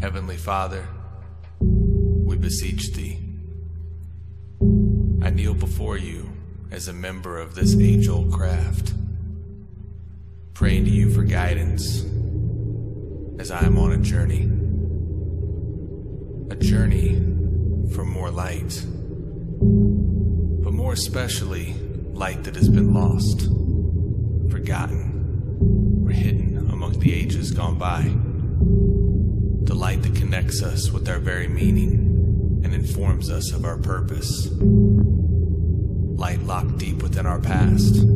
Heavenly 0.00 0.36
Father, 0.36 0.86
we 1.60 2.36
beseech 2.36 2.92
thee. 2.92 3.18
I 5.22 5.30
kneel 5.30 5.54
before 5.54 5.96
you 5.96 6.30
as 6.70 6.88
a 6.88 6.92
member 6.92 7.38
of 7.38 7.54
this 7.54 7.74
age-old 7.76 8.32
craft, 8.32 8.94
praying 10.52 10.84
to 10.84 10.90
you 10.90 11.10
for 11.10 11.22
guidance 11.22 12.04
as 13.38 13.50
I 13.50 13.64
am 13.64 13.78
on 13.78 13.92
a 13.92 13.98
journey. 13.98 14.50
A 16.50 16.56
journey 16.56 17.16
for 17.94 18.04
more 18.04 18.30
light, 18.30 18.84
but 20.62 20.72
more 20.72 20.92
especially 20.92 21.74
light 22.12 22.44
that 22.44 22.56
has 22.56 22.68
been 22.68 22.92
lost, 22.94 23.48
forgotten, 24.50 25.14
or 26.04 26.10
hidden 26.10 26.68
among 26.70 26.98
the 27.00 27.12
ages 27.12 27.50
gone 27.50 27.78
by. 27.78 28.02
The 29.66 29.74
light 29.74 30.02
that 30.02 30.14
connects 30.14 30.62
us 30.62 30.90
with 30.90 31.08
our 31.08 31.18
very 31.18 31.48
meaning 31.48 32.60
and 32.64 32.74
informs 32.74 33.30
us 33.30 33.52
of 33.52 33.64
our 33.64 33.78
purpose. 33.78 34.48
Light 36.16 36.42
locked 36.42 36.78
deep 36.78 37.02
within 37.02 37.26
our 37.26 37.40
past, 37.40 38.06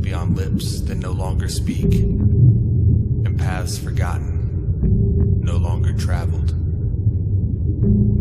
beyond 0.00 0.36
lips 0.36 0.80
that 0.82 0.96
no 0.96 1.12
longer 1.12 1.48
speak, 1.48 1.94
and 1.94 3.38
paths 3.38 3.78
forgotten, 3.78 5.40
no 5.40 5.56
longer 5.56 5.92
traveled. 5.92 6.50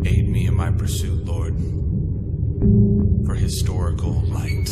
Aid 0.07 0.29
me 0.29 0.45
in 0.47 0.55
my 0.55 0.71
pursuit, 0.71 1.25
Lord, 1.25 1.55
for 3.25 3.35
historical 3.35 4.21
light. 4.27 4.69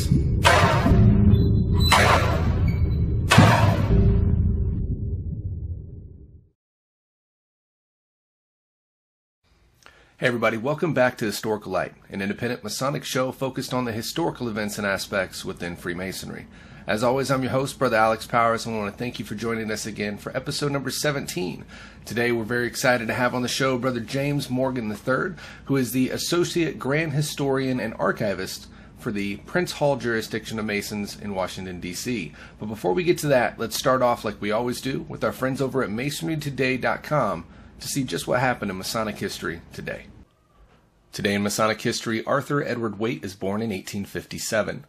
Hey 10.23 10.27
everybody, 10.27 10.55
welcome 10.55 10.93
back 10.93 11.17
to 11.17 11.25
Historical 11.25 11.73
Light, 11.73 11.95
an 12.09 12.21
independent 12.21 12.63
Masonic 12.63 13.03
show 13.03 13.33
focused 13.33 13.73
on 13.73 13.83
the 13.83 13.91
historical 13.91 14.47
events 14.47 14.77
and 14.77 14.87
aspects 14.87 15.43
within 15.43 15.75
Freemasonry. 15.75 16.47
As 16.87 17.03
always, 17.03 17.29
I'm 17.29 17.43
your 17.43 17.51
host, 17.51 17.77
Brother 17.77 17.97
Alex 17.97 18.25
Powers, 18.25 18.65
and 18.65 18.73
I 18.73 18.79
want 18.79 18.93
to 18.93 18.97
thank 18.97 19.19
you 19.19 19.25
for 19.25 19.35
joining 19.35 19.69
us 19.69 19.85
again 19.85 20.17
for 20.17 20.33
episode 20.33 20.71
number 20.71 20.91
17. 20.91 21.65
Today, 22.05 22.31
we're 22.31 22.45
very 22.45 22.67
excited 22.67 23.09
to 23.09 23.13
have 23.13 23.35
on 23.35 23.41
the 23.41 23.49
show 23.49 23.77
Brother 23.77 23.99
James 23.99 24.49
Morgan 24.49 24.89
III, 24.89 25.35
who 25.65 25.75
is 25.75 25.91
the 25.91 26.09
Associate 26.11 26.79
Grand 26.79 27.11
Historian 27.11 27.81
and 27.81 27.93
Archivist 27.95 28.67
for 28.97 29.11
the 29.11 29.35
Prince 29.45 29.73
Hall 29.73 29.97
jurisdiction 29.97 30.57
of 30.57 30.63
Masons 30.63 31.19
in 31.19 31.35
Washington, 31.35 31.81
D.C. 31.81 32.31
But 32.61 32.67
before 32.67 32.93
we 32.93 33.03
get 33.03 33.17
to 33.17 33.27
that, 33.27 33.59
let's 33.59 33.75
start 33.75 34.01
off 34.01 34.23
like 34.23 34.39
we 34.39 34.51
always 34.51 34.79
do 34.79 35.01
with 35.09 35.21
our 35.25 35.33
friends 35.33 35.61
over 35.61 35.83
at 35.83 35.89
MasonryToday.com 35.89 37.45
to 37.81 37.87
see 37.89 38.05
just 38.05 38.25
what 38.25 38.39
happened 38.39 38.71
in 38.71 38.77
Masonic 38.77 39.17
history 39.17 39.59
today. 39.73 40.05
Today 41.13 41.35
in 41.35 41.43
Masonic 41.43 41.79
history, 41.79 42.25
Arthur 42.25 42.63
Edward 42.63 42.97
Waite 42.97 43.23
is 43.23 43.35
born 43.35 43.61
in 43.61 43.69
1857. 43.69 44.83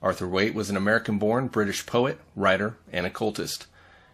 Arthur 0.00 0.28
Waite 0.28 0.54
was 0.54 0.70
an 0.70 0.76
American 0.76 1.18
born 1.18 1.48
British 1.48 1.84
poet, 1.86 2.20
writer, 2.36 2.76
and 2.92 3.04
occultist. 3.04 3.66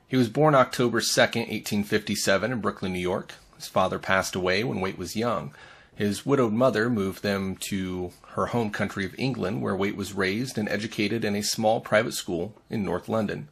He 0.08 0.16
was 0.16 0.30
born 0.30 0.54
October 0.54 1.02
2, 1.02 1.20
1857, 1.20 2.52
in 2.52 2.60
Brooklyn, 2.62 2.94
New 2.94 2.98
York. 2.98 3.34
His 3.56 3.68
father 3.68 3.98
passed 3.98 4.34
away 4.34 4.64
when 4.64 4.80
Waite 4.80 4.96
was 4.96 5.14
young. 5.14 5.52
His 5.94 6.24
widowed 6.24 6.54
mother 6.54 6.88
moved 6.88 7.22
them 7.22 7.56
to 7.56 8.12
her 8.28 8.46
home 8.46 8.70
country 8.70 9.04
of 9.04 9.14
England, 9.18 9.60
where 9.60 9.76
Waite 9.76 9.94
was 9.94 10.14
raised 10.14 10.56
and 10.56 10.70
educated 10.70 11.22
in 11.22 11.36
a 11.36 11.42
small 11.42 11.82
private 11.82 12.14
school 12.14 12.54
in 12.70 12.82
North 12.82 13.10
London. 13.10 13.48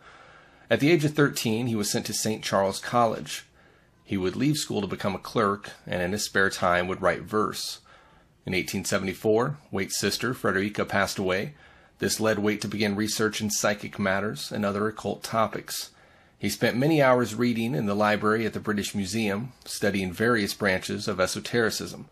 At 0.71 0.81
the 0.81 0.91
age 0.91 1.05
of 1.05 1.12
13, 1.12 1.67
he 1.67 1.77
was 1.77 1.91
sent 1.91 2.06
to 2.06 2.15
St. 2.15 2.43
Charles 2.43 2.81
College. 2.81 3.45
He 4.03 4.17
would 4.17 4.37
leave 4.37 4.56
school 4.56 4.81
to 4.81 4.87
become 4.87 5.15
a 5.15 5.19
clerk, 5.19 5.73
and 5.87 6.01
in 6.01 6.12
his 6.12 6.25
spare 6.25 6.48
time 6.48 6.89
would 6.89 7.03
write 7.03 7.25
verse. 7.25 7.81
In 8.47 8.55
1874, 8.55 9.59
Waite's 9.71 9.99
sister, 9.99 10.33
Frederica, 10.33 10.84
passed 10.84 11.19
away. 11.19 11.55
This 11.99 12.21
led 12.21 12.39
Waite 12.39 12.62
to 12.62 12.69
begin 12.69 12.97
research 12.97 13.43
in 13.43 13.51
psychic 13.51 13.99
matters 13.99 14.51
and 14.51 14.65
other 14.65 14.89
occult 14.89 15.23
topics. 15.23 15.91
He 16.39 16.49
spent 16.49 16.79
many 16.79 17.03
hours 17.03 17.34
reading 17.34 17.75
in 17.75 17.84
the 17.84 17.95
library 17.95 18.47
at 18.47 18.55
the 18.55 18.61
British 18.61 18.95
Museum, 18.95 19.53
studying 19.67 20.11
various 20.11 20.55
branches 20.55 21.06
of 21.06 21.21
esotericism. 21.21 22.09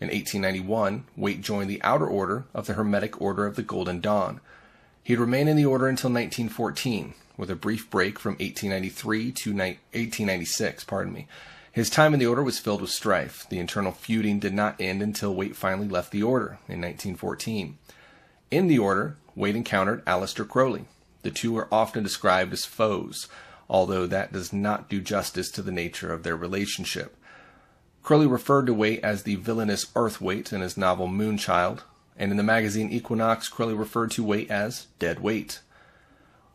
In 0.00 0.08
1891, 0.08 1.04
Waite 1.16 1.40
joined 1.40 1.70
the 1.70 1.80
Outer 1.84 2.06
Order 2.06 2.46
of 2.52 2.66
the 2.66 2.72
Hermetic 2.72 3.20
Order 3.20 3.46
of 3.46 3.54
the 3.54 3.62
Golden 3.62 4.00
Dawn. 4.00 4.40
He'd 5.04 5.20
remain 5.20 5.46
in 5.46 5.56
the 5.56 5.66
order 5.66 5.86
until 5.86 6.10
1914, 6.10 7.14
with 7.36 7.48
a 7.48 7.54
brief 7.54 7.88
break 7.88 8.18
from 8.18 8.32
1893 8.32 9.30
to 9.30 9.50
1896, 9.52 10.82
pardon 10.84 11.12
me. 11.12 11.28
His 11.72 11.88
time 11.88 12.14
in 12.14 12.20
the 12.20 12.26
order 12.26 12.42
was 12.42 12.58
filled 12.58 12.80
with 12.80 12.90
strife. 12.90 13.46
The 13.48 13.60
internal 13.60 13.92
feuding 13.92 14.40
did 14.40 14.52
not 14.52 14.80
end 14.80 15.02
until 15.02 15.34
Waite 15.34 15.54
finally 15.54 15.86
left 15.86 16.10
the 16.10 16.22
order 16.22 16.58
in 16.68 16.80
1914. 16.80 17.78
In 18.50 18.66
the 18.66 18.78
order, 18.78 19.16
Waite 19.36 19.54
encountered 19.54 20.04
Aleister 20.04 20.46
Crowley. 20.46 20.86
The 21.22 21.30
two 21.30 21.56
are 21.56 21.68
often 21.70 22.02
described 22.02 22.52
as 22.52 22.64
foes, 22.64 23.28
although 23.68 24.06
that 24.06 24.32
does 24.32 24.52
not 24.52 24.88
do 24.88 25.00
justice 25.00 25.48
to 25.52 25.62
the 25.62 25.70
nature 25.70 26.12
of 26.12 26.24
their 26.24 26.36
relationship. 26.36 27.16
Crowley 28.02 28.26
referred 28.26 28.66
to 28.66 28.74
Waite 28.74 29.04
as 29.04 29.22
the 29.22 29.36
villainous 29.36 29.84
Arthwaite 29.94 30.52
in 30.52 30.62
his 30.62 30.76
novel 30.76 31.06
Moonchild, 31.06 31.82
and 32.18 32.32
in 32.32 32.36
the 32.36 32.42
magazine 32.42 32.90
Equinox, 32.90 33.48
Crowley 33.48 33.74
referred 33.74 34.10
to 34.12 34.24
Waite 34.24 34.50
as 34.50 34.86
Dead 34.98 35.20
Waite. 35.20 35.60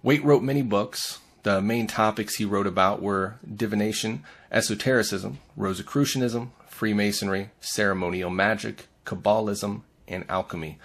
Waite 0.04 0.24
wrote 0.25 0.44
many 0.44 0.62
books, 0.62 1.20
the 1.45 1.61
main 1.61 1.85
topics 1.85 2.35
he 2.35 2.44
wrote 2.44 2.66
about 2.66 3.03
were 3.03 3.35
divination, 3.56 4.23
esotericism, 4.51 5.38
Rosicrucianism, 5.56 6.51
Freemasonry, 6.67 7.51
ceremonial 7.59 8.31
magic, 8.31 8.88
Kabbalism, 9.06 9.81
and 10.07 10.25
alchemy. 10.28 10.79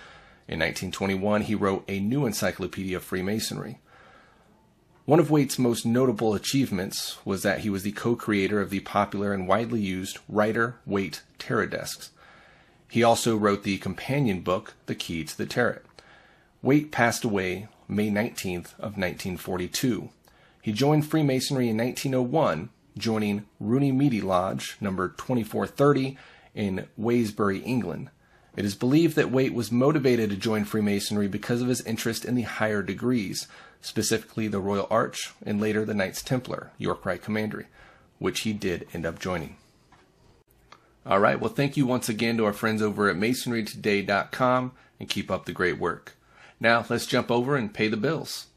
In 0.46 0.58
1921, 0.58 1.42
he 1.42 1.54
wrote 1.54 1.84
a 1.88 1.98
new 1.98 2.26
encyclopedia 2.26 2.98
of 2.98 3.02
Freemasonry. 3.02 3.78
One 5.06 5.18
of 5.18 5.30
Waite's 5.30 5.58
most 5.58 5.86
notable 5.86 6.34
achievements 6.34 7.16
was 7.24 7.42
that 7.42 7.60
he 7.60 7.70
was 7.70 7.82
the 7.82 7.92
co 7.92 8.14
creator 8.14 8.60
of 8.60 8.68
the 8.68 8.80
popular 8.80 9.32
and 9.32 9.48
widely 9.48 9.80
used 9.80 10.18
Rider 10.28 10.76
Waite 10.84 11.22
Tarot 11.38 11.68
Desks. 11.68 12.10
He 12.90 13.02
also 13.02 13.34
wrote 13.34 13.62
the 13.62 13.78
companion 13.78 14.42
book, 14.42 14.74
The 14.84 14.94
Key 14.94 15.24
to 15.24 15.38
the 15.38 15.46
Tarot. 15.46 15.78
Waite 16.60 16.92
passed 16.92 17.24
away 17.24 17.68
May 17.88 18.10
19th 18.10 18.74
of 18.78 18.98
1942. 18.98 20.10
He 20.62 20.72
joined 20.72 21.06
Freemasonry 21.06 21.68
in 21.68 21.76
1901, 21.78 22.68
joining 22.96 23.46
Runnymede 23.58 24.22
Lodge 24.22 24.76
number 24.80 25.08
2430 25.08 26.18
in 26.54 26.86
Wraysbury, 26.98 27.62
England. 27.64 28.10
It 28.56 28.64
is 28.64 28.74
believed 28.74 29.16
that 29.16 29.30
Waite 29.30 29.54
was 29.54 29.72
motivated 29.72 30.28
to 30.30 30.36
join 30.36 30.64
Freemasonry 30.64 31.28
because 31.28 31.62
of 31.62 31.68
his 31.68 31.80
interest 31.82 32.24
in 32.24 32.34
the 32.34 32.42
higher 32.42 32.82
degrees, 32.82 33.48
specifically 33.80 34.48
the 34.48 34.60
Royal 34.60 34.88
Arch 34.90 35.32
and 35.46 35.60
later 35.60 35.84
the 35.84 35.94
Knights 35.94 36.22
Templar, 36.22 36.72
York 36.76 37.06
Rite 37.06 37.22
Commandery, 37.22 37.66
which 38.18 38.40
he 38.40 38.52
did 38.52 38.86
end 38.92 39.06
up 39.06 39.18
joining. 39.18 39.56
All 41.06 41.20
right, 41.20 41.40
well, 41.40 41.52
thank 41.52 41.76
you 41.78 41.86
once 41.86 42.08
again 42.10 42.36
to 42.36 42.44
our 42.44 42.52
friends 42.52 42.82
over 42.82 43.08
at 43.08 43.16
masonrytoday.com 43.16 44.72
and 44.98 45.08
keep 45.08 45.30
up 45.30 45.46
the 45.46 45.52
great 45.52 45.78
work. 45.78 46.16
Now, 46.58 46.84
let's 46.90 47.06
jump 47.06 47.30
over 47.30 47.56
and 47.56 47.72
pay 47.72 47.88
the 47.88 47.96
bills. 47.96 48.48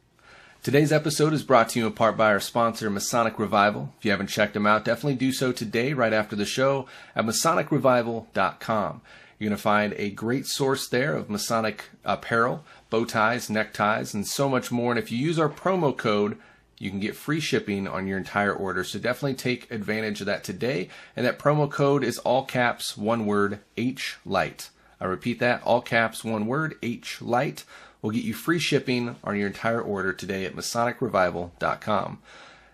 Today's 0.64 0.94
episode 0.94 1.34
is 1.34 1.44
brought 1.44 1.68
to 1.70 1.80
you 1.80 1.88
in 1.88 1.92
part 1.92 2.16
by 2.16 2.28
our 2.28 2.40
sponsor, 2.40 2.90
Masonic 2.90 3.38
Revival. 3.38 3.94
If 3.98 4.06
you 4.06 4.12
haven't 4.12 4.28
checked 4.28 4.54
them 4.54 4.66
out, 4.66 4.86
definitely 4.86 5.16
do 5.16 5.34
so 5.34 5.52
today, 5.52 5.92
right 5.92 6.14
after 6.14 6.38
the 6.38 6.46
show, 6.46 6.88
at 7.18 7.26
MasonicRevival.com. 7.26 9.02
You're 9.38 9.50
going 9.50 9.58
to 9.58 9.62
find 9.62 9.94
a 9.98 10.10
great 10.12 10.48
source 10.48 10.88
there 10.88 11.18
of 11.18 11.30
Masonic 11.30 11.90
apparel, 12.06 12.64
bow 12.90 13.04
ties, 13.04 13.50
neckties, 13.50 14.14
and 14.14 14.26
so 14.26 14.48
much 14.48 14.72
more. 14.72 14.94
And 14.94 15.00
if 15.00 15.12
you 15.12 15.18
use 15.18 15.38
our 15.38 15.50
promo 15.50 15.96
code, 15.98 16.38
you 16.78 16.90
can 16.90 17.02
get 17.02 17.18
free 17.18 17.42
shipping 17.42 17.86
on 17.86 18.08
your 18.08 18.18
entire 18.18 18.54
order. 18.54 18.86
So 18.86 19.00
definitely 19.00 19.36
take 19.36 19.70
advantage 19.70 20.22
of 20.22 20.28
that 20.28 20.46
today. 20.46 20.88
And 21.18 21.26
that 21.26 21.40
promo 21.40 21.70
code 21.70 22.06
is 22.06 22.20
all 22.20 22.46
caps, 22.46 22.96
one 22.96 23.26
word, 23.26 23.60
H 23.76 24.16
Light. 24.26 24.70
I 25.02 25.08
repeat 25.08 25.40
that, 25.40 25.62
all 25.64 25.82
caps, 25.82 26.24
one 26.24 26.48
word, 26.48 26.76
H 26.82 27.22
Light 27.22 27.66
will 28.04 28.12
get 28.12 28.24
you 28.24 28.34
free 28.36 28.60
shipping 28.60 29.16
on 29.24 29.36
your 29.36 29.48
entire 29.48 29.82
order 29.82 30.14
today 30.14 30.46
at 30.46 30.56
MasonicRevival.com. 30.56 32.22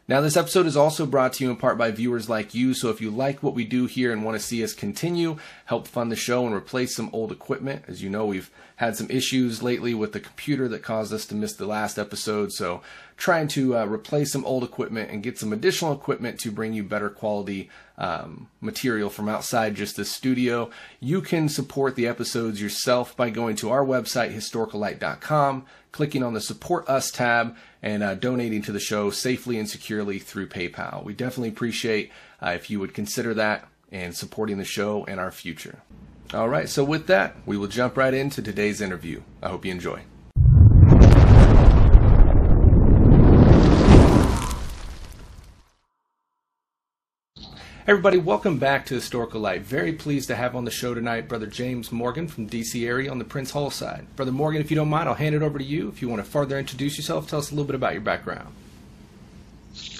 Now, 0.09 0.21
this 0.21 0.37
episode 0.37 0.65
is 0.65 0.75
also 0.75 1.05
brought 1.05 1.33
to 1.33 1.43
you 1.43 1.51
in 1.51 1.55
part 1.55 1.77
by 1.77 1.91
viewers 1.91 2.27
like 2.27 2.55
you. 2.55 2.73
So, 2.73 2.89
if 2.89 2.99
you 2.99 3.11
like 3.11 3.43
what 3.43 3.53
we 3.53 3.63
do 3.63 3.85
here 3.85 4.11
and 4.11 4.23
want 4.23 4.35
to 4.35 4.43
see 4.43 4.63
us 4.63 4.73
continue, 4.73 5.37
help 5.65 5.87
fund 5.87 6.11
the 6.11 6.15
show 6.15 6.47
and 6.47 6.55
replace 6.55 6.95
some 6.95 7.11
old 7.13 7.31
equipment, 7.31 7.83
as 7.87 8.01
you 8.01 8.09
know, 8.09 8.25
we've 8.25 8.49
had 8.77 8.97
some 8.97 9.07
issues 9.11 9.61
lately 9.61 9.93
with 9.93 10.13
the 10.13 10.19
computer 10.19 10.67
that 10.69 10.81
caused 10.81 11.13
us 11.13 11.27
to 11.27 11.35
miss 11.35 11.53
the 11.53 11.67
last 11.67 11.99
episode. 11.99 12.51
So, 12.51 12.81
trying 13.17 13.49
to 13.49 13.77
uh, 13.77 13.85
replace 13.85 14.31
some 14.31 14.45
old 14.45 14.63
equipment 14.63 15.11
and 15.11 15.21
get 15.21 15.37
some 15.37 15.53
additional 15.53 15.93
equipment 15.93 16.39
to 16.39 16.51
bring 16.51 16.73
you 16.73 16.81
better 16.81 17.11
quality 17.11 17.69
um, 17.99 18.47
material 18.61 19.11
from 19.11 19.29
outside 19.29 19.75
just 19.75 19.95
the 19.95 20.05
studio. 20.05 20.71
You 20.99 21.21
can 21.21 21.49
support 21.49 21.95
the 21.95 22.07
episodes 22.07 22.59
yourself 22.59 23.15
by 23.15 23.29
going 23.29 23.57
to 23.57 23.69
our 23.69 23.85
website, 23.85 24.33
historicallight.com, 24.33 25.67
clicking 25.91 26.23
on 26.23 26.33
the 26.33 26.41
Support 26.41 26.87
Us 26.89 27.11
tab, 27.11 27.55
and 27.81 28.03
uh, 28.03 28.15
donating 28.15 28.61
to 28.63 28.71
the 28.71 28.79
show 28.79 29.09
safely 29.09 29.57
and 29.57 29.69
securely 29.69 30.19
through 30.19 30.47
PayPal. 30.47 31.03
We 31.03 31.13
definitely 31.13 31.49
appreciate 31.49 32.11
uh, 32.41 32.49
if 32.49 32.69
you 32.69 32.79
would 32.79 32.93
consider 32.93 33.33
that 33.35 33.67
and 33.91 34.15
supporting 34.15 34.57
the 34.57 34.65
show 34.65 35.05
and 35.05 35.19
our 35.19 35.31
future. 35.31 35.81
All 36.33 36.49
right, 36.49 36.69
so 36.69 36.83
with 36.83 37.07
that, 37.07 37.35
we 37.45 37.57
will 37.57 37.67
jump 37.67 37.97
right 37.97 38.13
into 38.13 38.41
today's 38.41 38.81
interview. 38.81 39.21
I 39.41 39.49
hope 39.49 39.65
you 39.65 39.71
enjoy. 39.71 40.03
Everybody, 47.89 48.19
welcome 48.19 48.59
back 48.59 48.85
to 48.85 48.93
Historical 48.93 49.41
Light. 49.41 49.63
Very 49.63 49.93
pleased 49.93 50.27
to 50.27 50.35
have 50.35 50.55
on 50.55 50.63
the 50.63 50.69
show 50.69 50.93
tonight 50.93 51.27
Brother 51.27 51.47
James 51.47 51.91
Morgan 51.91 52.27
from 52.27 52.47
DC 52.47 52.87
area 52.87 53.09
on 53.09 53.17
the 53.17 53.25
Prince 53.25 53.49
Hall 53.49 53.71
side. 53.71 54.05
Brother 54.15 54.31
Morgan, 54.31 54.61
if 54.61 54.69
you 54.69 54.75
don't 54.75 54.91
mind, 54.91 55.09
I'll 55.09 55.15
hand 55.15 55.33
it 55.33 55.41
over 55.41 55.57
to 55.57 55.63
you. 55.65 55.87
If 55.89 55.99
you 55.99 56.07
want 56.07 56.23
to 56.23 56.29
further 56.29 56.59
introduce 56.59 56.97
yourself, 56.97 57.27
tell 57.27 57.39
us 57.39 57.49
a 57.49 57.55
little 57.55 57.65
bit 57.65 57.73
about 57.73 57.93
your 57.93 58.03
background. 58.03 58.53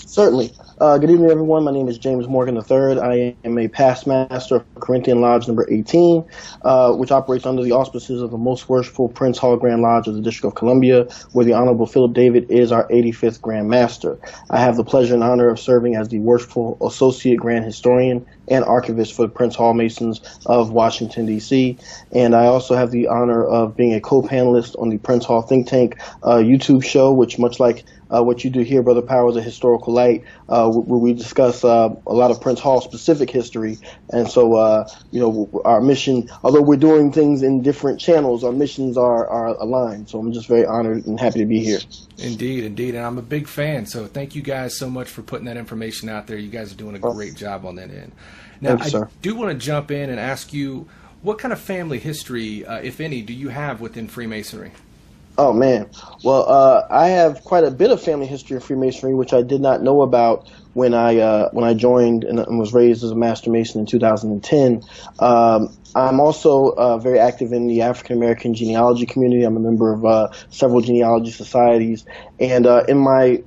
Certainly. 0.09 0.55
Uh, 0.81 0.97
good 0.97 1.11
evening, 1.11 1.29
everyone. 1.29 1.63
My 1.63 1.71
name 1.71 1.87
is 1.87 1.99
James 1.99 2.27
Morgan 2.27 2.55
III. 2.55 2.99
I 2.99 3.35
am 3.43 3.59
a 3.59 3.67
past 3.67 4.07
master 4.07 4.55
of 4.55 4.75
Corinthian 4.79 5.21
Lodge 5.21 5.47
number 5.47 5.67
18, 5.69 6.25
uh, 6.63 6.93
which 6.93 7.11
operates 7.11 7.45
under 7.45 7.61
the 7.61 7.73
auspices 7.73 8.23
of 8.23 8.31
the 8.31 8.37
Most 8.37 8.69
Worshipful 8.69 9.09
Prince 9.09 9.37
Hall 9.37 9.55
Grand 9.55 9.83
Lodge 9.83 10.07
of 10.07 10.15
the 10.15 10.21
District 10.21 10.51
of 10.51 10.55
Columbia, 10.55 11.03
where 11.33 11.45
the 11.45 11.53
Honorable 11.53 11.85
Philip 11.85 12.13
David 12.13 12.49
is 12.49 12.71
our 12.71 12.87
85th 12.87 13.39
Grand 13.39 13.69
Master. 13.69 14.17
I 14.49 14.59
have 14.59 14.77
the 14.77 14.83
pleasure 14.83 15.13
and 15.13 15.23
honor 15.23 15.47
of 15.47 15.59
serving 15.59 15.95
as 15.95 16.09
the 16.09 16.17
Worshipful 16.17 16.79
Associate 16.81 17.37
Grand 17.37 17.65
Historian 17.65 18.25
and 18.47 18.65
Archivist 18.65 19.13
for 19.13 19.21
the 19.27 19.31
Prince 19.31 19.55
Hall 19.55 19.75
Masons 19.75 20.21
of 20.47 20.71
Washington, 20.71 21.27
D.C. 21.27 21.77
And 22.11 22.35
I 22.35 22.45
also 22.45 22.75
have 22.75 22.89
the 22.89 23.09
honor 23.09 23.45
of 23.45 23.77
being 23.77 23.93
a 23.93 24.01
co-panelist 24.01 24.81
on 24.81 24.89
the 24.89 24.97
Prince 24.97 25.25
Hall 25.25 25.43
Think 25.43 25.67
Tank 25.67 25.99
uh, 26.23 26.37
YouTube 26.37 26.83
show, 26.83 27.11
which 27.11 27.37
much 27.37 27.59
like 27.59 27.85
uh, 28.13 28.23
what 28.23 28.43
you 28.43 28.49
do 28.49 28.61
here, 28.61 28.81
Brother 28.81 29.01
Powers, 29.01 29.35
a 29.35 29.41
historical 29.41 29.93
light, 29.93 30.23
uh, 30.47 30.69
where 30.69 30.99
we 30.99 31.13
discuss 31.13 31.63
uh, 31.63 31.89
a 32.07 32.13
lot 32.13 32.31
of 32.31 32.41
Prince 32.41 32.59
Hall 32.59 32.81
specific 32.81 33.29
history. 33.29 33.77
And 34.09 34.29
so, 34.29 34.55
uh, 34.55 34.87
you 35.11 35.19
know, 35.19 35.61
our 35.65 35.81
mission, 35.81 36.29
although 36.43 36.61
we're 36.61 36.77
doing 36.77 37.11
things 37.11 37.43
in 37.43 37.61
different 37.61 37.99
channels, 37.99 38.43
our 38.43 38.51
missions 38.51 38.97
are, 38.97 39.27
are 39.27 39.47
aligned. 39.47 40.09
So 40.09 40.19
I'm 40.19 40.33
just 40.33 40.47
very 40.47 40.65
honored 40.65 41.05
and 41.05 41.19
happy 41.19 41.39
to 41.39 41.45
be 41.45 41.63
here. 41.63 41.79
Indeed, 42.17 42.63
indeed. 42.63 42.95
And 42.95 43.05
I'm 43.05 43.17
a 43.17 43.23
big 43.23 43.47
fan. 43.47 43.85
So 43.85 44.07
thank 44.07 44.35
you 44.35 44.41
guys 44.41 44.77
so 44.77 44.89
much 44.89 45.09
for 45.09 45.21
putting 45.21 45.45
that 45.45 45.57
information 45.57 46.09
out 46.09 46.27
there. 46.27 46.37
You 46.37 46.49
guys 46.49 46.71
are 46.71 46.77
doing 46.77 46.95
a 46.95 46.99
great 46.99 47.35
job 47.35 47.65
on 47.65 47.75
that 47.75 47.91
end. 47.91 48.11
Now, 48.61 48.77
you, 48.83 48.99
I 48.99 49.03
do 49.21 49.35
want 49.35 49.51
to 49.51 49.65
jump 49.65 49.91
in 49.91 50.09
and 50.09 50.19
ask 50.19 50.51
you 50.51 50.89
what 51.21 51.37
kind 51.37 51.51
of 51.53 51.59
family 51.59 51.99
history, 51.99 52.65
uh, 52.65 52.77
if 52.77 52.99
any, 52.99 53.21
do 53.21 53.33
you 53.33 53.49
have 53.49 53.81
within 53.81 54.07
Freemasonry? 54.07 54.71
Oh 55.41 55.53
man, 55.53 55.89
well, 56.21 56.49
uh, 56.49 56.85
I 56.89 57.07
have 57.07 57.45
quite 57.45 57.63
a 57.63 57.71
bit 57.71 57.91
of 57.91 58.01
family 58.03 58.25
history 58.25 58.57
of 58.57 58.63
Freemasonry, 58.65 59.13
which 59.13 59.31
I 59.31 59.41
did 59.41 59.61
not 59.61 59.81
know 59.81 60.01
about 60.01 60.51
when 60.73 60.93
I 60.93 61.15
uh, 61.15 61.49
when 61.53 61.63
I 61.63 61.73
joined 61.75 62.25
and, 62.25 62.39
and, 62.39 62.59
was 62.59 62.73
raised 62.73 63.05
as 63.05 63.11
a 63.11 63.15
Master 63.15 63.49
Mason 63.49 63.79
in 63.79 63.85
2010. 63.85 64.83
Um, 65.19 65.73
I'm 65.95 66.19
also 66.19 66.73
uh, 66.77 66.97
very 66.97 67.19
active 67.19 67.53
in 67.53 67.67
the 67.67 67.83
African 67.83 68.17
American 68.17 68.53
genealogy 68.53 69.05
community. 69.05 69.45
I'm 69.45 69.55
a 69.55 69.61
member 69.61 69.93
of 69.93 70.03
uh, 70.03 70.27
several 70.49 70.81
genealogy 70.81 71.31
societies, 71.31 72.03
and 72.37 72.67
uh, 72.67 72.83
in 72.89 72.97
my 72.97 73.41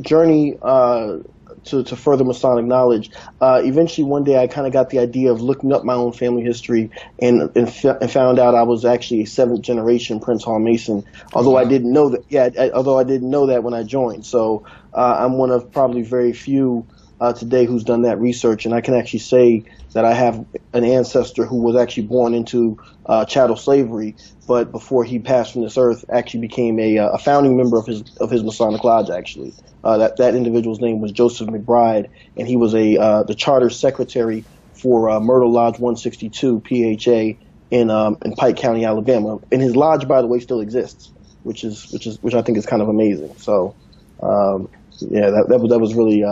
journey 0.00 0.58
uh, 0.62 1.18
to, 1.66 1.84
to 1.84 1.96
further 1.96 2.24
Masonic 2.24 2.64
knowledge. 2.64 3.10
Uh, 3.40 3.60
eventually, 3.64 4.04
one 4.04 4.24
day, 4.24 4.38
I 4.38 4.46
kind 4.46 4.66
of 4.66 4.72
got 4.72 4.90
the 4.90 4.98
idea 4.98 5.30
of 5.30 5.40
looking 5.40 5.72
up 5.72 5.84
my 5.84 5.94
own 5.94 6.12
family 6.12 6.42
history 6.42 6.90
and, 7.20 7.42
and, 7.56 7.68
f- 7.68 7.84
and, 7.84 8.10
found 8.10 8.38
out 8.38 8.54
I 8.54 8.62
was 8.62 8.84
actually 8.84 9.22
a 9.22 9.26
seventh 9.26 9.62
generation 9.62 10.20
Prince 10.20 10.44
Hall 10.44 10.58
Mason. 10.58 11.04
Although 11.32 11.56
I 11.56 11.64
didn't 11.64 11.92
know 11.92 12.10
that, 12.10 12.24
yeah, 12.28 12.48
I, 12.58 12.70
although 12.70 12.98
I 12.98 13.04
didn't 13.04 13.30
know 13.30 13.46
that 13.46 13.62
when 13.62 13.74
I 13.74 13.82
joined. 13.82 14.26
So 14.26 14.64
uh, 14.92 15.16
I'm 15.20 15.34
one 15.34 15.50
of 15.50 15.70
probably 15.72 16.02
very 16.02 16.32
few 16.32 16.86
uh, 17.20 17.32
today 17.32 17.64
who's 17.64 17.84
done 17.84 18.02
that 18.02 18.18
research, 18.20 18.66
and 18.66 18.74
I 18.74 18.80
can 18.80 18.94
actually 18.94 19.20
say 19.20 19.64
that 19.94 20.04
I 20.04 20.12
have 20.12 20.44
an 20.72 20.84
ancestor 20.84 21.46
who 21.46 21.62
was 21.62 21.76
actually 21.76 22.06
born 22.06 22.34
into 22.34 22.76
uh, 23.06 23.24
chattel 23.24 23.56
slavery, 23.56 24.16
but 24.46 24.70
before 24.72 25.04
he 25.04 25.18
passed 25.18 25.52
from 25.52 25.62
this 25.62 25.78
earth, 25.78 26.04
actually 26.10 26.40
became 26.40 26.78
a, 26.78 26.98
uh, 26.98 27.10
a 27.10 27.18
founding 27.18 27.56
member 27.56 27.78
of 27.78 27.86
his 27.86 28.04
of 28.20 28.30
his 28.30 28.44
Masonic 28.44 28.84
lodge. 28.84 29.08
Actually, 29.08 29.54
uh, 29.82 29.98
that 29.98 30.18
that 30.18 30.34
individual's 30.34 30.80
name 30.80 31.00
was 31.00 31.12
Joseph 31.12 31.48
McBride, 31.48 32.10
and 32.36 32.46
he 32.46 32.56
was 32.56 32.74
a 32.74 32.98
uh, 32.98 33.22
the 33.22 33.34
charter 33.34 33.70
secretary 33.70 34.44
for 34.74 35.08
uh, 35.08 35.20
Myrtle 35.20 35.50
Lodge 35.50 35.78
162 35.78 36.60
PHA 36.60 37.38
in 37.70 37.90
um, 37.90 38.18
in 38.24 38.34
Pike 38.34 38.56
County, 38.56 38.84
Alabama. 38.84 39.38
And 39.50 39.62
his 39.62 39.74
lodge, 39.74 40.06
by 40.06 40.20
the 40.20 40.26
way, 40.26 40.40
still 40.40 40.60
exists, 40.60 41.10
which 41.42 41.64
is 41.64 41.90
which 41.92 42.06
is 42.06 42.18
which 42.20 42.34
I 42.34 42.42
think 42.42 42.58
is 42.58 42.66
kind 42.66 42.82
of 42.82 42.88
amazing. 42.88 43.34
So, 43.38 43.74
um, 44.22 44.68
yeah, 45.00 45.30
that 45.30 45.46
that 45.48 45.60
was 45.60 45.70
that 45.70 45.78
was 45.78 45.94
really 45.94 46.22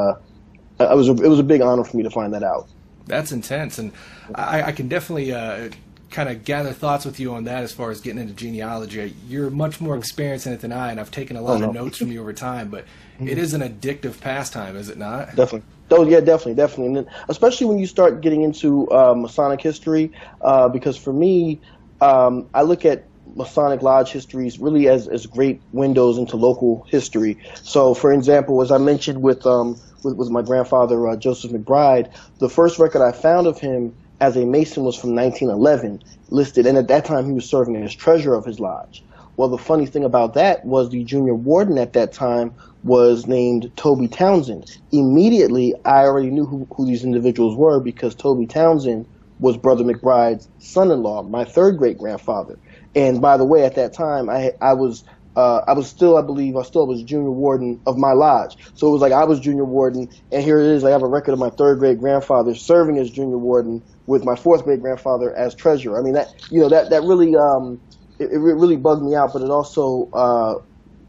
it 0.80 0.96
was 0.96 1.08
a, 1.08 1.12
it 1.12 1.28
was 1.28 1.38
a 1.38 1.44
big 1.44 1.60
honor 1.60 1.84
for 1.84 1.96
me 1.96 2.02
to 2.02 2.10
find 2.10 2.34
that 2.34 2.42
out. 2.42 2.68
That's 3.06 3.32
intense, 3.32 3.78
and 3.78 3.92
I, 4.34 4.62
I 4.62 4.72
can 4.72 4.88
definitely 4.88 5.32
uh, 5.32 5.68
kind 6.10 6.28
of 6.28 6.44
gather 6.44 6.72
thoughts 6.72 7.04
with 7.04 7.18
you 7.20 7.34
on 7.34 7.44
that 7.44 7.64
as 7.64 7.72
far 7.72 7.90
as 7.90 8.00
getting 8.00 8.20
into 8.20 8.34
genealogy. 8.34 9.14
You're 9.28 9.50
much 9.50 9.80
more 9.80 9.96
experienced 9.96 10.46
in 10.46 10.52
it 10.52 10.60
than 10.60 10.72
I, 10.72 10.90
and 10.90 11.00
I've 11.00 11.10
taken 11.10 11.36
a 11.36 11.42
lot 11.42 11.56
oh, 11.56 11.58
no. 11.58 11.68
of 11.68 11.74
notes 11.74 11.98
from 11.98 12.10
you 12.10 12.20
over 12.20 12.32
time. 12.32 12.68
But 12.68 12.84
mm-hmm. 13.16 13.28
it 13.28 13.36
is 13.36 13.52
an 13.52 13.60
addictive 13.60 14.20
pastime, 14.20 14.76
is 14.76 14.88
it 14.88 14.96
not? 14.96 15.34
Definitely. 15.36 15.62
Oh 15.90 16.06
yeah, 16.08 16.20
definitely, 16.20 16.54
definitely, 16.54 16.86
and 16.86 16.96
then, 16.96 17.14
especially 17.28 17.66
when 17.66 17.78
you 17.78 17.86
start 17.86 18.22
getting 18.22 18.42
into 18.42 18.90
uh, 18.90 19.14
Masonic 19.14 19.60
history, 19.60 20.12
uh, 20.40 20.68
because 20.68 20.96
for 20.96 21.12
me, 21.12 21.60
um, 22.00 22.48
I 22.54 22.62
look 22.62 22.86
at 22.86 23.04
Masonic 23.36 23.82
Lodge 23.82 24.10
histories 24.10 24.58
really 24.58 24.88
as, 24.88 25.08
as 25.08 25.26
great 25.26 25.60
windows 25.72 26.16
into 26.16 26.36
local 26.36 26.86
history. 26.88 27.38
So, 27.62 27.92
for 27.92 28.12
example, 28.12 28.62
as 28.62 28.70
I 28.70 28.78
mentioned 28.78 29.20
with 29.20 29.44
um, 29.46 29.78
with, 30.04 30.16
with 30.16 30.30
my 30.30 30.42
grandfather 30.42 31.08
uh, 31.08 31.16
Joseph 31.16 31.50
McBride, 31.52 32.12
the 32.38 32.48
first 32.48 32.78
record 32.78 33.02
I 33.02 33.12
found 33.12 33.46
of 33.46 33.58
him 33.58 33.94
as 34.20 34.36
a 34.36 34.44
Mason 34.44 34.84
was 34.84 34.96
from 34.96 35.14
1911, 35.14 36.02
listed, 36.30 36.66
and 36.66 36.78
at 36.78 36.88
that 36.88 37.04
time 37.04 37.26
he 37.26 37.32
was 37.32 37.48
serving 37.48 37.76
as 37.76 37.94
treasurer 37.94 38.34
of 38.36 38.44
his 38.44 38.60
lodge. 38.60 39.02
Well, 39.36 39.48
the 39.48 39.58
funny 39.58 39.86
thing 39.86 40.04
about 40.04 40.34
that 40.34 40.64
was 40.64 40.90
the 40.90 41.02
junior 41.02 41.34
warden 41.34 41.76
at 41.78 41.94
that 41.94 42.12
time 42.12 42.54
was 42.84 43.26
named 43.26 43.72
Toby 43.76 44.06
Townsend. 44.06 44.78
Immediately, 44.92 45.74
I 45.84 46.04
already 46.04 46.30
knew 46.30 46.46
who, 46.46 46.68
who 46.72 46.86
these 46.86 47.02
individuals 47.02 47.56
were 47.56 47.80
because 47.80 48.14
Toby 48.14 48.46
Townsend 48.46 49.06
was 49.40 49.56
Brother 49.56 49.82
McBride's 49.82 50.48
son-in-law, 50.60 51.24
my 51.24 51.44
third 51.44 51.78
great 51.78 51.98
grandfather. 51.98 52.58
And 52.94 53.20
by 53.20 53.36
the 53.36 53.44
way, 53.44 53.64
at 53.64 53.74
that 53.74 53.92
time, 53.92 54.30
I 54.30 54.52
I 54.60 54.74
was 54.74 55.02
uh, 55.36 55.62
I 55.66 55.72
was 55.72 55.88
still, 55.88 56.16
I 56.16 56.22
believe, 56.22 56.56
I 56.56 56.62
still 56.62 56.86
was 56.86 57.02
junior 57.02 57.30
warden 57.30 57.80
of 57.86 57.96
my 57.96 58.12
lodge. 58.12 58.56
So 58.74 58.88
it 58.88 58.92
was 58.92 59.00
like 59.00 59.12
I 59.12 59.24
was 59.24 59.40
junior 59.40 59.64
warden, 59.64 60.08
and 60.30 60.42
here 60.42 60.60
it 60.60 60.66
is. 60.66 60.84
I 60.84 60.90
have 60.90 61.02
a 61.02 61.08
record 61.08 61.32
of 61.32 61.38
my 61.38 61.50
third 61.50 61.78
great 61.78 61.98
grandfather 61.98 62.54
serving 62.54 62.98
as 62.98 63.10
junior 63.10 63.38
warden 63.38 63.82
with 64.06 64.24
my 64.24 64.36
fourth 64.36 64.64
great 64.64 64.80
grandfather 64.80 65.34
as 65.34 65.54
treasurer. 65.54 65.98
I 65.98 66.02
mean, 66.02 66.14
that 66.14 66.28
you 66.50 66.60
know 66.60 66.68
that 66.68 66.90
that 66.90 67.02
really 67.02 67.34
um, 67.34 67.80
it, 68.18 68.30
it 68.30 68.38
really 68.38 68.76
bugged 68.76 69.02
me 69.02 69.14
out, 69.14 69.32
but 69.32 69.42
it 69.42 69.50
also 69.50 70.08
uh, 70.12 70.54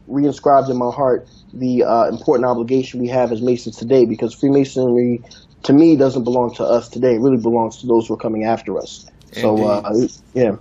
reinscribed 0.08 0.70
in 0.70 0.76
my 0.76 0.90
heart 0.90 1.28
the 1.52 1.84
uh, 1.84 2.08
important 2.08 2.46
obligation 2.46 3.00
we 3.00 3.08
have 3.08 3.32
as 3.32 3.40
Masons 3.40 3.76
today, 3.76 4.04
because 4.04 4.34
Freemasonry, 4.34 5.22
to 5.62 5.72
me, 5.72 5.96
doesn't 5.96 6.24
belong 6.24 6.54
to 6.56 6.64
us 6.64 6.88
today. 6.88 7.14
It 7.14 7.20
really 7.20 7.40
belongs 7.40 7.78
to 7.78 7.86
those 7.86 8.08
who 8.08 8.14
are 8.14 8.18
coming 8.18 8.44
after 8.44 8.78
us. 8.78 9.06
So, 9.32 9.64
uh, 9.64 10.08
yeah. 10.34 10.56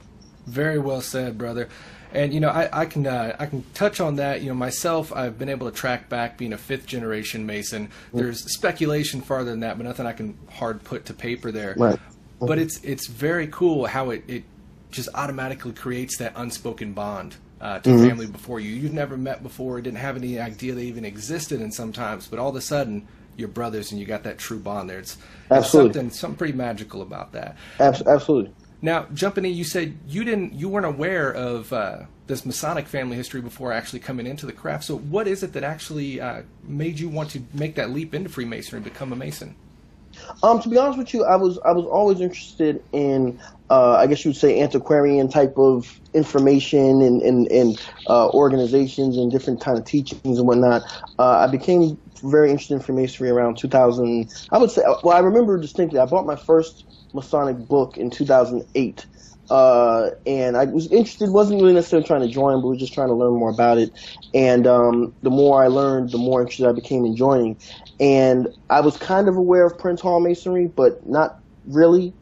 Very 0.45 0.79
well 0.79 1.01
said, 1.01 1.38
brother. 1.38 1.69
And 2.15 2.34
you 2.34 2.39
know, 2.39 2.50
I, 2.50 2.81
I 2.81 2.86
can 2.86 3.05
uh, 3.05 3.36
I 3.38 3.45
can 3.45 3.63
touch 3.74 4.00
on 4.00 4.15
that. 4.15 4.41
You 4.41 4.48
know, 4.48 4.55
myself, 4.55 5.13
I've 5.13 5.38
been 5.38 5.50
able 5.50 5.69
to 5.69 5.75
track 5.75 6.07
back 6.07 6.38
being 6.38 6.53
a 6.53 6.57
fifth 6.57 6.86
generation 6.86 7.45
Mason. 7.45 7.89
There's 8.13 8.51
speculation 8.53 9.22
farther 9.22 9.51
than 9.51 9.60
that, 9.60 9.77
but 9.77 9.86
nothing 9.86 10.05
I 10.05 10.13
can 10.13 10.38
hard 10.50 10.84
put 10.84 11.05
to 11.05 11.13
paper 11.13 11.51
there. 11.51 11.75
Right. 11.77 12.00
But 12.39 12.57
it's 12.57 12.81
it's 12.84 13.07
very 13.07 13.48
cool 13.48 13.86
how 13.86 14.12
it, 14.12 14.24
it 14.27 14.43
just 14.91 15.10
automatically 15.13 15.74
creates 15.74 16.17
that 16.19 16.31
unspoken 16.38 16.93
bond 16.93 17.36
uh, 17.60 17.79
to 17.79 17.89
mm-hmm. 17.89 18.07
family 18.07 18.27
before 18.27 18.62
you. 18.62 18.72
You've 18.72 18.93
never 18.93 19.17
met 19.17 19.43
before, 19.43 19.81
didn't 19.81 19.98
have 19.98 20.15
any 20.15 20.39
idea 20.39 20.74
they 20.74 20.84
even 20.84 21.03
existed, 21.03 21.62
and 21.62 21.74
sometimes, 21.74 22.27
but 22.27 22.39
all 22.39 22.50
of 22.50 22.55
a 22.55 22.62
sudden 22.62 23.07
you're 23.38 23.50
brothers 23.50 23.91
and 23.91 24.00
you 24.00 24.05
got 24.05 24.24
that 24.24 24.38
true 24.38 24.60
bond 24.60 24.89
there. 24.89 25.00
It's, 25.00 25.17
it's 25.51 25.69
something 25.69 26.10
something 26.10 26.38
pretty 26.38 26.53
magical 26.53 27.01
about 27.01 27.34
that. 27.34 27.57
Absolutely. 28.07 28.53
Now, 28.86 29.08
jumping 29.15 29.46
in, 29.46 29.54
you 29.56 29.63
said 29.63 29.98
you 30.08 30.24
didn't, 30.24 30.54
you 30.54 30.70
weren't 30.70 30.86
aware 30.86 31.32
of 31.32 31.74
uh, 31.74 32.04
this 32.27 32.46
Masonic 32.46 32.86
family 32.86 33.18
history 33.18 33.42
before 33.42 33.74
actually 33.74 34.00
coming 34.00 34.27
into 34.27 34.46
the 34.46 34.54
craft. 34.54 34.84
So, 34.84 35.00
what 35.00 35.27
is 35.27 35.42
it 35.42 35.54
that 35.54 35.63
actually 35.63 36.22
uh, 36.22 36.44
made 36.63 37.00
you 37.00 37.10
want 37.10 37.32
to 37.32 37.42
make 37.51 37.74
that 37.75 37.89
leap 37.89 38.13
into 38.13 38.30
Freemasonry 38.30 38.77
and 38.77 38.84
become 38.84 39.12
a 39.12 39.15
Mason? 39.15 39.56
Um, 40.44 40.62
to 40.62 40.70
be 40.70 40.77
honest 40.77 41.00
with 41.00 41.15
you, 41.15 41.25
I 41.25 41.36
was 41.36 41.58
I 41.65 41.72
was 41.72 41.86
always 41.86 42.22
interested 42.22 42.84
in 42.92 43.39
uh, 43.72 43.94
I 43.94 44.06
guess 44.06 44.24
you 44.24 44.30
would 44.30 44.38
say 44.38 44.62
antiquarian 44.62 45.30
type 45.30 45.58
of 45.58 46.00
information 46.13 47.01
and 47.01 47.24
and, 47.24 47.48
and 47.48 47.82
uh, 48.08 48.30
organizations 48.30 49.18
and 49.18 49.32
different 49.32 49.62
kind 49.62 49.80
of 49.80 49.86
teachings 49.86 50.38
and 50.38 50.48
whatnot. 50.48 50.84
Uh, 51.18 51.39
I 51.39 51.48
became 51.48 51.98
very 52.24 52.51
interested 52.51 52.75
in 52.75 52.82
Freemasonry 52.82 53.32
around 53.32 53.58
2000. 53.58 54.32
I 54.51 54.60
would 54.60 54.70
say, 54.70 54.84
well, 55.04 55.18
I 55.18 55.20
remember 55.20 55.60
distinctly. 55.60 55.98
I 55.98 56.06
bought 56.06 56.27
my 56.27 56.36
first 56.36 56.86
Masonic 57.15 57.57
book 57.57 57.98
in 57.98 58.10
2008. 58.10 59.05
Uh, 59.50 60.10
and 60.25 60.57
I 60.57 60.65
was 60.65 60.91
interested, 60.91 61.29
wasn't 61.29 61.62
really 61.62 61.74
necessarily 61.74 62.07
trying 62.07 62.22
to 62.22 62.27
join, 62.27 62.62
but 62.62 62.67
was 62.67 62.79
just 62.79 62.93
trying 62.93 63.10
to 63.10 63.13
learn 63.13 63.34
more 63.34 63.50
about 63.50 63.77
it. 63.77 63.91
And 64.34 64.65
um, 64.65 65.13
the 65.22 65.29
more 65.29 65.63
I 65.63 65.67
learned, 65.67 66.12
the 66.12 66.17
more 66.17 66.41
interested 66.41 66.67
I 66.67 66.72
became 66.72 67.05
in 67.05 67.15
joining. 67.15 67.57
And 68.00 68.48
I 68.69 68.81
was 68.81 68.98
kind 68.98 69.27
of 69.27 69.38
aware 69.38 69.65
of 69.65 69.77
Prince 69.77 70.01
Hall 70.01 70.19
Masonry, 70.19 70.67
but 70.67 71.05
not 71.07 71.39
really. 71.67 72.13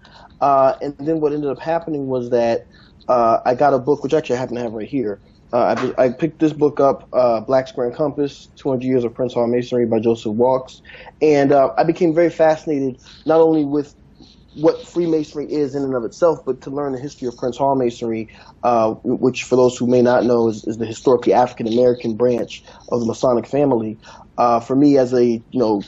Uh, 0.41 0.75
and 0.81 0.97
then 0.97 1.21
what 1.21 1.31
ended 1.31 1.50
up 1.50 1.59
happening 1.59 2.07
was 2.07 2.29
that 2.31 2.67
uh, 3.07 3.39
I 3.45 3.55
got 3.55 3.73
a 3.73 3.79
book, 3.79 4.03
which 4.03 4.13
actually 4.13 4.35
I 4.35 4.39
happen 4.39 4.55
to 4.55 4.62
have 4.62 4.73
right 4.73 4.88
here. 4.88 5.19
Uh, 5.53 5.93
I, 5.97 6.05
I, 6.05 6.09
picked 6.09 6.39
this 6.39 6.51
book 6.51 6.79
up, 6.79 7.07
uh, 7.13 7.39
Black 7.39 7.67
Square 7.67 7.88
and 7.89 7.95
Compass, 7.95 8.50
200 8.55 8.83
Years 8.83 9.03
of 9.03 9.13
Prince 9.13 9.35
Hall 9.35 9.45
Masonry 9.45 9.85
by 9.85 10.00
Joseph 10.00 10.33
Walkes. 10.33 10.81
And 11.21 11.51
uh, 11.51 11.71
I 11.77 11.83
became 11.83 12.12
very 12.15 12.31
fascinated 12.31 13.00
not 13.27 13.39
only 13.39 13.63
with 13.63 13.93
what 14.55 14.88
Freemasonry 14.88 15.51
is 15.51 15.75
in 15.75 15.83
and 15.83 15.95
of 15.95 16.03
itself, 16.03 16.39
but 16.45 16.62
to 16.62 16.69
learn 16.69 16.93
the 16.93 17.00
history 17.00 17.27
of 17.27 17.38
Prince 17.38 17.57
Hall 17.57 17.75
Masonry, 17.75 18.29
uh, 18.63 18.93
which 19.03 19.43
for 19.43 19.55
those 19.55 19.77
who 19.77 19.88
may 19.88 20.01
not 20.01 20.25
know 20.25 20.48
is, 20.50 20.63
is 20.65 20.77
the 20.77 20.86
historically 20.86 21.33
African 21.33 21.67
American 21.67 22.15
branch 22.15 22.63
of 22.91 23.00
the 23.00 23.05
Masonic 23.05 23.48
family. 23.48 24.00
Uh, 24.38 24.60
for 24.60 24.75
me, 24.75 24.98
as 24.98 25.13
a 25.13 25.24
you 25.25 25.43
know 25.53 25.81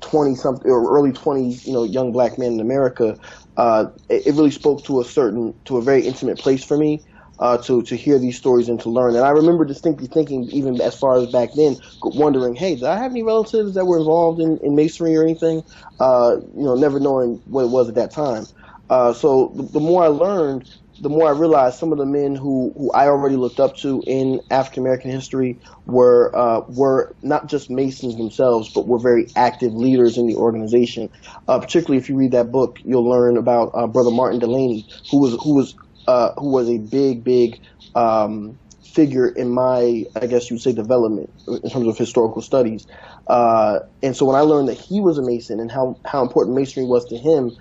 20 0.00 0.34
something 0.34 0.70
or 0.70 0.96
early 0.96 1.12
20s, 1.12 1.66
you 1.66 1.72
know, 1.72 1.84
young 1.84 2.12
black 2.12 2.38
man 2.38 2.52
in 2.52 2.60
America, 2.60 3.18
uh, 3.56 3.86
it, 4.08 4.28
it, 4.28 4.34
really 4.34 4.50
spoke 4.50 4.84
to 4.84 5.00
a 5.00 5.04
certain 5.04 5.54
to 5.66 5.76
a 5.76 5.82
very 5.82 6.06
intimate 6.06 6.38
place 6.38 6.64
for 6.64 6.76
me 6.76 7.04
uh, 7.40 7.56
to 7.56 7.82
to 7.82 7.96
hear 7.96 8.18
these 8.18 8.36
stories 8.36 8.68
and 8.68 8.78
to 8.80 8.90
learn. 8.90 9.16
And 9.16 9.24
I 9.24 9.30
remember 9.30 9.64
distinctly 9.64 10.06
thinking, 10.06 10.44
even 10.52 10.80
as 10.80 10.96
far 10.96 11.16
as 11.16 11.32
back 11.32 11.50
then, 11.56 11.76
wondering, 12.02 12.54
hey, 12.54 12.74
did 12.74 12.84
I 12.84 12.98
have 12.98 13.10
any 13.10 13.22
relatives 13.22 13.74
that 13.74 13.86
were 13.86 13.98
involved 13.98 14.40
in, 14.40 14.58
in 14.62 14.76
masonry 14.76 15.16
or 15.16 15.22
anything? 15.22 15.62
Uh, 15.98 16.36
you 16.54 16.64
know, 16.64 16.74
never 16.74 17.00
knowing 17.00 17.40
what 17.46 17.64
it 17.64 17.70
was 17.70 17.88
at 17.88 17.94
that 17.96 18.12
time. 18.12 18.44
Uh, 18.90 19.12
so 19.12 19.52
the, 19.54 19.62
the, 19.62 19.80
more 19.80 20.02
I 20.02 20.08
learned, 20.08 20.68
the 21.00 21.08
more 21.08 21.28
I 21.28 21.38
realized 21.38 21.78
some 21.78 21.92
of 21.92 21.98
the 21.98 22.06
men 22.06 22.34
who, 22.34 22.72
who 22.76 22.90
I 22.92 23.06
already 23.06 23.36
looked 23.36 23.60
up 23.60 23.76
to 23.78 24.02
in 24.04 24.40
African 24.50 24.82
American 24.82 25.12
history 25.12 25.60
were 25.86 26.36
uh, 26.36 26.62
were 26.68 27.14
not 27.22 27.46
just 27.48 27.70
Masons 27.70 28.16
themselves, 28.16 28.70
but 28.74 28.88
were 28.88 28.98
very 28.98 29.28
active 29.36 29.72
leaders 29.72 30.18
in 30.18 30.26
the 30.26 30.34
organization. 30.34 31.08
Uh, 31.46 31.60
particularly 31.60 31.98
if 31.98 32.08
you 32.08 32.16
read 32.16 32.32
that 32.32 32.50
book, 32.50 32.78
you'll 32.84 33.08
learn 33.08 33.36
about 33.36 33.70
uh, 33.74 33.86
Brother 33.86 34.10
Martin 34.10 34.40
Delany, 34.40 34.86
who 35.10 35.20
was 35.20 35.38
who 35.42 35.54
was 35.54 35.74
uh, 36.06 36.32
who 36.34 36.50
was 36.50 36.68
a 36.68 36.78
big, 36.78 37.24
big 37.24 37.60
um, 37.94 38.58
figure 38.82 39.28
in 39.28 39.50
my, 39.50 40.04
I 40.16 40.26
guess 40.26 40.50
you'd 40.50 40.60
say, 40.60 40.72
development 40.72 41.30
in 41.46 41.70
terms 41.70 41.86
of 41.86 41.96
historical 41.96 42.42
studies. 42.42 42.86
Uh, 43.26 43.80
and 44.02 44.16
so 44.16 44.24
when 44.24 44.36
I 44.36 44.40
learned 44.40 44.68
that 44.68 44.78
he 44.78 45.00
was 45.00 45.18
a 45.18 45.22
Mason 45.22 45.60
and 45.60 45.70
how, 45.70 45.96
how 46.04 46.22
important 46.22 46.56
Masonry 46.56 46.86
was 46.86 47.04
to 47.06 47.16
him, 47.16 47.56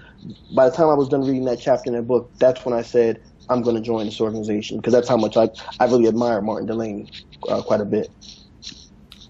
by 0.56 0.70
the 0.70 0.76
time 0.76 0.90
I 0.90 0.96
was 0.96 1.08
done 1.10 1.22
reading 1.22 1.46
that 1.46 1.60
chapter 1.60 1.90
in 1.90 1.96
that 1.96 2.04
book, 2.04 2.32
that's 2.40 2.66
when 2.66 2.74
I 2.74 2.82
said, 2.82 3.22
I'm 3.50 3.62
going 3.62 3.76
to 3.76 3.82
join 3.82 4.06
this 4.06 4.20
organization 4.22 4.78
because 4.78 4.94
that's 4.94 5.08
how 5.08 5.18
much 5.18 5.38
I, 5.38 5.50
I 5.80 5.86
really 5.86 6.08
admire 6.08 6.42
Martin 6.42 6.68
Delany 6.68 7.12
uh, 7.48 7.62
quite 7.62 7.82
a 7.82 7.86
bit. 7.86 8.10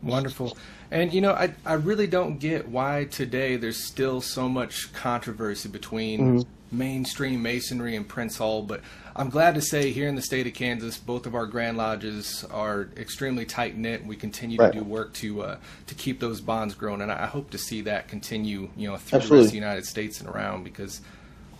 Wonderful. 0.01 0.57
And 0.91 1.13
you 1.13 1.21
know, 1.21 1.33
I 1.33 1.53
I 1.65 1.73
really 1.73 2.07
don't 2.07 2.39
get 2.39 2.67
why 2.67 3.05
today 3.05 3.57
there's 3.57 3.81
still 3.85 4.21
so 4.21 4.49
much 4.49 4.91
controversy 4.91 5.69
between 5.69 6.19
mm-hmm 6.19 6.49
mainstream 6.71 7.41
masonry 7.41 7.95
in 7.95 8.03
Prince 8.03 8.37
Hall, 8.37 8.61
but 8.61 8.81
I'm 9.15 9.29
glad 9.29 9.55
to 9.55 9.61
say 9.61 9.91
here 9.91 10.07
in 10.07 10.15
the 10.15 10.21
state 10.21 10.47
of 10.47 10.53
Kansas, 10.53 10.97
both 10.97 11.25
of 11.25 11.35
our 11.35 11.45
Grand 11.45 11.77
Lodges 11.77 12.45
are 12.51 12.89
extremely 12.95 13.45
tight 13.45 13.77
knit. 13.77 14.05
We 14.05 14.15
continue 14.15 14.57
right. 14.57 14.71
to 14.71 14.79
do 14.79 14.85
work 14.85 15.13
to 15.15 15.41
uh, 15.41 15.57
to 15.87 15.95
keep 15.95 16.19
those 16.19 16.41
bonds 16.41 16.75
growing, 16.75 17.01
and 17.01 17.11
I 17.11 17.25
hope 17.25 17.51
to 17.51 17.57
see 17.57 17.81
that 17.81 18.07
continue, 18.07 18.69
you 18.77 18.89
know, 18.89 18.97
through 18.97 19.17
Absolutely. 19.17 19.47
the 19.47 19.51
the 19.51 19.57
United 19.57 19.85
States 19.85 20.19
and 20.19 20.29
around 20.29 20.63
because 20.63 21.01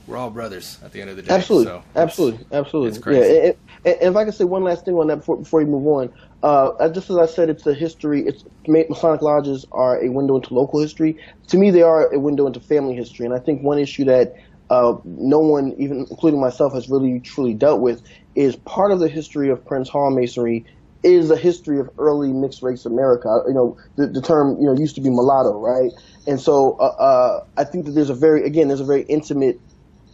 we're 0.07 0.17
all 0.17 0.29
brothers 0.29 0.79
at 0.83 0.91
the 0.91 1.01
end 1.01 1.09
of 1.09 1.15
the 1.15 1.21
day. 1.21 1.33
Absolutely, 1.33 1.65
so 1.65 1.83
absolutely, 1.95 2.45
absolutely. 2.51 2.89
It's 2.89 2.97
crazy. 2.97 3.33
Yeah, 3.33 3.51
and, 3.85 4.01
if 4.01 4.15
I 4.15 4.25
could 4.25 4.33
say 4.33 4.43
one 4.43 4.63
last 4.63 4.85
thing 4.85 4.95
on 4.95 5.07
that 5.07 5.17
before 5.17 5.37
before 5.37 5.61
you 5.61 5.67
move 5.67 5.85
on, 5.87 6.11
uh, 6.43 6.89
just 6.89 7.09
as 7.09 7.17
I 7.17 7.25
said, 7.25 7.49
it's 7.49 7.65
a 7.67 7.73
history. 7.73 8.25
It's 8.25 8.43
Masonic 8.67 9.21
lodges 9.21 9.65
are 9.71 10.01
a 10.01 10.09
window 10.09 10.35
into 10.35 10.53
local 10.53 10.79
history. 10.79 11.17
To 11.47 11.57
me, 11.57 11.71
they 11.71 11.81
are 11.81 12.13
a 12.13 12.19
window 12.19 12.47
into 12.47 12.59
family 12.59 12.95
history, 12.95 13.25
and 13.25 13.33
I 13.33 13.39
think 13.39 13.61
one 13.63 13.79
issue 13.79 14.05
that 14.05 14.35
uh, 14.69 14.95
no 15.03 15.39
one, 15.39 15.73
even 15.77 16.05
including 16.09 16.39
myself, 16.39 16.73
has 16.73 16.89
really 16.89 17.19
truly 17.19 17.53
dealt 17.53 17.81
with 17.81 18.01
is 18.35 18.55
part 18.55 18.91
of 18.91 18.99
the 18.99 19.07
history 19.09 19.49
of 19.49 19.65
Prince 19.65 19.89
Hall 19.89 20.11
Masonry 20.11 20.65
is 21.03 21.29
the 21.29 21.38
history 21.38 21.79
of 21.79 21.89
early 21.97 22.33
mixed 22.33 22.61
race 22.61 22.85
America. 22.85 23.41
You 23.47 23.53
know, 23.53 23.77
the, 23.95 24.07
the 24.07 24.21
term 24.21 24.57
you 24.59 24.65
know 24.65 24.73
used 24.73 24.95
to 24.95 25.01
be 25.01 25.09
mulatto, 25.09 25.59
right? 25.59 25.91
And 26.27 26.39
so 26.39 26.77
uh, 26.79 26.95
uh, 26.99 27.43
I 27.57 27.63
think 27.63 27.85
that 27.85 27.91
there's 27.91 28.09
a 28.09 28.15
very 28.15 28.43
again 28.45 28.67
there's 28.67 28.81
a 28.81 28.85
very 28.85 29.03
intimate 29.03 29.61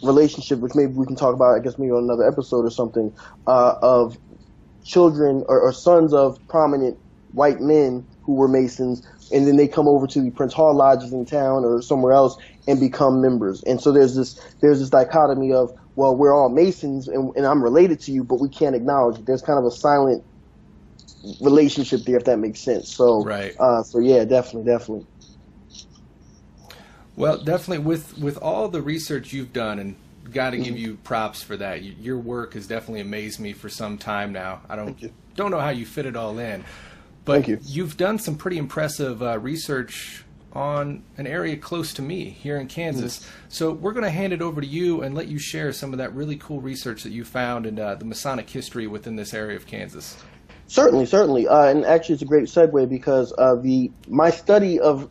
relationship, 0.03 0.59
which 0.59 0.73
maybe 0.75 0.93
we 0.93 1.05
can 1.05 1.15
talk 1.15 1.33
about, 1.33 1.55
I 1.55 1.59
guess 1.59 1.77
maybe 1.77 1.91
on 1.91 2.03
another 2.03 2.27
episode 2.27 2.65
or 2.65 2.69
something, 2.69 3.13
uh, 3.47 3.75
of 3.81 4.17
children 4.83 5.43
or, 5.47 5.59
or 5.59 5.73
sons 5.73 6.13
of 6.13 6.37
prominent 6.47 6.97
white 7.31 7.59
men 7.59 8.05
who 8.21 8.35
were 8.35 8.47
Masons 8.47 9.05
and 9.31 9.47
then 9.47 9.55
they 9.55 9.67
come 9.67 9.87
over 9.87 10.07
to 10.07 10.21
the 10.21 10.31
Prince 10.31 10.53
Hall 10.53 10.75
lodges 10.75 11.13
in 11.13 11.25
town 11.25 11.65
or 11.65 11.81
somewhere 11.81 12.13
else 12.13 12.37
and 12.67 12.79
become 12.79 13.21
members. 13.21 13.63
And 13.63 13.81
so 13.81 13.91
there's 13.91 14.15
this 14.15 14.39
there's 14.61 14.79
this 14.79 14.89
dichotomy 14.89 15.53
of 15.53 15.77
well, 15.95 16.15
we're 16.15 16.33
all 16.33 16.49
Masons 16.49 17.07
and, 17.07 17.35
and 17.35 17.45
I'm 17.45 17.63
related 17.63 17.99
to 18.01 18.11
you, 18.11 18.23
but 18.23 18.39
we 18.39 18.49
can't 18.49 18.75
acknowledge 18.75 19.19
it. 19.19 19.25
There's 19.25 19.41
kind 19.41 19.57
of 19.57 19.65
a 19.65 19.71
silent 19.71 20.23
relationship 21.41 22.01
there, 22.01 22.17
if 22.17 22.25
that 22.25 22.37
makes 22.37 22.59
sense. 22.59 22.89
So 22.89 23.23
right. 23.23 23.55
Uh, 23.59 23.83
so 23.83 23.99
yeah, 23.99 24.25
definitely, 24.25 24.71
definitely. 24.71 25.07
Well, 27.15 27.37
definitely 27.37 27.85
with 27.85 28.17
with 28.17 28.37
all 28.37 28.67
the 28.67 28.81
research 28.81 29.31
you've 29.33 29.53
done 29.53 29.79
and 29.79 29.95
got 30.31 30.51
to 30.51 30.57
mm-hmm. 30.57 30.63
give 30.65 30.77
you 30.77 30.95
props 31.03 31.41
for 31.41 31.55
that. 31.57 31.83
Your 31.83 32.17
work 32.17 32.53
has 32.55 32.67
definitely 32.67 33.01
amazed 33.01 33.39
me 33.39 33.53
for 33.53 33.69
some 33.69 33.97
time 33.97 34.33
now. 34.33 34.61
I 34.69 34.75
don't 34.75 35.11
don't 35.35 35.51
know 35.51 35.59
how 35.59 35.69
you 35.69 35.85
fit 35.85 36.05
it 36.05 36.15
all 36.15 36.37
in. 36.39 36.63
But 37.25 37.47
you. 37.47 37.59
you've 37.63 37.97
done 37.97 38.19
some 38.19 38.35
pretty 38.35 38.57
impressive 38.57 39.21
uh, 39.21 39.39
research 39.39 40.23
on 40.53 41.03
an 41.17 41.27
area 41.27 41.57
close 41.57 41.93
to 41.93 42.01
me 42.01 42.29
here 42.29 42.57
in 42.57 42.67
Kansas. 42.67 43.19
Mm. 43.19 43.29
So 43.49 43.71
we're 43.71 43.91
going 43.91 44.05
to 44.05 44.09
hand 44.09 44.31
it 44.31 44.41
over 44.41 44.61
to 44.61 44.67
you 44.67 45.01
and 45.01 45.13
let 45.13 45.27
you 45.27 45.37
share 45.37 45.73
some 45.73 45.91
of 45.91 45.97
that 45.97 46.13
really 46.13 46.37
cool 46.37 46.61
research 46.61 47.03
that 47.03 47.11
you 47.11 47.25
found 47.25 47.65
in 47.65 47.77
uh, 47.77 47.95
the 47.95 48.05
Masonic 48.05 48.49
history 48.49 48.87
within 48.87 49.17
this 49.17 49.33
area 49.33 49.57
of 49.57 49.67
Kansas. 49.67 50.15
Certainly, 50.67 51.07
certainly, 51.07 51.47
uh, 51.47 51.65
and 51.65 51.85
actually, 51.85 52.13
it's 52.13 52.23
a 52.23 52.25
great 52.25 52.45
segue 52.45 52.89
because 52.89 53.33
uh, 53.37 53.55
the 53.55 53.91
my 54.07 54.31
study 54.31 54.79
of 54.79 55.09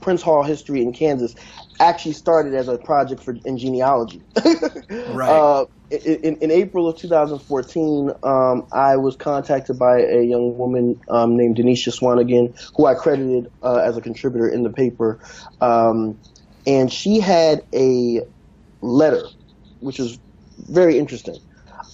Prince 0.00 0.20
Hall 0.20 0.42
history 0.42 0.82
in 0.82 0.92
Kansas 0.92 1.34
actually 1.80 2.12
started 2.12 2.54
as 2.54 2.68
a 2.68 2.78
project 2.78 3.22
for 3.22 3.36
in 3.44 3.58
genealogy. 3.58 4.22
right. 5.10 5.28
Uh, 5.28 5.66
in, 5.90 6.36
in, 6.36 6.50
April 6.50 6.86
of 6.88 6.98
2014, 6.98 8.10
um, 8.22 8.66
I 8.72 8.96
was 8.96 9.16
contacted 9.16 9.78
by 9.78 10.00
a 10.00 10.22
young 10.22 10.58
woman 10.58 11.00
um, 11.08 11.36
named 11.36 11.56
Denisha 11.56 11.98
Swanigan, 11.98 12.54
who 12.76 12.84
I 12.84 12.94
credited 12.94 13.50
uh, 13.62 13.76
as 13.76 13.96
a 13.96 14.02
contributor 14.02 14.48
in 14.48 14.64
the 14.64 14.70
paper. 14.70 15.18
Um, 15.62 16.18
and 16.66 16.92
she 16.92 17.20
had 17.20 17.64
a 17.72 18.20
letter, 18.82 19.22
which 19.80 19.98
was 19.98 20.18
very 20.58 20.98
interesting. 20.98 21.38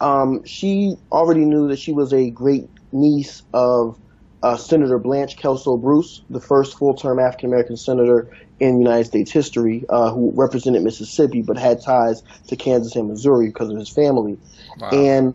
Um, 0.01 0.45
she 0.45 0.97
already 1.13 1.45
knew 1.45 1.69
that 1.69 1.79
she 1.79 1.93
was 1.93 2.13
a 2.13 2.31
great 2.31 2.69
niece 2.91 3.43
of 3.53 3.99
uh, 4.43 4.57
Senator 4.57 4.99
Blanche 4.99 5.37
Kelso 5.37 5.77
Bruce, 5.77 6.23
the 6.29 6.41
first 6.41 6.77
full-term 6.77 7.19
African 7.19 7.49
American 7.49 7.77
senator 7.77 8.29
in 8.61 8.79
United 8.79 9.05
States 9.05 9.31
history, 9.31 9.85
uh, 9.89 10.11
who 10.11 10.33
represented 10.35 10.83
Mississippi 10.83 11.43
but 11.43 11.59
had 11.59 11.83
ties 11.83 12.23
to 12.49 12.57
Kansas 12.57 12.95
and 12.97 13.09
Missouri 13.09 13.49
because 13.49 13.71
of 13.71 13.77
his 13.77 13.89
family. 13.89 14.39
Wow. 14.79 14.91
And 14.91 15.35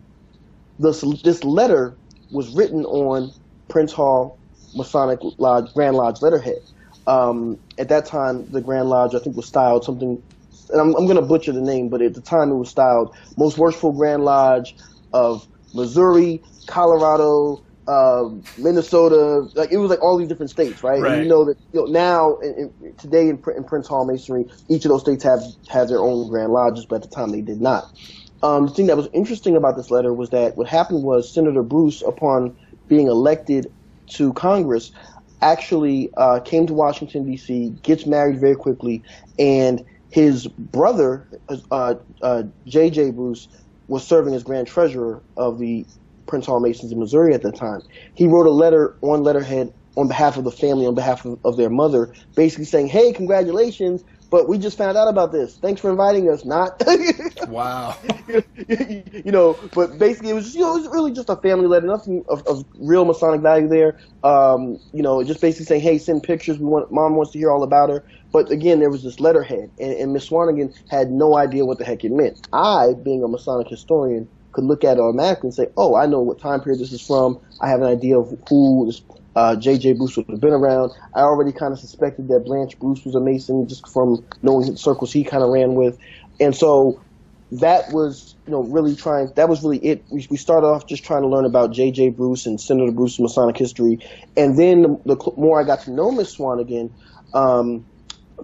this 0.78 1.02
this 1.22 1.44
letter 1.44 1.96
was 2.30 2.48
written 2.54 2.84
on 2.84 3.32
Prince 3.68 3.92
Hall 3.92 4.38
Masonic 4.74 5.20
Lodge 5.38 5.72
Grand 5.74 5.96
Lodge 5.96 6.22
letterhead. 6.22 6.60
Um, 7.06 7.58
at 7.78 7.88
that 7.88 8.06
time, 8.06 8.50
the 8.50 8.60
Grand 8.60 8.88
Lodge 8.88 9.14
I 9.14 9.18
think 9.18 9.36
was 9.36 9.46
styled 9.46 9.84
something, 9.84 10.22
and 10.70 10.80
I'm, 10.80 10.94
I'm 10.94 11.06
going 11.06 11.16
to 11.16 11.22
butcher 11.22 11.52
the 11.52 11.60
name, 11.60 11.88
but 11.88 12.02
at 12.02 12.14
the 12.14 12.20
time 12.20 12.50
it 12.50 12.56
was 12.56 12.70
styled 12.70 13.14
Most 13.36 13.58
Worshipful 13.58 13.92
Grand 13.92 14.24
Lodge 14.24 14.76
of 15.12 15.46
Missouri, 15.74 16.42
Colorado, 16.66 17.62
uh, 17.90 18.30
Minnesota, 18.56 19.48
like 19.54 19.72
it 19.72 19.78
was 19.78 19.90
like 19.90 20.00
all 20.00 20.16
these 20.16 20.28
different 20.28 20.50
states, 20.50 20.84
right? 20.84 21.00
right. 21.00 21.14
And 21.14 21.24
you 21.24 21.28
know 21.28 21.44
that 21.44 21.58
you 21.72 21.80
know, 21.80 21.86
now 21.86 22.36
in, 22.36 22.72
in, 22.80 22.94
today 22.94 23.28
in, 23.28 23.42
in, 23.56 23.64
Prince 23.64 23.88
Hall 23.88 24.04
Masonry, 24.04 24.46
each 24.68 24.84
of 24.84 24.90
those 24.90 25.00
states 25.00 25.24
have 25.24 25.42
have 25.68 25.88
their 25.88 25.98
own 25.98 26.28
Grand 26.28 26.52
Lodges, 26.52 26.86
but 26.86 27.02
at 27.02 27.10
the 27.10 27.14
time 27.14 27.32
they 27.32 27.40
did 27.40 27.60
not. 27.60 27.92
Um, 28.44 28.66
the 28.66 28.72
thing 28.72 28.86
that 28.86 28.96
was 28.96 29.08
interesting 29.12 29.56
about 29.56 29.76
this 29.76 29.90
letter 29.90 30.14
was 30.14 30.30
that 30.30 30.56
what 30.56 30.68
happened 30.68 31.02
was 31.02 31.32
Senator 31.32 31.64
Bruce, 31.64 32.00
upon 32.02 32.56
being 32.86 33.08
elected 33.08 33.72
to 34.10 34.32
Congress, 34.34 34.92
actually 35.42 36.10
uh, 36.16 36.38
came 36.40 36.68
to 36.68 36.72
Washington 36.72 37.28
D.C., 37.28 37.74
gets 37.82 38.06
married 38.06 38.40
very 38.40 38.54
quickly, 38.54 39.02
and 39.36 39.84
his 40.10 40.46
brother, 40.46 41.26
uh, 41.72 41.94
uh, 42.22 42.44
J.J. 42.66 43.10
Bruce, 43.10 43.48
was 43.88 44.06
serving 44.06 44.34
as 44.34 44.44
Grand 44.44 44.68
Treasurer 44.68 45.20
of 45.36 45.58
the 45.58 45.84
Prince 46.30 46.46
Hall 46.46 46.60
Masons 46.60 46.92
in 46.92 46.98
Missouri 46.98 47.34
at 47.34 47.42
the 47.42 47.52
time. 47.52 47.82
He 48.14 48.26
wrote 48.26 48.46
a 48.46 48.50
letter 48.50 48.96
on 49.02 49.22
letterhead 49.22 49.74
on 49.96 50.08
behalf 50.08 50.36
of 50.36 50.44
the 50.44 50.52
family, 50.52 50.86
on 50.86 50.94
behalf 50.94 51.24
of, 51.24 51.38
of 51.44 51.56
their 51.56 51.68
mother, 51.68 52.14
basically 52.36 52.64
saying, 52.64 52.86
"Hey, 52.86 53.12
congratulations! 53.12 54.04
but 54.30 54.48
we 54.48 54.58
just 54.58 54.78
found 54.78 54.96
out 54.96 55.08
about 55.08 55.32
this. 55.32 55.56
Thanks 55.56 55.80
for 55.80 55.90
inviting 55.90 56.30
us. 56.30 56.44
Not 56.44 56.80
wow. 57.48 57.96
you 58.68 59.32
know, 59.32 59.58
but 59.74 59.98
basically 59.98 60.30
it 60.30 60.34
was 60.34 60.44
just, 60.44 60.56
you 60.56 60.62
know 60.62 60.76
it 60.76 60.82
was 60.82 60.88
really 60.88 61.12
just 61.12 61.28
a 61.28 61.36
family 61.36 61.66
letter, 61.66 61.86
nothing 61.86 62.24
of, 62.28 62.46
of 62.46 62.64
real 62.78 63.04
Masonic 63.04 63.40
value 63.40 63.68
there. 63.68 63.98
Um, 64.22 64.78
you 64.92 65.02
know, 65.02 65.22
just 65.24 65.40
basically 65.40 65.66
saying, 65.66 65.82
hey, 65.82 65.98
send 65.98 66.22
pictures. 66.22 66.58
We 66.58 66.66
want 66.66 66.92
mom 66.92 67.16
wants 67.16 67.32
to 67.32 67.38
hear 67.38 67.50
all 67.50 67.62
about 67.62 67.90
her. 67.90 68.04
But 68.32 68.50
again, 68.50 68.78
there 68.78 68.90
was 68.90 69.02
this 69.02 69.18
letterhead, 69.18 69.70
and, 69.80 69.92
and 69.92 70.12
Miss 70.12 70.28
Swanigan 70.28 70.72
had 70.88 71.10
no 71.10 71.36
idea 71.36 71.64
what 71.64 71.78
the 71.78 71.84
heck 71.84 72.04
it 72.04 72.12
meant. 72.12 72.46
I, 72.52 72.94
being 73.02 73.24
a 73.24 73.28
Masonic 73.28 73.66
historian, 73.66 74.28
could 74.52 74.64
look 74.64 74.84
at 74.84 74.96
it 74.96 75.00
automatically 75.00 75.48
and 75.48 75.54
say, 75.54 75.68
oh, 75.76 75.94
I 75.94 76.06
know 76.06 76.20
what 76.20 76.40
time 76.40 76.60
period 76.60 76.80
this 76.80 76.92
is 76.92 77.04
from. 77.04 77.40
I 77.60 77.68
have 77.68 77.80
an 77.80 77.86
idea 77.86 78.18
of 78.18 78.36
who 78.48 78.92
uh, 79.36 79.56
J.J. 79.56 79.94
Bruce 79.94 80.16
would 80.16 80.26
have 80.28 80.40
been 80.40 80.52
around. 80.52 80.92
I 81.14 81.20
already 81.20 81.52
kind 81.52 81.72
of 81.72 81.78
suspected 81.78 82.28
that 82.28 82.44
Blanche 82.44 82.78
Bruce 82.78 83.04
was 83.04 83.14
a 83.14 83.20
Mason 83.20 83.68
just 83.68 83.88
from 83.88 84.24
knowing 84.42 84.70
the 84.70 84.76
circles 84.76 85.12
he 85.12 85.24
kind 85.24 85.42
of 85.42 85.50
ran 85.50 85.74
with. 85.74 85.98
And 86.40 86.54
so 86.54 87.00
that 87.52 87.92
was, 87.92 88.36
you 88.46 88.52
know, 88.52 88.62
really 88.62 88.96
trying, 88.96 89.32
that 89.36 89.48
was 89.48 89.62
really 89.62 89.78
it. 89.78 90.04
We, 90.10 90.26
we 90.30 90.36
started 90.36 90.66
off 90.66 90.86
just 90.86 91.04
trying 91.04 91.22
to 91.22 91.28
learn 91.28 91.44
about 91.44 91.72
J.J. 91.72 92.10
Bruce 92.10 92.46
and 92.46 92.60
Senator 92.60 92.92
Bruce's 92.92 93.20
Masonic 93.20 93.56
history. 93.56 93.98
And 94.36 94.58
then 94.58 94.82
the, 94.82 95.16
the 95.16 95.32
more 95.36 95.60
I 95.60 95.64
got 95.64 95.82
to 95.82 95.90
know 95.90 96.10
Miss 96.10 96.36
Swanigan, 96.36 96.92
um, 97.34 97.86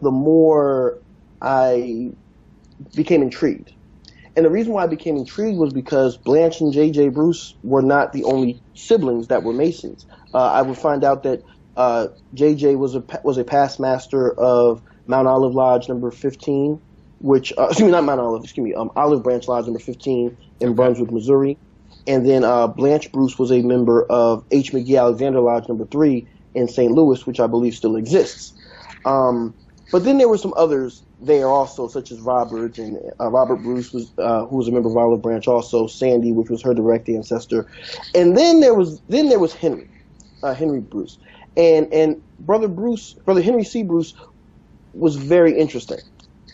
the 0.02 0.10
more 0.10 0.98
I 1.40 2.12
became 2.94 3.22
intrigued. 3.22 3.72
And 4.36 4.44
the 4.44 4.50
reason 4.50 4.74
why 4.74 4.84
I 4.84 4.86
became 4.86 5.16
intrigued 5.16 5.58
was 5.58 5.72
because 5.72 6.18
Blanche 6.18 6.60
and 6.60 6.70
J.J. 6.72 7.08
Bruce 7.08 7.54
were 7.62 7.80
not 7.80 8.12
the 8.12 8.24
only 8.24 8.62
siblings 8.74 9.28
that 9.28 9.42
were 9.42 9.54
Masons. 9.54 10.04
Uh, 10.34 10.52
I 10.52 10.60
would 10.60 10.76
find 10.76 11.04
out 11.04 11.22
that 11.22 11.42
uh, 11.76 12.08
J.J. 12.34 12.76
was 12.76 12.94
a 12.94 13.02
was 13.24 13.38
a 13.38 13.44
past 13.44 13.80
master 13.80 14.30
of 14.38 14.82
Mount 15.06 15.26
Olive 15.26 15.54
Lodge 15.54 15.88
number 15.88 16.10
15, 16.10 16.78
which 17.20 17.52
uh, 17.56 17.66
excuse 17.70 17.86
me, 17.86 17.92
not 17.92 18.04
Mount 18.04 18.20
Olive, 18.20 18.44
excuse 18.44 18.64
me, 18.64 18.74
um, 18.74 18.90
Olive 18.94 19.22
Branch 19.22 19.46
Lodge 19.48 19.64
number 19.64 19.80
15 19.80 20.36
in 20.60 20.74
Brunswick, 20.74 21.10
Missouri. 21.10 21.56
And 22.06 22.28
then 22.28 22.44
uh, 22.44 22.68
Blanche 22.68 23.10
Bruce 23.12 23.38
was 23.38 23.50
a 23.50 23.62
member 23.62 24.04
of 24.04 24.44
H. 24.50 24.72
McGee 24.72 24.98
Alexander 24.98 25.40
Lodge 25.40 25.66
number 25.68 25.86
three 25.86 26.28
in 26.54 26.68
St. 26.68 26.92
Louis, 26.92 27.26
which 27.26 27.40
I 27.40 27.46
believe 27.46 27.74
still 27.74 27.96
exists. 27.96 28.52
Um, 29.04 29.54
but 29.90 30.04
then 30.04 30.18
there 30.18 30.28
were 30.28 30.38
some 30.38 30.54
others 30.56 31.05
there 31.20 31.48
also, 31.48 31.88
such 31.88 32.10
as 32.12 32.20
Robert 32.20 32.78
and 32.78 32.98
uh, 33.18 33.30
Robert 33.30 33.56
Bruce 33.56 33.92
was 33.92 34.12
uh, 34.18 34.44
who 34.46 34.56
was 34.56 34.68
a 34.68 34.72
member 34.72 34.88
of 34.88 34.96
Olive 34.96 35.22
Branch, 35.22 35.46
also 35.48 35.86
Sandy, 35.86 36.32
which 36.32 36.50
was 36.50 36.62
her 36.62 36.74
direct 36.74 37.08
ancestor, 37.08 37.66
and 38.14 38.36
then 38.36 38.60
there 38.60 38.74
was 38.74 39.00
then 39.08 39.28
there 39.28 39.38
was 39.38 39.54
Henry, 39.54 39.88
uh, 40.42 40.52
Henry 40.54 40.80
Bruce, 40.80 41.18
and 41.56 41.90
and 41.92 42.20
brother 42.40 42.68
Bruce, 42.68 43.14
brother 43.24 43.40
Henry 43.40 43.64
C. 43.64 43.82
Bruce, 43.82 44.14
was 44.92 45.16
very 45.16 45.58
interesting. 45.58 45.98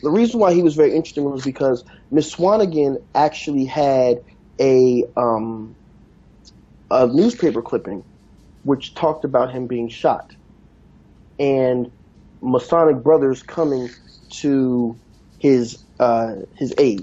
The 0.03 0.11
reason 0.11 0.39
why 0.39 0.53
he 0.53 0.63
was 0.63 0.75
very 0.75 0.95
interesting 0.95 1.25
was 1.25 1.45
because 1.45 1.85
Miss 2.11 2.33
Swanigan 2.35 3.03
actually 3.15 3.65
had 3.65 4.23
a 4.61 5.05
um, 5.17 5.75
a 6.91 7.09
newspaper 7.09 7.63
clipping 7.63 8.05
which 8.63 8.95
talked 8.95 9.25
about 9.25 9.51
him 9.51 9.67
being 9.67 9.89
shot, 9.89 10.37
and 11.41 11.91
Masonic 12.41 13.03
brothers 13.03 13.43
coming 13.43 13.91
to 14.33 14.97
his 15.39 15.83
uh, 16.01 16.37
his 16.57 16.75
aid. 16.79 17.03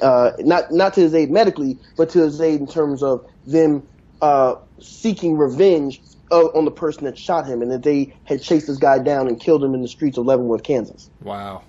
Uh, 0.00 0.32
not 0.38 0.70
not 0.70 0.94
to 0.94 1.00
his 1.00 1.14
aid 1.14 1.30
medically, 1.30 1.78
but 1.96 2.10
to 2.10 2.20
his 2.20 2.40
aid 2.40 2.60
in 2.60 2.66
terms 2.66 3.02
of 3.02 3.26
them 3.46 3.86
uh, 4.20 4.54
seeking 4.80 5.36
revenge 5.36 6.00
of, 6.30 6.54
on 6.54 6.64
the 6.64 6.70
person 6.70 7.04
that 7.04 7.18
shot 7.18 7.46
him, 7.46 7.62
and 7.62 7.70
that 7.70 7.82
they 7.82 8.14
had 8.24 8.42
chased 8.42 8.68
this 8.68 8.78
guy 8.78 8.98
down 8.98 9.26
and 9.26 9.40
killed 9.40 9.62
him 9.62 9.74
in 9.74 9.82
the 9.82 9.88
streets 9.88 10.18
of 10.18 10.26
Leavenworth, 10.26 10.62
Kansas. 10.62 11.10
Wow. 11.22 11.62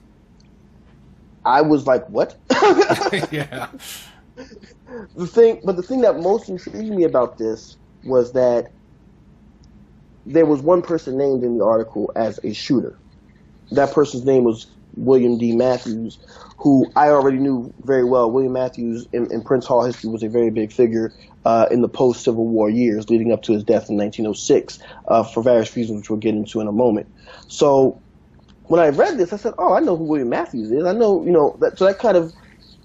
I 1.46 1.62
was 1.62 1.86
like, 1.86 2.08
what? 2.08 2.38
yeah. 3.32 3.68
The 5.16 5.28
thing, 5.28 5.60
but 5.66 5.76
the 5.76 5.84
thing 5.84 6.02
that 6.02 6.20
most 6.20 6.48
intrigued 6.48 6.96
me 6.96 7.04
about 7.04 7.38
this 7.38 7.78
was 8.06 8.32
that 8.34 8.72
there 10.26 10.46
was 10.46 10.62
one 10.62 10.82
person 10.82 11.18
named 11.18 11.44
in 11.44 11.58
the 11.58 11.66
article 11.66 12.12
as 12.16 12.40
a 12.44 12.54
shooter 12.54 12.98
that 13.76 13.94
person's 13.94 14.26
name 14.26 14.44
was 14.44 14.68
William 14.96 15.38
D. 15.38 15.56
Matthews, 15.56 16.20
who 16.58 16.92
I 16.96 17.10
already 17.10 17.38
knew 17.38 17.74
very 17.84 18.04
well. 18.04 18.32
William 18.32 18.54
Matthews 18.54 19.08
in, 19.12 19.32
in 19.32 19.42
Prince 19.42 19.66
Hall 19.66 19.84
history 19.84 20.10
was 20.10 20.24
a 20.24 20.30
very 20.30 20.50
big 20.50 20.72
figure 20.72 21.14
uh, 21.46 21.68
in 21.72 21.82
the 21.82 21.90
post 21.90 22.24
Civil 22.24 22.48
War 22.48 22.70
years 22.70 23.10
leading 23.10 23.32
up 23.32 23.44
to 23.44 23.54
his 23.54 23.64
death 23.64 23.90
in 23.90 23.98
1906 23.98 24.80
uh, 25.08 25.24
for 25.24 25.44
various 25.44 25.76
reasons, 25.76 26.02
which 26.02 26.10
we'll 26.10 26.20
get 26.20 26.36
into 26.36 26.62
in 26.62 26.68
a 26.68 26.72
moment. 26.72 27.08
So 27.48 28.02
when 28.64 28.80
I 28.80 28.90
read 28.90 29.18
this, 29.18 29.34
I 29.34 29.38
said, 29.38 29.54
"Oh, 29.58 29.74
I 29.74 29.80
know 29.80 29.98
who 29.98 30.06
William 30.06 30.30
Matthews 30.30 30.72
is. 30.72 30.86
I 30.86 30.94
know, 30.94 31.24
you 31.26 31.32
know." 31.32 31.58
That, 31.60 31.78
so 31.78 31.86
that 31.86 32.00
kind 32.00 32.18
of 32.18 32.34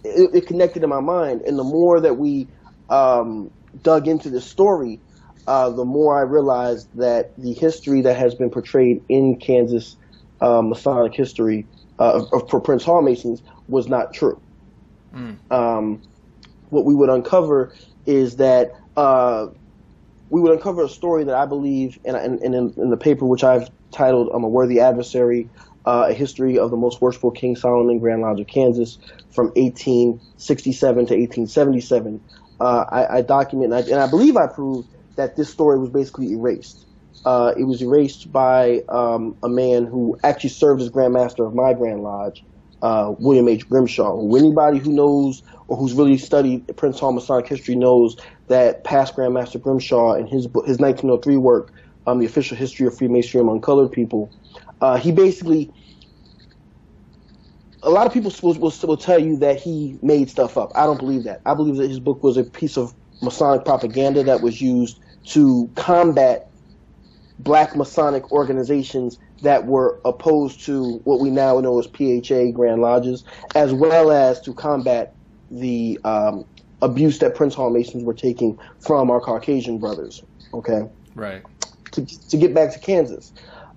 it, 0.04 0.34
it, 0.34 0.46
connected 0.46 0.82
in 0.82 0.88
my 0.88 1.00
mind. 1.00 1.42
And 1.42 1.58
the 1.58 1.64
more 1.64 2.00
that 2.00 2.16
we 2.18 2.48
um, 2.88 3.50
dug 3.82 4.08
into 4.08 4.30
the 4.30 4.40
story, 4.40 5.00
uh, 5.46 5.70
the 5.70 5.84
more 5.84 6.18
I 6.18 6.22
realized 6.22 6.88
that 6.94 7.32
the 7.38 7.52
history 7.52 8.02
that 8.02 8.16
has 8.16 8.34
been 8.34 8.50
portrayed 8.50 9.02
in 9.08 9.38
Kansas 9.38 9.96
uh, 10.40 10.62
Masonic 10.62 11.14
history 11.14 11.66
uh, 11.98 12.24
of, 12.32 12.48
for 12.48 12.60
Prince 12.60 12.84
Hall 12.84 13.02
Masons 13.02 13.42
was 13.68 13.88
not 13.88 14.14
true. 14.14 14.40
Mm. 15.14 15.36
Um, 15.50 16.02
what 16.70 16.84
we 16.84 16.94
would 16.94 17.08
uncover 17.08 17.72
is 18.06 18.36
that 18.36 18.72
uh, 18.96 19.48
we 20.30 20.40
would 20.40 20.52
uncover 20.52 20.84
a 20.84 20.88
story 20.88 21.24
that 21.24 21.34
I 21.34 21.46
believe, 21.46 21.98
and 22.04 22.16
in, 22.16 22.38
in, 22.42 22.54
in, 22.54 22.74
in, 22.76 22.90
the 22.90 22.96
paper 22.96 23.24
which 23.24 23.44
I've 23.44 23.70
titled 23.90 24.30
"I'm 24.32 24.44
a 24.44 24.48
Worthy 24.48 24.80
Adversary: 24.80 25.48
uh, 25.86 26.06
A 26.10 26.12
History 26.12 26.58
of 26.58 26.70
the 26.70 26.76
Most 26.76 27.00
Worshipful 27.00 27.30
King 27.30 27.56
Solomon, 27.56 27.98
Grand 27.98 28.22
Lodge 28.22 28.40
of 28.40 28.46
Kansas, 28.46 28.98
from 29.30 29.46
1867 29.56 30.94
to 31.06 31.14
1877." 31.14 32.20
Uh, 32.60 32.84
I, 32.90 33.18
I, 33.18 33.22
document, 33.22 33.72
and 33.72 33.84
I, 33.84 33.88
and 33.88 34.00
I 34.00 34.10
believe 34.10 34.36
I 34.36 34.48
proved 34.48 34.88
that 35.14 35.36
this 35.36 35.48
story 35.48 35.78
was 35.78 35.90
basically 35.90 36.32
erased 36.32 36.84
uh, 37.24 37.52
it 37.56 37.64
was 37.64 37.82
erased 37.82 38.30
by 38.32 38.82
um, 38.88 39.36
a 39.42 39.48
man 39.48 39.86
who 39.86 40.18
actually 40.22 40.50
served 40.50 40.80
as 40.80 40.88
Grand 40.88 41.12
Master 41.12 41.44
of 41.44 41.54
my 41.54 41.74
Grand 41.74 42.02
Lodge, 42.02 42.44
uh, 42.82 43.12
William 43.18 43.48
H. 43.48 43.68
Grimshaw. 43.68 44.16
Who 44.16 44.36
anybody 44.36 44.78
who 44.78 44.92
knows 44.92 45.42
or 45.66 45.76
who's 45.76 45.94
really 45.94 46.18
studied 46.18 46.64
Prince 46.76 46.98
Hall 46.98 47.12
Masonic 47.12 47.48
history 47.48 47.74
knows 47.74 48.16
that 48.48 48.84
past 48.84 49.14
Grand 49.14 49.34
Master 49.34 49.58
Grimshaw 49.58 50.14
in 50.14 50.26
his 50.26 50.44
his 50.66 50.78
1903 50.78 51.36
work, 51.36 51.72
um, 52.06 52.18
The 52.18 52.26
Official 52.26 52.56
History 52.56 52.86
of 52.86 52.96
Freemasonry 52.96 53.42
Among 53.42 53.60
Colored 53.60 53.92
People, 53.92 54.32
uh, 54.80 54.96
he 54.96 55.12
basically 55.12 55.70
a 57.82 57.90
lot 57.90 58.06
of 58.06 58.12
people 58.12 58.32
will, 58.42 58.54
will, 58.54 58.72
will, 58.82 58.96
tell 58.96 59.18
you 59.18 59.36
that 59.38 59.60
he 59.60 59.98
made 60.02 60.28
stuff 60.28 60.58
up. 60.58 60.72
I 60.74 60.84
don't 60.84 60.98
believe 60.98 61.24
that. 61.24 61.40
I 61.46 61.54
believe 61.54 61.76
that 61.76 61.88
his 61.88 62.00
book 62.00 62.22
was 62.22 62.36
a 62.36 62.44
piece 62.44 62.76
of 62.76 62.92
Masonic 63.22 63.64
propaganda 63.64 64.24
that 64.24 64.40
was 64.40 64.60
used 64.60 64.98
to 65.26 65.70
combat 65.76 66.47
black 67.38 67.76
Masonic 67.76 68.30
organizations 68.32 69.18
that 69.42 69.66
were 69.66 70.00
opposed 70.04 70.64
to 70.66 71.00
what 71.04 71.20
we 71.20 71.30
now 71.30 71.58
know 71.60 71.78
as 71.78 71.86
PHA 71.86 72.52
Grand 72.52 72.80
Lodges, 72.80 73.24
as 73.54 73.72
well 73.72 74.10
as 74.10 74.40
to 74.42 74.52
combat 74.54 75.14
the 75.50 75.98
um, 76.04 76.44
abuse 76.82 77.18
that 77.20 77.34
Prince 77.34 77.54
Hall 77.54 77.70
Masons 77.70 78.04
were 78.04 78.14
taking 78.14 78.58
from 78.80 79.10
our 79.10 79.20
Caucasian 79.20 79.78
brothers. 79.78 80.22
Okay. 80.52 80.82
Right. 81.14 81.42
To, 81.92 82.04
to 82.04 82.36
get 82.36 82.54
back 82.54 82.72
to 82.72 82.78
Kansas. 82.78 83.32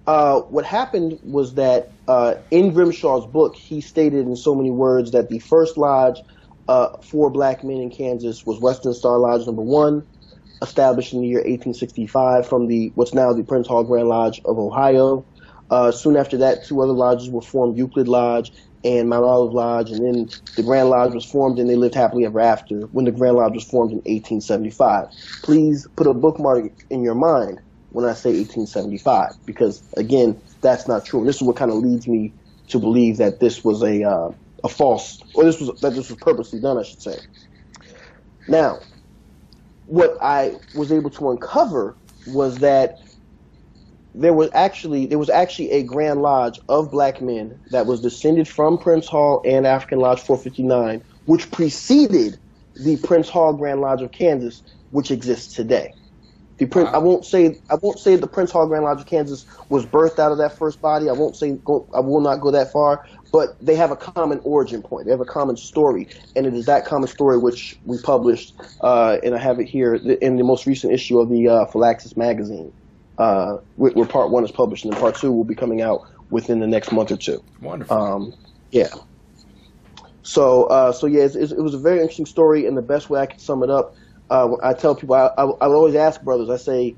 Uh, 0.08 0.41
what 0.41 0.65
happened 0.65 1.19
was 1.24 1.54
that 1.56 1.91
uh, 2.08 2.36
in 2.50 2.74
Grimshaw's 2.74 3.32
book, 3.32 3.56
he 3.56 3.82
stated 3.82 4.26
in 4.26 4.36
so 4.36 4.56
many 4.56 4.71
words 4.71 5.12
that 5.12 5.30
the 5.30 5.39
first 5.39 5.78
lodge 5.78 6.17
uh, 6.67 6.97
for 7.02 7.30
black 7.30 7.63
men 7.63 7.78
in 7.78 7.89
Kansas 7.89 8.45
was 8.45 8.60
Western 8.60 8.93
Star 8.93 9.19
Lodge 9.19 9.45
number 9.45 9.62
one, 9.62 10.06
established 10.62 11.13
in 11.13 11.21
the 11.21 11.28
year 11.28 11.39
1865 11.39 12.47
from 12.47 12.67
the 12.67 12.91
what's 12.95 13.13
now 13.13 13.34
the 13.34 13.43
Prince 13.43 13.67
Hall 13.67 13.84
Grand 13.84 14.08
Lodge 14.08 14.41
of 14.45 14.58
Ohio. 14.60 15.26
Uh, 15.69 15.91
soon 15.91 16.17
after 16.17 16.38
that, 16.38 16.65
two 16.65 16.82
other 16.82 16.93
lodges 16.93 17.30
were 17.30 17.41
formed: 17.41 17.78
Euclid 17.78 18.08
Lodge 18.08 18.52
and 18.84 19.10
Mount 19.10 19.24
Olive 19.24 19.54
Lodge, 19.54 19.91
and 19.91 20.04
then 20.04 20.30
the 20.56 20.63
Grand 20.63 20.89
Lodge 20.89 21.13
was 21.13 21.26
formed, 21.26 21.60
and 21.60 21.69
they 21.69 21.76
lived 21.76 21.95
happily 21.95 22.26
ever 22.26 22.39
after. 22.39 22.82
When 22.88 23.06
the 23.06 23.12
Grand 23.12 23.36
Lodge 23.36 23.54
was 23.54 23.63
formed 23.63 23.91
in 23.91 23.97
1875, 23.97 25.08
please 25.43 25.88
put 25.95 26.08
a 26.08 26.13
bookmark 26.13 26.71
in 26.89 27.04
your 27.04 27.15
mind 27.15 27.60
when 27.89 28.06
I 28.06 28.13
say 28.13 28.30
1875, 28.30 29.45
because 29.45 29.84
again, 29.97 30.41
that's 30.62 30.88
not 30.88 31.06
true. 31.06 31.26
This 31.26 31.38
is 31.38 31.41
what 31.43 31.58
kind 31.58 31.71
of 31.71 31.78
leads 31.78 32.08
me 32.08 32.34
to 32.69 32.80
believe 32.80 33.17
that 33.17 33.39
this 33.39 33.63
was 33.63 33.84
a 33.84 34.04
uh, 34.04 34.32
a 34.63 34.69
false, 34.69 35.21
or 35.34 35.43
this 35.43 35.60
was 35.60 35.80
that 35.82 35.93
this 35.93 36.10
was 36.10 36.17
purposely 36.19 36.60
done, 36.60 36.78
I 36.78 36.84
should 36.84 37.02
say. 37.02 37.17
Now, 38.47 38.80
what 39.91 40.17
I 40.21 40.56
was 40.73 40.89
able 40.93 41.10
to 41.10 41.32
uncover 41.32 41.97
was 42.25 42.60
that 42.60 42.99
there 44.15 44.34
was 44.34 44.49
actually 44.54 45.06
there 45.06 45.19
was 45.19 45.30
actually 45.30 45.69
a 45.71 45.84
Grand 45.84 46.21
Lodge 46.21 46.62
of 46.69 46.89
black 46.89 47.21
men 47.21 47.60
that 47.71 47.88
was 47.88 47.99
descended 47.99 48.47
from 48.47 48.77
Prince 48.77 49.08
Hall 49.08 49.41
and 49.45 49.67
African 49.67 49.99
Lodge 49.99 50.21
459, 50.21 51.04
which 51.25 51.51
preceded 51.51 52.39
the 52.77 52.95
Prince 53.04 53.27
Hall 53.27 53.51
Grand 53.51 53.82
Lodge 53.82 54.01
of 54.01 54.13
Kansas, 54.13 54.63
which 54.91 55.12
exists 55.12 55.54
today. 55.54 55.93
The 56.58 56.67
Prince, 56.67 56.88
wow. 56.88 56.95
I 56.95 56.97
won't 56.99 57.25
say 57.25 57.60
I 57.69 57.75
won't 57.82 57.99
say 57.99 58.15
the 58.15 58.27
Prince 58.27 58.51
Hall 58.51 58.67
Grand 58.67 58.86
Lodge 58.86 59.01
of 59.01 59.08
Kansas 59.08 59.45
was 59.67 59.86
birthed 59.86 60.19
out 60.19 60.32
of 60.32 60.38
that 60.38 60.58
first 60.58 60.80
body. 60.80 61.10
I 61.10 61.13
won't 61.13 61.36
say 61.36 61.58
go, 61.65 61.89
I 61.93 61.99
will 61.99 62.21
not 62.21 62.38
go 62.38 62.51
that 62.51 62.71
far, 62.71 63.04
but 63.32 63.58
they 63.62 63.76
have 63.76 63.91
a 63.91 63.96
common 63.96 64.39
origin 64.44 64.82
point. 64.82 65.06
They 65.06 65.12
have 65.12 65.22
a 65.22 65.26
common 65.26 65.58
story, 65.58 66.08
and 66.36 66.46
it 66.46 66.54
is 66.54 66.65
that 66.65 66.86
common 66.86 67.08
story 67.08 67.38
which 67.38 67.80
we 67.86 67.98
published, 68.02 68.54
uh, 68.82 69.17
and 69.24 69.34
I 69.36 69.38
have 69.38 69.60
it 69.60 69.67
here 69.67 69.96
in 69.96 70.38
the 70.38 70.44
most 70.44 70.65
recent 70.65 70.94
issue 70.94 71.20
of 71.20 71.30
the 71.30 71.48
uh, 71.48 71.65
Phylaxis 71.65 72.17
magazine 72.17 72.74
uh, 73.17 73.58
where 73.76 74.06
part 74.06 74.32
one 74.32 74.44
is 74.44 74.52
published, 74.52 74.84
and 74.84 74.94
then 74.94 75.00
part 75.00 75.15
two 75.15 75.32
will 75.32 75.44
be 75.44 75.56
coming 75.56 75.82
out 75.82 76.02
within 76.30 76.60
the 76.60 76.67
next 76.67 76.91
month 76.91 77.12
or 77.12 77.17
two. 77.17 77.44
Wonderful. 77.62 77.96
Um, 77.96 78.34
yeah. 78.72 78.89
So, 80.24 80.65
uh, 80.65 80.91
so 80.91 81.08
yeah, 81.08 81.24
it's, 81.24 81.36
it 81.36 81.62
was 81.62 81.74
a 81.74 81.80
very 81.80 82.00
interesting 82.00 82.26
story, 82.26 82.65
and 82.65 82.76
the 82.76 82.82
best 82.82 83.10
way 83.10 83.20
I 83.20 83.28
can 83.28 83.39
sum 83.39 83.63
it 83.63 83.70
up, 83.70 83.96
uh, 84.30 84.56
I 84.63 84.74
tell 84.74 84.96
people, 84.96 85.15
I, 85.15 85.28
I, 85.38 85.44
I 85.44 85.65
always 85.67 85.96
ask 85.96 86.22
brothers, 86.22 86.50
I 86.50 86.58
say 86.58 86.96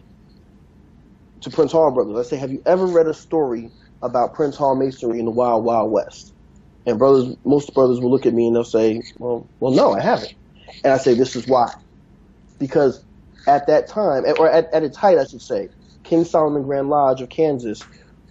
to 1.41 1.50
Prince 1.50 1.72
Hall 1.72 1.91
brothers, 1.91 2.15
I 2.26 2.30
say, 2.30 2.38
have 2.38 2.52
you 2.52 2.62
ever 2.65 2.86
read 2.86 3.08
a 3.08 3.13
story 3.13 3.69
about 4.04 4.36
Prince 4.36 4.56
Hall 4.56 4.76
masonry 4.76 5.18
in 5.18 5.26
the 5.26 5.32
Wild 5.32 5.63
Wild 5.63 5.92
West? 5.92 6.34
And 6.86 7.00
brothers, 7.00 7.36
most 7.46 7.74
brothers 7.74 8.00
will 8.00 8.12
look 8.12 8.26
at 8.26 8.34
me 8.34 8.46
and 8.46 8.56
they'll 8.56 8.63
say, 8.63 9.02
well, 9.18 9.48
well, 9.60 9.72
no, 9.72 9.94
I 9.94 10.02
haven't. 10.02 10.36
And 10.84 10.94
I 10.94 10.98
say, 10.98 11.16
this 11.16 11.36
is 11.36 11.48
why. 11.48 11.74
Because 12.60 13.04
at 13.48 13.68
that 13.68 13.88
time, 13.88 14.26
or 14.38 14.50
at, 14.50 14.72
at 14.74 14.84
its 14.84 14.98
height, 14.98 15.18
I 15.18 15.26
should 15.26 15.42
say, 15.42 15.70
King 16.04 16.26
Solomon 16.26 16.63
Grand 16.63 16.89
Lodge 16.89 17.22
of 17.22 17.30
Kansas 17.30 17.82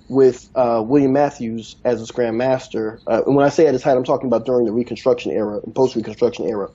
with 0.09 0.51
uh, 0.55 0.83
William 0.87 1.13
Matthews 1.13 1.77
as 1.85 2.01
its 2.01 2.11
Grand 2.11 2.37
Master. 2.37 3.01
Uh, 3.07 3.23
and 3.27 3.35
when 3.35 3.47
I 3.47 3.49
say 3.49 3.67
at 3.67 3.75
its 3.75 3.83
height, 3.83 3.97
I'm 3.97 4.05
talking 4.05 4.27
about 4.27 4.45
during 4.45 4.67
the 4.67 4.73
Reconstruction 4.73 5.33
era 5.33 5.61
and 5.65 5.75
post-Reconstruction 5.75 6.47
era. 6.47 6.69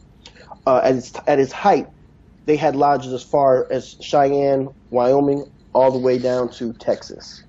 Uh, 0.66 0.82
at 0.84 0.96
its 0.96 1.14
at 1.28 1.40
its 1.40 1.52
height, 1.52 1.88
they 2.46 2.56
had 2.56 2.76
lodges 2.76 3.14
as 3.14 3.24
far 3.24 3.68
as 3.72 3.96
Cheyenne, 4.02 4.70
Wyoming, 4.90 5.50
all 5.74 5.92
the 5.92 6.00
way 6.00 6.18
down 6.18 6.50
to 6.54 6.74
Texas. 6.74 7.44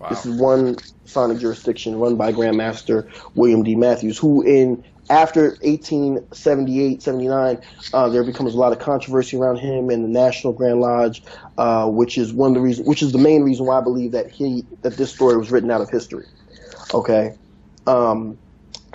Wow. 0.00 0.08
This 0.08 0.24
is 0.24 0.40
one 0.40 0.76
Masonic 1.02 1.40
jurisdiction 1.40 1.98
run 1.98 2.16
by 2.16 2.32
Grand 2.32 2.56
Master 2.56 3.06
William 3.34 3.62
D. 3.62 3.76
Matthews, 3.76 4.16
who 4.16 4.40
in 4.40 4.82
after 5.10 5.50
1878, 5.60 7.02
79, 7.02 7.58
uh, 7.92 8.08
there 8.08 8.24
becomes 8.24 8.54
a 8.54 8.56
lot 8.56 8.72
of 8.72 8.78
controversy 8.78 9.36
around 9.36 9.58
him 9.58 9.90
and 9.90 10.02
the 10.04 10.08
National 10.08 10.54
Grand 10.54 10.80
Lodge, 10.80 11.22
uh, 11.58 11.86
which 11.86 12.16
is 12.16 12.32
one 12.32 12.50
of 12.50 12.54
the 12.54 12.60
reasons, 12.62 12.88
which 12.88 13.02
is 13.02 13.12
the 13.12 13.18
main 13.18 13.42
reason 13.42 13.66
why 13.66 13.78
I 13.78 13.82
believe 13.82 14.12
that 14.12 14.30
he 14.30 14.64
that 14.80 14.96
this 14.96 15.12
story 15.12 15.36
was 15.36 15.50
written 15.50 15.70
out 15.70 15.82
of 15.82 15.90
history. 15.90 16.26
Okay, 16.94 17.36
um, 17.86 18.38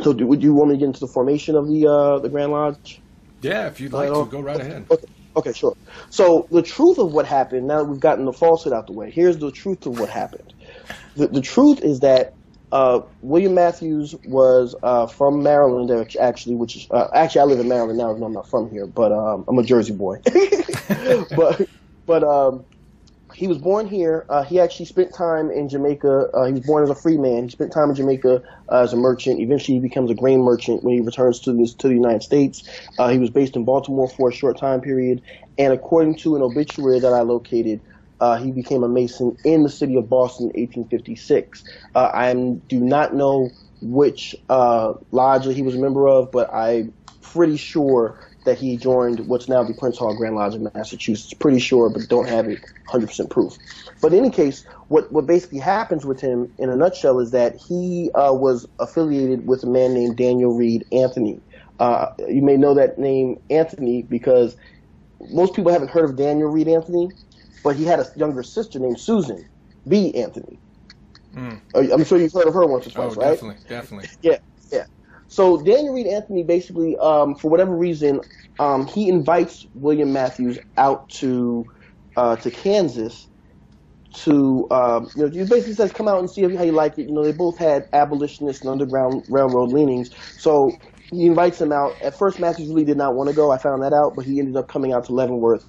so 0.02 0.12
do, 0.12 0.26
would 0.26 0.42
you 0.42 0.56
want 0.56 0.70
me 0.72 0.76
to 0.76 0.80
get 0.80 0.86
into 0.88 1.02
the 1.02 1.08
formation 1.08 1.56
of 1.56 1.68
the 1.68 1.86
uh, 1.86 2.18
the 2.18 2.30
Grand 2.30 2.52
Lodge? 2.52 3.00
Yeah, 3.44 3.68
if 3.68 3.80
you'd 3.80 3.94
like 3.94 4.08
to, 4.08 4.26
go 4.26 4.40
right 4.40 4.60
ahead. 4.60 4.88
Okay. 4.90 5.06
okay, 5.36 5.54
sure. 5.54 5.78
So 6.10 6.48
the 6.50 6.64
truth 6.64 6.98
of 6.98 7.14
what 7.14 7.28
happened, 7.28 7.68
now 7.68 7.84
that 7.84 7.86
we've 7.86 8.00
gotten 8.00 8.26
the 8.26 8.34
falsehood 8.34 8.74
out 8.74 8.88
the 8.88 8.94
way, 8.94 9.12
here's 9.12 9.38
the 9.38 9.52
truth 9.52 9.86
of 9.86 10.00
what 10.00 10.10
happened. 10.10 10.55
The, 11.16 11.28
the 11.28 11.42
truth 11.42 11.82
is 11.82 12.02
that 12.02 12.34
uh, 12.72 13.02
William 13.22 13.54
Matthews 13.54 14.16
was 14.26 14.76
uh, 14.84 15.08
from 15.08 15.44
Maryland, 15.44 16.16
actually, 16.20 16.56
which 16.56 16.76
is 16.76 16.88
uh, 16.92 17.08
actually 17.14 17.42
I 17.42 17.44
live 17.46 17.60
in 17.60 17.70
Maryland 17.70 17.98
now. 17.98 18.10
I'm 18.12 18.34
not 18.34 18.50
from 18.50 18.70
here, 18.70 18.86
but 18.86 19.12
um, 19.12 19.46
I'm 19.48 19.58
a 19.58 19.64
Jersey 19.64 19.94
boy. 19.94 20.20
but 21.38 21.70
but 22.06 22.24
um, 22.24 22.66
he 23.34 23.48
was 23.48 23.60
born 23.60 23.88
here. 23.88 24.26
Uh, 24.28 24.44
he 24.44 24.60
actually 24.60 24.88
spent 24.88 25.14
time 25.14 25.52
in 25.52 25.70
Jamaica. 25.70 26.30
Uh, 26.34 26.46
he 26.46 26.54
was 26.54 26.66
born 26.66 26.84
as 26.84 26.90
a 26.90 26.96
free 26.96 27.18
man. 27.18 27.44
He 27.44 27.50
spent 27.50 27.72
time 27.72 27.90
in 27.90 27.96
Jamaica 27.96 28.42
uh, 28.70 28.82
as 28.82 28.92
a 28.92 28.98
merchant. 28.98 29.40
Eventually, 29.40 29.76
he 29.76 29.82
becomes 29.82 30.12
a 30.12 30.16
grain 30.16 30.42
merchant 30.42 30.84
when 30.84 30.96
he 30.96 31.02
returns 31.02 31.40
to 31.42 31.54
the, 31.54 31.68
to 31.78 31.88
the 31.88 31.94
United 31.94 32.24
States. 32.24 32.68
he 33.10 33.18
was 33.18 33.30
based 33.30 33.56
in 33.56 33.64
Baltimore 33.64 34.10
for 34.10 34.30
a 34.30 34.34
short 34.34 34.58
time 34.58 34.82
period, 34.82 35.22
and 35.58 35.72
according 35.72 36.16
to 36.16 36.36
an 36.36 36.42
obituary 36.42 37.00
that 37.00 37.14
I 37.14 37.22
located. 37.22 37.80
Uh, 38.20 38.38
he 38.38 38.52
became 38.52 38.84
a 38.84 38.88
Mason 38.88 39.36
in 39.44 39.64
the 39.64 39.70
city 39.70 39.96
of 39.96 40.10
Boston 40.10 40.52
in 40.54 40.62
1856. 40.62 41.64
Uh, 41.94 42.12
I 42.14 42.34
do 42.34 42.80
not 42.80 43.14
know 43.14 43.50
which 43.82 44.36
uh, 44.50 44.94
lodge 45.12 45.46
he 45.46 45.62
was 45.62 45.76
a 45.76 45.80
member 45.80 46.08
of, 46.08 46.32
but 46.32 46.54
I'm 46.54 46.94
pretty 47.22 47.58
sure 47.58 48.20
that 48.46 48.58
he 48.58 48.78
joined 48.78 49.28
what's 49.28 49.50
now 49.50 49.64
the 49.64 49.74
Prince 49.74 49.98
Hall 49.98 50.16
Grand 50.16 50.36
Lodge 50.36 50.56
of 50.56 50.74
Massachusetts. 50.74 51.34
Pretty 51.34 51.60
sure, 51.60 51.90
but 51.90 52.08
don't 52.08 52.30
have 52.30 52.48
it 52.48 52.64
100% 52.90 53.30
proof. 53.30 53.58
But 54.02 54.14
in 54.14 54.20
any 54.20 54.30
case, 54.30 54.66
what, 54.88 55.12
what 55.12 55.26
basically 55.26 55.60
happens 55.60 56.06
with 56.06 56.22
him 56.22 56.52
in 56.60 56.70
a 56.70 56.76
nutshell 56.76 57.20
is 57.20 57.32
that 57.32 57.56
he 57.68 58.12
uh, 58.14 58.34
was 58.34 58.68
affiliated 58.80 59.48
with 59.48 59.64
a 59.64 59.68
man 59.68 59.94
named 59.94 60.16
Daniel 60.16 60.56
Read 60.56 60.86
Anthony. 60.92 61.42
Uh, 61.80 62.08
you 62.30 62.42
may 62.42 62.56
know 62.56 62.76
that 62.76 62.98
name 62.98 63.38
Anthony 63.50 64.04
because 64.04 64.56
most 65.32 65.56
people 65.56 65.72
haven't 65.72 65.90
heard 65.90 66.10
of 66.10 66.16
Daniel 66.16 66.50
Read 66.50 66.68
Anthony, 66.68 67.10
but 67.66 67.76
he 67.76 67.84
had 67.84 68.00
a 68.00 68.06
younger 68.16 68.44
sister 68.44 68.78
named 68.78 69.00
Susan 69.00 69.44
B. 69.88 70.14
Anthony. 70.14 70.60
Mm. 71.36 71.60
I'm 71.74 72.06
sure 72.06 72.20
you've 72.20 72.32
heard 72.32 72.48
of 72.48 72.54
her 72.54 72.66
once 72.68 72.86
or 72.86 72.92
twice, 72.92 73.18
oh, 73.18 73.22
right? 73.22 73.32
Definitely, 73.32 73.64
definitely. 73.68 74.10
Yeah, 74.22 74.38
yeah. 74.72 74.86
So 75.30 75.58
Daniel 75.58 75.96
Read 75.96 76.06
Anthony 76.06 76.44
basically, 76.44 76.96
um, 76.98 77.34
for 77.34 77.50
whatever 77.50 77.76
reason, 77.76 78.22
um, 78.60 78.86
he 78.86 79.10
invites 79.10 79.66
William 79.74 80.14
Matthews 80.14 80.60
out 80.78 81.10
to 81.22 81.66
uh, 82.16 82.36
to 82.36 82.52
Kansas 82.52 83.28
to 84.14 84.68
um, 84.70 85.10
you 85.16 85.24
know 85.24 85.30
he 85.30 85.40
basically 85.40 85.74
says 85.74 85.92
come 85.92 86.08
out 86.08 86.20
and 86.20 86.30
see 86.30 86.44
how 86.44 86.64
you 86.64 86.72
like 86.72 87.00
it. 87.00 87.10
You 87.10 87.14
know 87.14 87.24
they 87.24 87.32
both 87.32 87.58
had 87.58 87.90
abolitionist 87.94 88.62
and 88.62 88.70
underground 88.70 89.26
railroad 89.28 89.72
leanings, 89.72 90.12
so 90.38 90.72
he 91.12 91.26
invites 91.26 91.60
him 91.60 91.72
out. 91.72 92.00
At 92.04 92.16
first, 92.16 92.40
Matthews 92.40 92.70
really 92.70 92.86
did 92.86 92.98
not 92.98 93.16
want 93.16 93.30
to 93.32 93.36
go. 93.36 93.52
I 93.52 93.58
found 93.58 93.82
that 93.82 93.92
out, 93.92 94.16
but 94.16 94.24
he 94.24 94.40
ended 94.40 94.56
up 94.56 94.68
coming 94.68 94.94
out 94.94 95.06
to 95.06 95.14
Leavenworth, 95.14 95.66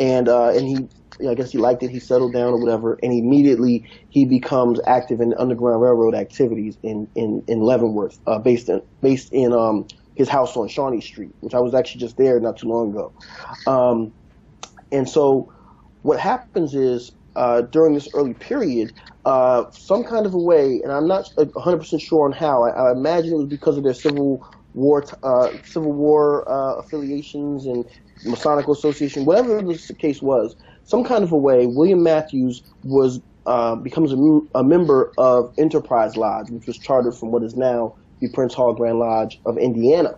and 0.00 0.28
uh, 0.28 0.48
and 0.48 0.66
he 0.66 0.88
I 1.28 1.34
guess 1.34 1.52
he 1.52 1.58
liked 1.58 1.82
it. 1.82 1.90
He 1.90 2.00
settled 2.00 2.32
down 2.32 2.52
or 2.52 2.60
whatever, 2.60 2.98
and 3.02 3.12
immediately 3.12 3.88
he 4.08 4.24
becomes 4.24 4.80
active 4.86 5.20
in 5.20 5.34
Underground 5.34 5.80
Railroad 5.80 6.14
activities 6.14 6.76
in 6.82 7.08
in 7.14 7.42
in 7.46 7.60
Leavenworth, 7.60 8.18
uh, 8.26 8.38
based 8.38 8.68
in 8.68 8.82
based 9.00 9.32
in 9.32 9.52
um, 9.52 9.86
his 10.14 10.28
house 10.28 10.56
on 10.56 10.68
Shawnee 10.68 11.00
Street, 11.00 11.34
which 11.40 11.54
I 11.54 11.60
was 11.60 11.74
actually 11.74 12.00
just 12.00 12.16
there 12.16 12.40
not 12.40 12.58
too 12.58 12.68
long 12.68 12.90
ago. 12.90 13.12
Um, 13.66 14.12
and 14.92 15.08
so, 15.08 15.52
what 16.02 16.20
happens 16.20 16.74
is 16.74 17.12
uh, 17.34 17.62
during 17.62 17.94
this 17.94 18.08
early 18.14 18.34
period, 18.34 18.92
uh, 19.24 19.64
some 19.70 20.04
kind 20.04 20.26
of 20.26 20.34
a 20.34 20.38
way, 20.38 20.80
and 20.82 20.90
I'm 20.92 21.06
not 21.06 21.30
100% 21.36 22.00
sure 22.00 22.24
on 22.24 22.32
how. 22.32 22.64
I, 22.64 22.70
I 22.70 22.92
imagine 22.92 23.32
it 23.32 23.36
was 23.36 23.48
because 23.48 23.76
of 23.76 23.84
their 23.84 23.94
civil 23.94 24.46
war, 24.72 25.04
uh, 25.22 25.50
civil 25.64 25.92
war 25.92 26.48
uh, 26.50 26.76
affiliations 26.76 27.66
and 27.66 27.84
Masonic 28.24 28.68
Association, 28.68 29.24
whatever 29.24 29.60
the 29.60 29.94
case 29.98 30.22
was 30.22 30.56
some 30.86 31.02
kind 31.02 31.24
of 31.24 31.32
a 31.32 31.36
way, 31.36 31.66
William 31.66 32.02
Matthews 32.02 32.62
was 32.84 33.20
uh, 33.44 33.74
becomes 33.76 34.12
a, 34.12 34.58
a, 34.58 34.64
member 34.64 35.12
of 35.18 35.52
Enterprise 35.58 36.16
Lodge, 36.16 36.50
which 36.50 36.66
was 36.66 36.78
chartered 36.78 37.14
from 37.14 37.30
what 37.30 37.44
is 37.44 37.54
now 37.54 37.94
the 38.20 38.28
Prince 38.30 38.54
Hall 38.54 38.72
Grand 38.72 38.98
Lodge 38.98 39.40
of 39.46 39.58
Indiana, 39.58 40.16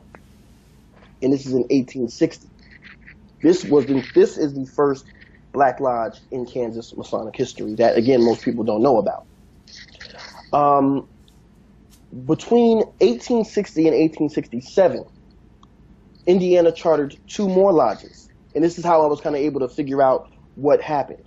and 1.20 1.32
this 1.32 1.40
is 1.40 1.52
in 1.52 1.60
1860. 1.62 2.48
This 3.42 3.64
was 3.64 3.86
the, 3.86 4.02
this 4.14 4.38
is 4.38 4.54
the 4.54 4.64
first 4.64 5.06
Black 5.52 5.80
Lodge 5.80 6.20
in 6.30 6.46
Kansas 6.46 6.96
Masonic 6.96 7.36
history 7.36 7.74
that 7.74 7.96
again 7.96 8.22
most 8.22 8.44
people 8.44 8.64
don't 8.64 8.82
know 8.82 8.98
about. 8.98 9.26
Um, 10.52 11.08
between 12.26 12.78
1860 13.00 13.80
and 13.88 13.96
1867, 13.96 15.04
Indiana 16.26 16.72
chartered 16.72 17.16
two 17.26 17.48
more 17.48 17.72
lodges, 17.72 18.28
and 18.54 18.62
this 18.62 18.78
is 18.78 18.84
how 18.84 19.02
I 19.02 19.06
was 19.06 19.20
kind 19.20 19.34
of 19.34 19.40
able 19.40 19.60
to 19.60 19.68
figure 19.68 20.02
out 20.02 20.30
what 20.58 20.82
happened. 20.82 21.22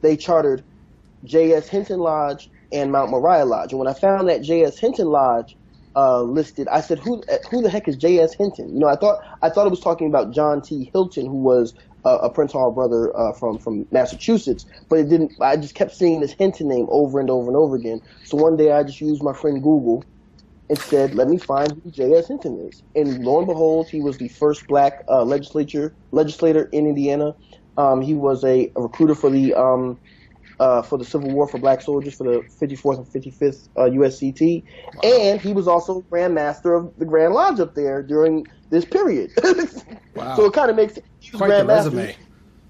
They 0.00 0.16
chartered 0.16 0.64
J.S. 1.24 1.68
Hinton 1.68 2.00
Lodge 2.00 2.50
and 2.72 2.90
Mount 2.90 3.10
Moriah 3.10 3.44
Lodge. 3.44 3.72
And 3.72 3.78
when 3.78 3.88
I 3.88 3.94
found 3.94 4.28
that 4.28 4.42
J.S. 4.42 4.78
Hinton 4.78 5.08
Lodge 5.08 5.56
uh, 5.94 6.22
listed, 6.22 6.66
I 6.68 6.80
said, 6.80 6.98
"Who 6.98 7.22
who 7.50 7.62
the 7.62 7.70
heck 7.70 7.86
is 7.88 7.96
J.S. 7.96 8.34
Hinton?" 8.34 8.72
You 8.72 8.80
know, 8.80 8.88
I 8.88 8.96
thought 8.96 9.18
I 9.42 9.50
thought 9.50 9.66
it 9.66 9.70
was 9.70 9.80
talking 9.80 10.08
about 10.08 10.32
John 10.32 10.62
T. 10.62 10.90
Hilton, 10.92 11.26
who 11.26 11.36
was 11.36 11.74
uh, 12.04 12.18
a 12.22 12.30
Prince 12.30 12.52
Hall 12.52 12.72
brother 12.72 13.16
uh, 13.16 13.32
from 13.34 13.58
from 13.58 13.86
Massachusetts. 13.90 14.64
But 14.88 15.00
it 15.00 15.08
didn't. 15.10 15.32
I 15.40 15.56
just 15.56 15.74
kept 15.74 15.92
seeing 15.94 16.20
this 16.20 16.32
Hinton 16.32 16.68
name 16.68 16.86
over 16.88 17.20
and 17.20 17.30
over 17.30 17.48
and 17.48 17.56
over 17.56 17.76
again. 17.76 18.00
So 18.24 18.38
one 18.38 18.56
day 18.56 18.72
I 18.72 18.82
just 18.82 19.00
used 19.00 19.22
my 19.22 19.34
friend 19.34 19.62
Google 19.62 20.02
and 20.70 20.78
said, 20.78 21.14
"Let 21.14 21.28
me 21.28 21.38
find 21.38 21.70
who 21.84 21.90
J.S. 21.90 22.28
Hinton 22.28 22.58
is." 22.70 22.82
And 22.94 23.22
lo 23.22 23.38
and 23.38 23.46
behold, 23.46 23.88
he 23.90 24.00
was 24.00 24.16
the 24.16 24.28
first 24.28 24.66
black 24.66 25.04
uh, 25.08 25.24
legislature 25.24 25.94
legislator 26.10 26.64
in 26.72 26.86
Indiana. 26.86 27.34
Um, 27.76 28.02
he 28.02 28.14
was 28.14 28.44
a, 28.44 28.70
a, 28.76 28.82
recruiter 28.82 29.14
for 29.14 29.30
the 29.30 29.54
um, 29.54 29.98
uh, 30.60 30.82
for 30.82 30.98
the 30.98 31.04
Civil 31.04 31.30
War 31.30 31.48
for 31.48 31.58
black 31.58 31.80
soldiers 31.80 32.14
for 32.14 32.24
the 32.24 32.40
54th 32.60 32.98
and 32.98 33.06
55th 33.06 33.68
uh, 33.76 33.80
USCT, 33.82 34.62
wow. 34.94 35.00
and 35.02 35.40
he 35.40 35.52
was 35.52 35.66
also 35.66 36.00
Grand 36.10 36.34
Master 36.34 36.74
of 36.74 36.92
the 36.98 37.04
Grand 37.04 37.32
Lodge 37.32 37.60
up 37.60 37.74
there 37.74 38.02
during 38.02 38.46
this 38.70 38.84
period. 38.84 39.30
wow! 40.14 40.36
So 40.36 40.44
it 40.44 40.52
kind 40.52 40.70
of 40.70 40.76
makes 40.76 40.98
quite 41.34 41.48
Grand 41.48 41.68
the 41.68 41.74
resume. 41.74 42.16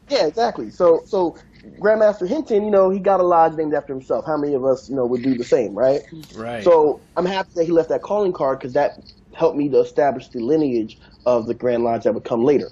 Yeah, 0.09 0.27
exactly. 0.27 0.71
So 0.71 1.03
so 1.07 1.37
Grandmaster 1.79 2.29
Hinton, 2.29 2.65
you 2.65 2.71
know, 2.71 2.91
he 2.91 2.99
got 2.99 3.21
a 3.21 3.23
lodge 3.23 3.55
named 3.55 3.75
after 3.75 3.93
himself. 3.93 4.27
How 4.27 4.37
many 4.37 4.55
of 4.55 4.65
us, 4.65 4.89
you 4.89 4.97
know, 4.97 5.07
would 5.07 5.23
do 5.23 5.37
the 5.37 5.45
same, 5.45 5.75
right? 5.75 6.01
Right. 6.35 6.65
So 6.65 7.01
I'm 7.17 7.27
happy 7.27 7.51
that 7.55 7.65
he 7.65 7.73
left 7.73 7.89
that 7.91 8.03
calling 8.03 8.33
card 8.33 8.59
because 8.59 8.73
that 8.73 8.99
helped 9.33 9.57
me 9.57 9.69
to 9.69 9.79
establish 9.79 10.29
the 10.29 10.41
lineage 10.41 10.99
of 11.25 11.47
the 11.47 11.55
Grand 11.55 11.85
Lodge 11.85 12.05
that 12.05 12.15
would 12.15 12.25
come 12.25 12.45
later. 12.45 12.69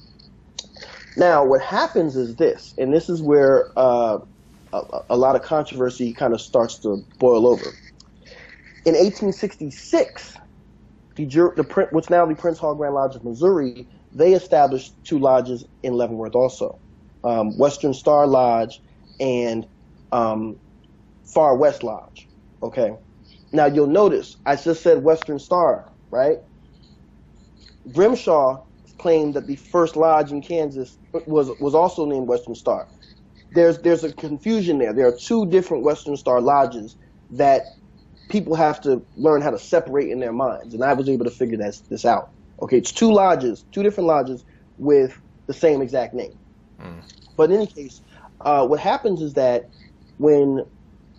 Now, 1.20 1.44
what 1.44 1.60
happens 1.60 2.16
is 2.16 2.36
this, 2.36 2.72
and 2.78 2.94
this 2.94 3.10
is 3.10 3.20
where 3.20 3.68
uh, 3.76 4.20
a, 4.72 4.82
a 5.10 5.16
lot 5.18 5.36
of 5.36 5.42
controversy 5.42 6.14
kind 6.14 6.32
of 6.32 6.40
starts 6.40 6.78
to 6.78 7.04
boil 7.18 7.46
over. 7.46 7.66
In 8.86 8.94
1866, 8.94 10.38
the, 11.16 11.26
the 11.26 11.88
what's 11.90 12.08
now 12.08 12.24
the 12.24 12.34
Prince 12.34 12.58
Hall 12.58 12.74
Grand 12.74 12.94
Lodge 12.94 13.16
of 13.16 13.22
Missouri, 13.22 13.86
they 14.10 14.32
established 14.32 14.94
two 15.04 15.18
lodges 15.18 15.62
in 15.82 15.92
Leavenworth 15.92 16.34
also, 16.34 16.78
um, 17.22 17.58
Western 17.58 17.92
Star 17.92 18.26
Lodge 18.26 18.80
and 19.20 19.66
um, 20.12 20.56
Far 21.34 21.54
West 21.54 21.82
Lodge. 21.82 22.30
Okay. 22.62 22.92
Now 23.52 23.66
you'll 23.66 23.88
notice 23.88 24.38
I 24.46 24.56
just 24.56 24.82
said 24.82 25.02
Western 25.02 25.38
Star, 25.38 25.92
right? 26.10 26.38
Grimshaw 27.92 28.64
claimed 29.00 29.34
that 29.34 29.46
the 29.46 29.56
first 29.56 29.96
lodge 29.96 30.30
in 30.30 30.42
Kansas 30.42 30.98
was 31.26 31.50
was 31.58 31.74
also 31.74 32.04
named 32.04 32.28
Western 32.28 32.54
Star. 32.54 32.86
There's 33.52 33.78
there's 33.78 34.04
a 34.04 34.12
confusion 34.12 34.78
there. 34.78 34.92
There 34.92 35.08
are 35.08 35.16
two 35.16 35.46
different 35.46 35.82
Western 35.82 36.16
Star 36.16 36.40
lodges 36.40 36.96
that 37.30 37.62
people 38.28 38.54
have 38.54 38.80
to 38.82 39.02
learn 39.16 39.40
how 39.40 39.50
to 39.50 39.58
separate 39.58 40.10
in 40.10 40.20
their 40.20 40.32
minds, 40.32 40.74
and 40.74 40.84
I 40.84 40.92
was 40.92 41.08
able 41.08 41.24
to 41.24 41.30
figure 41.30 41.56
this 41.56 41.80
this 41.88 42.04
out. 42.04 42.30
Okay, 42.60 42.76
it's 42.76 42.92
two 42.92 43.10
lodges, 43.12 43.64
two 43.72 43.82
different 43.82 44.06
lodges 44.06 44.44
with 44.78 45.18
the 45.46 45.54
same 45.54 45.80
exact 45.80 46.12
name. 46.14 46.38
Mm. 46.78 47.02
But 47.36 47.50
in 47.50 47.56
any 47.56 47.66
case, 47.66 48.02
uh, 48.42 48.66
what 48.66 48.80
happens 48.80 49.22
is 49.22 49.32
that 49.34 49.68
when 50.18 50.64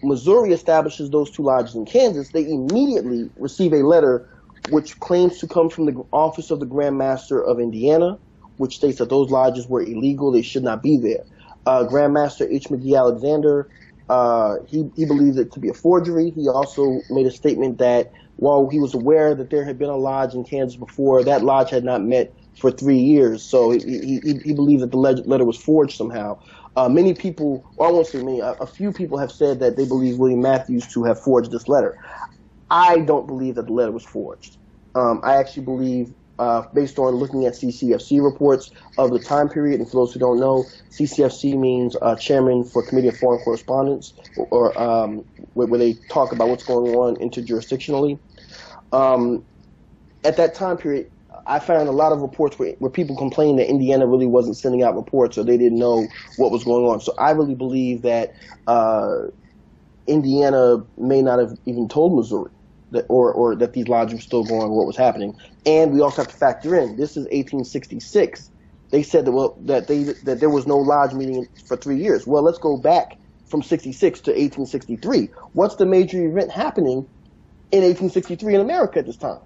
Missouri 0.03 0.53
establishes 0.53 1.09
those 1.09 1.31
two 1.31 1.41
lodges 1.41 1.75
in 1.75 1.85
Kansas, 1.85 2.29
they 2.29 2.45
immediately 2.45 3.29
receive 3.37 3.73
a 3.73 3.83
letter 3.83 4.29
which 4.69 4.99
claims 4.99 5.39
to 5.39 5.47
come 5.47 5.69
from 5.69 5.85
the 5.85 6.03
office 6.11 6.51
of 6.51 6.59
the 6.59 6.65
Grand 6.65 6.97
Master 6.97 7.43
of 7.43 7.59
Indiana, 7.59 8.17
which 8.57 8.75
states 8.75 8.99
that 8.99 9.09
those 9.09 9.29
lodges 9.31 9.67
were 9.67 9.81
illegal; 9.81 10.31
they 10.31 10.41
should 10.41 10.63
not 10.63 10.83
be 10.83 10.97
there. 10.97 11.23
Uh, 11.65 11.83
Grand 11.83 12.13
Master 12.13 12.47
H. 12.49 12.65
McGee 12.69 12.97
Alexander, 12.97 13.69
uh, 14.09 14.55
he 14.67 14.89
he 14.95 15.05
believes 15.05 15.37
it 15.37 15.51
to 15.53 15.59
be 15.59 15.69
a 15.69 15.73
forgery. 15.73 16.31
He 16.31 16.47
also 16.47 17.01
made 17.09 17.25
a 17.25 17.31
statement 17.31 17.77
that 17.79 18.11
while 18.35 18.69
he 18.69 18.79
was 18.79 18.93
aware 18.93 19.35
that 19.35 19.49
there 19.49 19.63
had 19.63 19.77
been 19.77 19.89
a 19.89 19.97
lodge 19.97 20.33
in 20.33 20.43
Kansas 20.43 20.77
before, 20.77 21.23
that 21.23 21.43
lodge 21.43 21.69
had 21.69 21.83
not 21.83 22.03
met 22.03 22.33
for 22.59 22.71
three 22.71 22.99
years. 22.99 23.43
So 23.43 23.71
he 23.71 24.21
he, 24.23 24.39
he 24.43 24.53
believed 24.53 24.81
that 24.81 24.91
the 24.91 24.97
letter 24.97 25.45
was 25.45 25.57
forged 25.57 25.95
somehow. 25.95 26.39
Uh, 26.75 26.87
many 26.87 27.13
people, 27.13 27.65
well, 27.75 27.89
I 27.89 27.91
won't 27.91 28.07
say 28.07 28.23
many, 28.23 28.39
a, 28.39 28.51
a, 28.53 28.65
few 28.65 28.93
people 28.93 29.17
have 29.17 29.31
said 29.31 29.59
that 29.59 29.75
they 29.75 29.85
believe 29.85 30.17
William 30.17 30.41
Matthews 30.41 30.87
to 30.93 31.03
have 31.03 31.19
forged 31.19 31.51
this 31.51 31.67
letter. 31.67 31.97
I 32.71 32.99
don't 32.99 33.27
believe 33.27 33.55
that 33.55 33.67
the 33.67 33.73
letter 33.73 33.91
was 33.91 34.05
forged. 34.05 34.57
Um, 34.95 35.19
I 35.23 35.35
actually 35.35 35.63
believe, 35.63 36.13
uh, 36.39 36.63
based 36.73 36.97
on 36.99 37.15
looking 37.15 37.45
at 37.45 37.53
CCFC 37.53 38.23
reports 38.23 38.71
of 38.97 39.11
the 39.11 39.19
time 39.19 39.49
period, 39.49 39.81
and 39.81 39.89
for 39.89 39.97
those 39.97 40.13
who 40.13 40.19
don't 40.21 40.39
know, 40.39 40.63
CCFC 40.89 41.59
means 41.59 41.97
uh, 42.01 42.15
Chairman 42.15 42.63
for 42.63 42.81
Committee 42.81 43.09
of 43.09 43.17
Foreign 43.17 43.43
Correspondence, 43.43 44.13
or, 44.37 44.47
or 44.51 44.81
um, 44.81 45.25
where, 45.53 45.67
where, 45.67 45.79
they 45.79 45.93
talk 46.09 46.31
about 46.31 46.47
what's 46.47 46.63
going 46.63 46.95
on 46.95 47.17
interjurisdictionally. 47.17 48.17
Um, 48.93 49.43
at 50.23 50.37
that 50.37 50.55
time 50.55 50.77
period, 50.77 51.11
I 51.45 51.59
found 51.59 51.89
a 51.89 51.93
lot 51.93 52.13
of 52.13 52.21
reports 52.21 52.57
where, 52.57 52.71
where 52.79 52.91
people 52.91 53.17
complained 53.17 53.59
that 53.59 53.69
Indiana 53.69 54.07
really 54.07 54.27
wasn't 54.27 54.55
sending 54.55 54.81
out 54.81 54.95
reports 54.95 55.37
or 55.37 55.43
they 55.43 55.57
didn't 55.57 55.79
know 55.79 56.07
what 56.37 56.51
was 56.51 56.63
going 56.63 56.85
on. 56.85 57.01
So 57.01 57.13
I 57.17 57.31
really 57.31 57.55
believe 57.55 58.03
that 58.03 58.33
uh, 58.67 59.23
Indiana 60.07 60.85
may 60.97 61.21
not 61.21 61.39
have 61.39 61.57
even 61.65 61.89
told 61.89 62.15
Missouri 62.15 62.51
that, 62.91 63.05
or, 63.09 63.33
or 63.33 63.55
that 63.55 63.73
these 63.73 63.87
lodges 63.87 64.15
were 64.15 64.21
still 64.21 64.43
going, 64.43 64.71
what 64.71 64.85
was 64.85 64.97
happening. 64.97 65.35
And 65.65 65.91
we 65.91 66.01
also 66.01 66.23
have 66.23 66.31
to 66.31 66.37
factor 66.37 66.77
in 66.77 66.97
this 66.97 67.11
is 67.11 67.23
1866. 67.25 68.49
They 68.91 69.03
said 69.03 69.25
that 69.25 69.31
well 69.31 69.57
that 69.61 69.87
they 69.87 70.03
that 70.03 70.41
there 70.41 70.49
was 70.49 70.67
no 70.67 70.77
lodge 70.77 71.13
meeting 71.13 71.47
for 71.65 71.77
three 71.77 71.97
years. 71.97 72.27
Well, 72.27 72.43
let's 72.43 72.57
go 72.57 72.77
back 72.77 73.17
from 73.45 73.63
66 73.63 74.19
to 74.21 74.31
1863. 74.31 75.29
What's 75.53 75.75
the 75.75 75.85
major 75.85 76.25
event 76.25 76.51
happening 76.51 77.07
in 77.71 77.83
1863 77.83 78.55
in 78.55 78.61
America 78.61 78.99
at 78.99 79.05
this 79.05 79.15
time? 79.15 79.39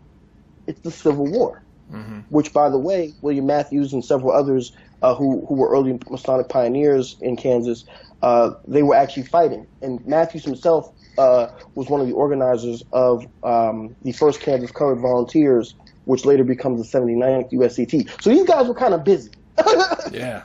It's 0.66 0.80
the 0.82 0.90
Civil 0.90 1.28
War, 1.28 1.62
mm-hmm. 1.92 2.22
which, 2.30 2.54
by 2.54 2.70
the 2.70 2.80
way, 2.80 3.14
William 3.22 3.46
Matthews 3.46 3.94
and 3.94 4.04
several 4.04 4.32
others 4.32 4.72
uh, 5.04 5.14
who 5.14 5.46
who 5.46 5.54
were 5.54 5.70
early 5.70 6.00
Masonic 6.10 6.50
pioneers 6.50 7.16
in 7.22 7.36
Kansas, 7.36 7.86
uh, 8.24 8.52
they 8.68 8.82
were 8.82 8.96
actually 8.96 9.24
fighting. 9.24 9.68
And 9.84 10.06
Matthews 10.08 10.44
himself 10.44 10.92
uh, 11.18 11.48
was 11.76 11.90
one 11.90 12.02
of 12.02 12.08
the 12.08 12.14
organizers 12.14 12.84
of 12.92 13.26
um, 13.44 13.96
the 14.04 14.12
first 14.12 14.40
Kansas 14.42 14.72
Colored 14.72 15.00
Volunteers, 15.00 15.76
which 16.06 16.26
later 16.26 16.44
becomes 16.44 16.92
the 16.92 16.98
79th 16.98 17.52
USCT. 17.52 18.22
So 18.22 18.30
these 18.30 18.48
guys 18.48 18.68
were 18.68 18.74
kind 18.74 18.94
of 18.94 19.04
busy. 19.04 19.32
yeah, 20.12 20.44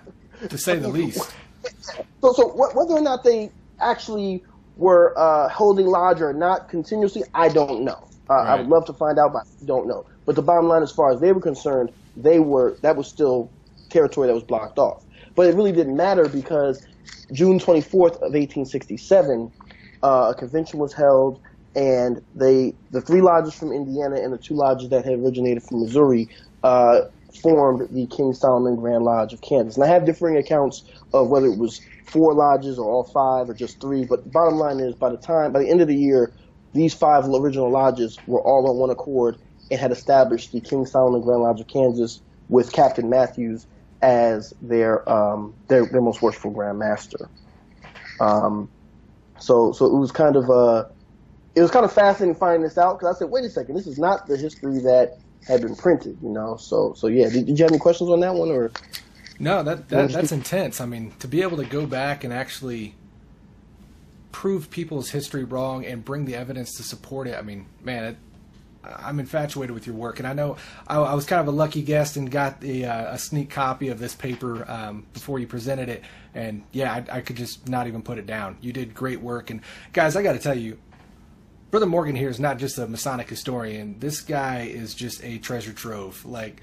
to 0.48 0.58
say 0.58 0.76
the 0.76 0.88
least. 0.88 1.34
So, 2.20 2.32
so 2.32 2.48
whether 2.48 2.94
or 2.94 3.00
not 3.00 3.24
they 3.24 3.50
actually 3.80 4.42
were 4.76 5.12
uh, 5.16 5.48
holding 5.48 5.86
lodge 5.86 6.20
or 6.20 6.32
not 6.32 6.68
continuously, 6.68 7.24
I 7.34 7.48
don't 7.48 7.82
know. 7.82 8.08
Uh, 8.28 8.34
right. 8.34 8.46
I 8.46 8.54
would 8.56 8.68
love 8.68 8.86
to 8.86 8.92
find 8.92 9.18
out, 9.18 9.32
but 9.32 9.42
I 9.42 9.64
don't 9.64 9.88
know. 9.88 10.06
But 10.24 10.36
the 10.36 10.42
bottom 10.42 10.68
line, 10.68 10.82
as 10.82 10.92
far 10.92 11.10
as 11.10 11.20
they 11.20 11.32
were 11.32 11.40
concerned, 11.40 11.90
they 12.16 12.38
were 12.38 12.76
that 12.82 12.96
was 12.96 13.08
still 13.08 13.50
territory 13.88 14.28
that 14.28 14.34
was 14.34 14.44
blocked 14.44 14.78
off. 14.78 15.04
But 15.34 15.48
it 15.48 15.54
really 15.54 15.72
didn't 15.72 15.96
matter 15.96 16.28
because 16.28 16.86
June 17.32 17.58
24th 17.58 18.16
of 18.16 18.32
1867, 18.32 19.52
uh, 20.02 20.32
a 20.34 20.38
convention 20.38 20.78
was 20.78 20.92
held, 20.92 21.40
and 21.74 22.22
they 22.34 22.74
the 22.90 23.00
three 23.00 23.20
lodges 23.20 23.54
from 23.54 23.72
Indiana 23.72 24.16
and 24.16 24.32
the 24.32 24.38
two 24.38 24.54
lodges 24.54 24.88
that 24.90 25.04
had 25.04 25.14
originated 25.14 25.62
from 25.62 25.80
Missouri 25.80 26.28
uh, 26.62 27.02
formed 27.42 27.88
the 27.90 28.06
King 28.06 28.32
Solomon 28.32 28.76
Grand 28.76 29.04
Lodge 29.04 29.32
of 29.32 29.40
Kansas. 29.40 29.76
And 29.76 29.84
I 29.84 29.88
have 29.88 30.04
differing 30.04 30.36
accounts 30.36 30.84
of 31.12 31.28
whether 31.28 31.46
it 31.46 31.58
was 31.58 31.80
four 32.06 32.34
lodges 32.34 32.78
or 32.78 32.90
all 32.90 33.04
five 33.04 33.48
or 33.48 33.54
just 33.54 33.80
three. 33.80 34.04
But 34.04 34.24
the 34.24 34.30
bottom 34.30 34.58
line 34.58 34.80
is, 34.80 34.94
by 34.94 35.10
the 35.10 35.16
time 35.16 35.52
by 35.52 35.60
the 35.60 35.68
end 35.68 35.80
of 35.80 35.88
the 35.88 35.96
year, 35.96 36.32
these 36.72 36.94
five 36.94 37.24
original 37.26 37.70
lodges 37.70 38.18
were 38.26 38.40
all 38.40 38.68
on 38.68 38.76
one 38.76 38.90
accord 38.90 39.36
and 39.70 39.80
had 39.80 39.92
established 39.92 40.52
the 40.52 40.60
King 40.60 40.86
Solomon 40.86 41.22
Grand 41.22 41.42
Lodge 41.42 41.60
of 41.60 41.68
Kansas 41.68 42.20
with 42.48 42.72
Captain 42.72 43.08
Matthews 43.08 43.66
as 44.02 44.52
their 44.60 45.08
um, 45.08 45.54
their, 45.68 45.86
their 45.86 46.00
most 46.00 46.22
worshipful 46.22 46.50
Grand 46.50 46.78
Master. 46.78 47.28
Um, 48.18 48.68
so 49.40 49.72
so 49.72 49.86
it 49.86 49.98
was 49.98 50.12
kind 50.12 50.36
of 50.36 50.50
uh, 50.50 50.84
it 51.54 51.62
was 51.62 51.70
kind 51.70 51.84
of 51.84 51.92
fascinating 51.92 52.34
finding 52.34 52.62
this 52.62 52.78
out 52.78 52.98
because 52.98 53.16
I 53.16 53.18
said, 53.18 53.30
wait 53.30 53.44
a 53.44 53.50
second, 53.50 53.74
this 53.74 53.86
is 53.86 53.98
not 53.98 54.26
the 54.26 54.36
history 54.36 54.78
that 54.80 55.18
had 55.46 55.62
been 55.62 55.74
printed, 55.74 56.18
you 56.22 56.28
know. 56.28 56.56
So 56.56 56.94
so 56.94 57.06
yeah, 57.06 57.28
did, 57.28 57.46
did 57.46 57.58
you 57.58 57.64
have 57.64 57.72
any 57.72 57.78
questions 57.78 58.10
on 58.10 58.20
that 58.20 58.34
one 58.34 58.50
or? 58.50 58.70
No, 59.38 59.62
that, 59.62 59.88
that 59.88 60.10
that's 60.10 60.32
intense. 60.32 60.80
I 60.80 60.86
mean, 60.86 61.12
to 61.20 61.26
be 61.26 61.40
able 61.42 61.56
to 61.56 61.64
go 61.64 61.86
back 61.86 62.24
and 62.24 62.32
actually 62.32 62.94
prove 64.32 64.70
people's 64.70 65.10
history 65.10 65.44
wrong 65.44 65.84
and 65.84 66.04
bring 66.04 66.26
the 66.26 66.34
evidence 66.34 66.76
to 66.76 66.82
support 66.82 67.26
it. 67.26 67.36
I 67.36 67.42
mean, 67.42 67.66
man, 67.82 68.04
it, 68.04 68.16
I'm 68.84 69.20
infatuated 69.20 69.74
with 69.74 69.86
your 69.86 69.96
work, 69.96 70.18
and 70.18 70.28
I 70.28 70.32
know 70.32 70.56
I, 70.86 70.96
I 70.96 71.14
was 71.14 71.26
kind 71.26 71.40
of 71.40 71.48
a 71.48 71.56
lucky 71.56 71.82
guest 71.82 72.16
and 72.16 72.30
got 72.30 72.60
the, 72.60 72.86
uh, 72.86 73.14
a 73.14 73.18
sneak 73.18 73.50
copy 73.50 73.88
of 73.88 73.98
this 73.98 74.14
paper 74.14 74.64
um, 74.70 75.06
before 75.12 75.38
you 75.38 75.46
presented 75.46 75.88
it. 75.88 76.02
And 76.34 76.62
yeah, 76.72 76.92
I, 76.92 77.18
I, 77.18 77.20
could 77.20 77.36
just 77.36 77.68
not 77.68 77.86
even 77.86 78.02
put 78.02 78.18
it 78.18 78.26
down. 78.26 78.56
You 78.60 78.72
did 78.72 78.94
great 78.94 79.20
work, 79.20 79.50
and 79.50 79.60
guys, 79.92 80.16
I 80.16 80.22
got 80.22 80.32
to 80.32 80.38
tell 80.38 80.56
you, 80.56 80.78
Brother 81.70 81.86
Morgan 81.86 82.16
here 82.16 82.30
is 82.30 82.40
not 82.40 82.58
just 82.58 82.78
a 82.78 82.86
Masonic 82.86 83.28
historian. 83.28 83.98
This 83.98 84.22
guy 84.22 84.62
is 84.62 84.94
just 84.94 85.22
a 85.22 85.38
treasure 85.38 85.72
trove. 85.72 86.24
Like 86.24 86.62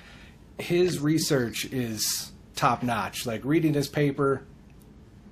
his 0.57 0.99
research 0.99 1.65
is 1.65 2.31
top 2.55 2.83
notch. 2.83 3.25
Like 3.25 3.45
reading 3.45 3.73
his 3.73 3.87
paper, 3.87 4.45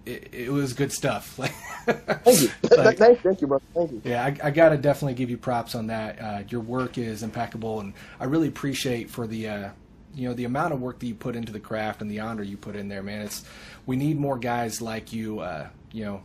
it, 0.06 0.30
it 0.34 0.52
was 0.52 0.74
good 0.74 0.92
stuff. 0.92 1.38
Like, 1.40 1.54
thank 1.86 2.42
you, 2.42 2.50
like, 2.78 2.98
thank, 2.98 3.22
thank, 3.22 3.42
you, 3.42 3.48
bro. 3.48 3.62
Thank 3.74 3.92
you. 3.92 4.02
Yeah, 4.04 4.24
I, 4.24 4.48
I 4.48 4.52
got 4.52 4.70
to 4.70 4.78
definitely 4.78 5.14
give 5.14 5.30
you 5.30 5.38
props 5.38 5.76
on 5.76 5.88
that. 5.88 6.22
Uh, 6.22 6.44
your 6.50 6.62
work 6.62 6.98
is 6.98 7.24
impeccable, 7.24 7.80
and 7.80 7.94
I 8.20 8.26
really 8.26 8.48
appreciate 8.48 9.10
for 9.10 9.28
the 9.28 9.48
uh, 9.48 9.70
you 10.14 10.28
know 10.28 10.34
the 10.34 10.46
amount 10.46 10.74
of 10.74 10.82
work 10.82 11.00
that 11.00 11.06
you 11.06 11.16
put 11.16 11.36
into 11.36 11.52
the 11.52 11.60
craft 11.60 12.02
and 12.02 12.10
the 12.10 12.20
honor 12.20 12.44
you 12.44 12.58
put 12.58 12.76
in 12.76 12.88
there, 12.88 13.04
man. 13.04 13.22
It's 13.22 13.46
we 13.86 13.96
need 13.96 14.20
more 14.20 14.38
guys 14.38 14.82
like 14.82 15.14
you. 15.14 15.40
Uh, 15.40 15.68
you 15.92 16.06
know, 16.06 16.24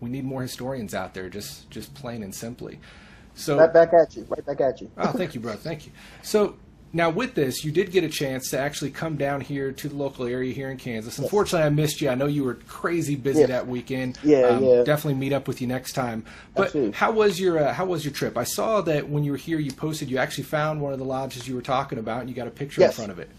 we 0.00 0.10
need 0.10 0.24
more 0.24 0.42
historians 0.42 0.94
out 0.94 1.14
there, 1.14 1.28
just 1.28 1.70
just 1.70 1.94
plain 1.94 2.22
and 2.22 2.34
simply. 2.34 2.78
So 3.34 3.58
right 3.58 3.72
back 3.72 3.92
at 3.92 4.16
you, 4.16 4.26
right 4.28 4.44
back 4.44 4.60
at 4.60 4.80
you. 4.80 4.90
oh, 4.98 5.12
thank 5.12 5.34
you, 5.34 5.40
bro. 5.40 5.54
Thank 5.54 5.86
you. 5.86 5.92
So 6.22 6.56
now 6.92 7.10
with 7.10 7.34
this, 7.34 7.64
you 7.64 7.70
did 7.70 7.90
get 7.90 8.04
a 8.04 8.08
chance 8.08 8.50
to 8.50 8.58
actually 8.58 8.90
come 8.90 9.16
down 9.16 9.40
here 9.40 9.72
to 9.72 9.88
the 9.88 9.94
local 9.94 10.26
area 10.26 10.54
here 10.54 10.70
in 10.70 10.78
Kansas. 10.78 11.18
Unfortunately, 11.18 11.66
I 11.66 11.70
missed 11.70 12.00
you. 12.00 12.08
I 12.08 12.14
know 12.14 12.26
you 12.26 12.44
were 12.44 12.54
crazy 12.54 13.14
busy 13.14 13.44
that 13.44 13.66
weekend. 13.66 14.18
Yeah, 14.22 14.42
um, 14.42 14.64
yeah. 14.64 14.84
Definitely 14.84 15.14
meet 15.14 15.32
up 15.32 15.46
with 15.46 15.60
you 15.60 15.66
next 15.66 15.92
time. 15.92 16.24
But 16.54 16.66
Absolutely. 16.66 16.92
how 16.92 17.12
was 17.12 17.38
your 17.38 17.58
uh, 17.58 17.72
how 17.74 17.84
was 17.84 18.04
your 18.04 18.14
trip? 18.14 18.36
I 18.36 18.44
saw 18.44 18.80
that 18.82 19.08
when 19.08 19.22
you 19.22 19.32
were 19.32 19.38
here, 19.38 19.58
you 19.58 19.72
posted 19.72 20.10
you 20.10 20.18
actually 20.18 20.44
found 20.44 20.80
one 20.80 20.92
of 20.92 20.98
the 20.98 21.04
lodges 21.04 21.46
you 21.46 21.54
were 21.54 21.62
talking 21.62 21.98
about, 21.98 22.20
and 22.20 22.30
you 22.30 22.34
got 22.34 22.46
a 22.46 22.50
picture 22.50 22.80
yes. 22.80 22.92
in 22.92 22.96
front 22.96 23.12
of 23.12 23.18
it. 23.18 23.30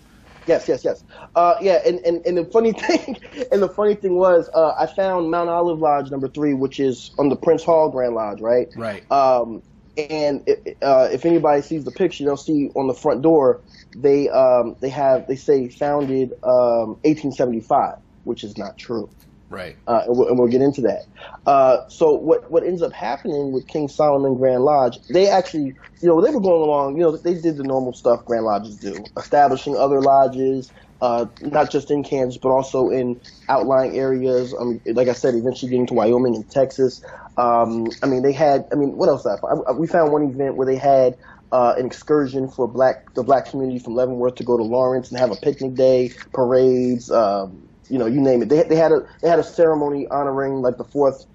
Yes, 0.50 0.68
yes, 0.68 0.84
yes. 0.84 1.04
Uh, 1.36 1.56
yeah, 1.62 1.80
and, 1.86 2.00
and, 2.00 2.26
and 2.26 2.38
the 2.38 2.46
funny 2.46 2.72
thing, 2.88 3.18
and 3.52 3.62
the 3.62 3.70
funny 3.70 3.94
thing 3.94 4.16
was, 4.16 4.50
uh, 4.56 4.74
I 4.80 4.88
found 4.88 5.30
Mount 5.30 5.48
Olive 5.48 5.80
Lodge 5.80 6.10
number 6.10 6.28
three, 6.28 6.56
which 6.56 6.80
is 6.80 7.12
on 7.20 7.30
the 7.30 7.36
Prince 7.36 7.64
Hall 7.64 7.90
Grand 7.90 8.16
Lodge, 8.16 8.42
right? 8.42 8.68
Right. 8.76 9.10
Um, 9.12 9.62
and 10.08 10.44
it, 10.48 10.78
uh, 10.82 11.10
if 11.12 11.26
anybody 11.26 11.62
sees 11.62 11.84
the 11.84 11.92
picture, 11.92 12.26
they'll 12.26 12.38
see 12.38 12.72
on 12.76 12.88
the 12.88 12.94
front 12.94 13.22
door 13.22 13.62
they 13.96 14.30
um, 14.30 14.76
they 14.80 14.90
have 14.90 15.28
they 15.28 15.36
say 15.36 15.70
founded 15.70 16.34
um, 16.44 16.98
1875, 17.04 17.98
which 18.24 18.44
is 18.44 18.58
not 18.58 18.78
true. 18.78 19.10
Right. 19.50 19.76
Uh, 19.88 20.04
and, 20.06 20.16
we'll, 20.16 20.28
and, 20.28 20.38
we'll, 20.38 20.48
get 20.48 20.62
into 20.62 20.82
that. 20.82 21.06
Uh, 21.48 21.88
so 21.88 22.14
what 22.14 22.52
what 22.52 22.64
ends 22.64 22.84
up 22.84 22.94
happening 22.94 23.52
with 23.52 23.68
King 23.68 23.88
Solomon 23.88 24.36
Grand 24.36 24.64
Lodge? 24.64 25.00
They 25.08 25.28
actually, 25.28 25.74
you 26.02 26.08
know, 26.08 26.22
they 26.22 26.30
were 26.30 26.42
going 26.42 26.62
along. 26.62 26.98
You 26.98 27.04
know, 27.04 27.18
they 27.18 27.34
did 27.34 27.58
the 27.58 27.64
normal 27.64 27.94
stuff 27.94 28.26
Grand 28.26 28.46
Lodges 28.46 28.78
do, 28.78 29.04
establishing 29.18 29.76
other 29.76 30.02
lodges, 30.02 30.72
uh, 31.02 31.26
not 31.42 31.72
just 31.72 31.92
in 31.92 32.04
Kansas, 32.04 32.38
but 32.42 32.50
also 32.50 32.90
in 32.90 33.20
outlying 33.48 33.98
areas. 33.98 34.54
Um, 34.58 34.82
like 34.86 35.08
I 35.08 35.14
said, 35.14 35.36
eventually 35.36 35.70
getting 35.70 35.88
to 35.88 35.94
Wyoming 35.94 36.36
and 36.36 36.50
Texas. 36.50 37.04
Um, 37.38 37.88
I 38.04 38.08
mean, 38.08 38.24
they 38.24 38.34
had. 38.34 38.66
I 38.72 38.76
mean, 38.76 38.98
what 38.98 39.10
else? 39.10 39.26
I, 39.26 39.36
I, 39.68 39.72
we 39.72 39.88
found 39.88 40.12
one 40.12 40.24
event 40.24 40.56
where 40.56 40.68
they 40.68 40.76
had 40.76 41.18
uh, 41.52 41.76
an 41.78 41.86
excursion 41.86 42.50
for 42.50 42.68
black 42.68 43.14
the 43.14 43.24
black 43.24 43.50
community 43.50 43.80
from 43.80 43.96
Leavenworth 43.96 44.36
to 44.36 44.44
go 44.44 44.58
to 44.58 44.64
Lawrence 44.64 45.10
and 45.10 45.20
have 45.20 45.32
a 45.32 45.36
picnic 45.36 45.76
day, 45.76 46.12
parades. 46.34 47.10
Um, 47.10 47.68
you 47.90 47.98
know, 47.98 48.06
you 48.06 48.22
name 48.22 48.42
it. 48.42 48.50
They 48.50 48.64
they 48.64 48.76
had 48.76 48.92
a 48.92 49.02
they 49.22 49.30
had 49.30 49.40
a 49.40 49.44
ceremony 49.44 50.08
honoring 50.12 50.62
like 50.62 50.78
the 50.78 50.84
fourth 50.84 51.26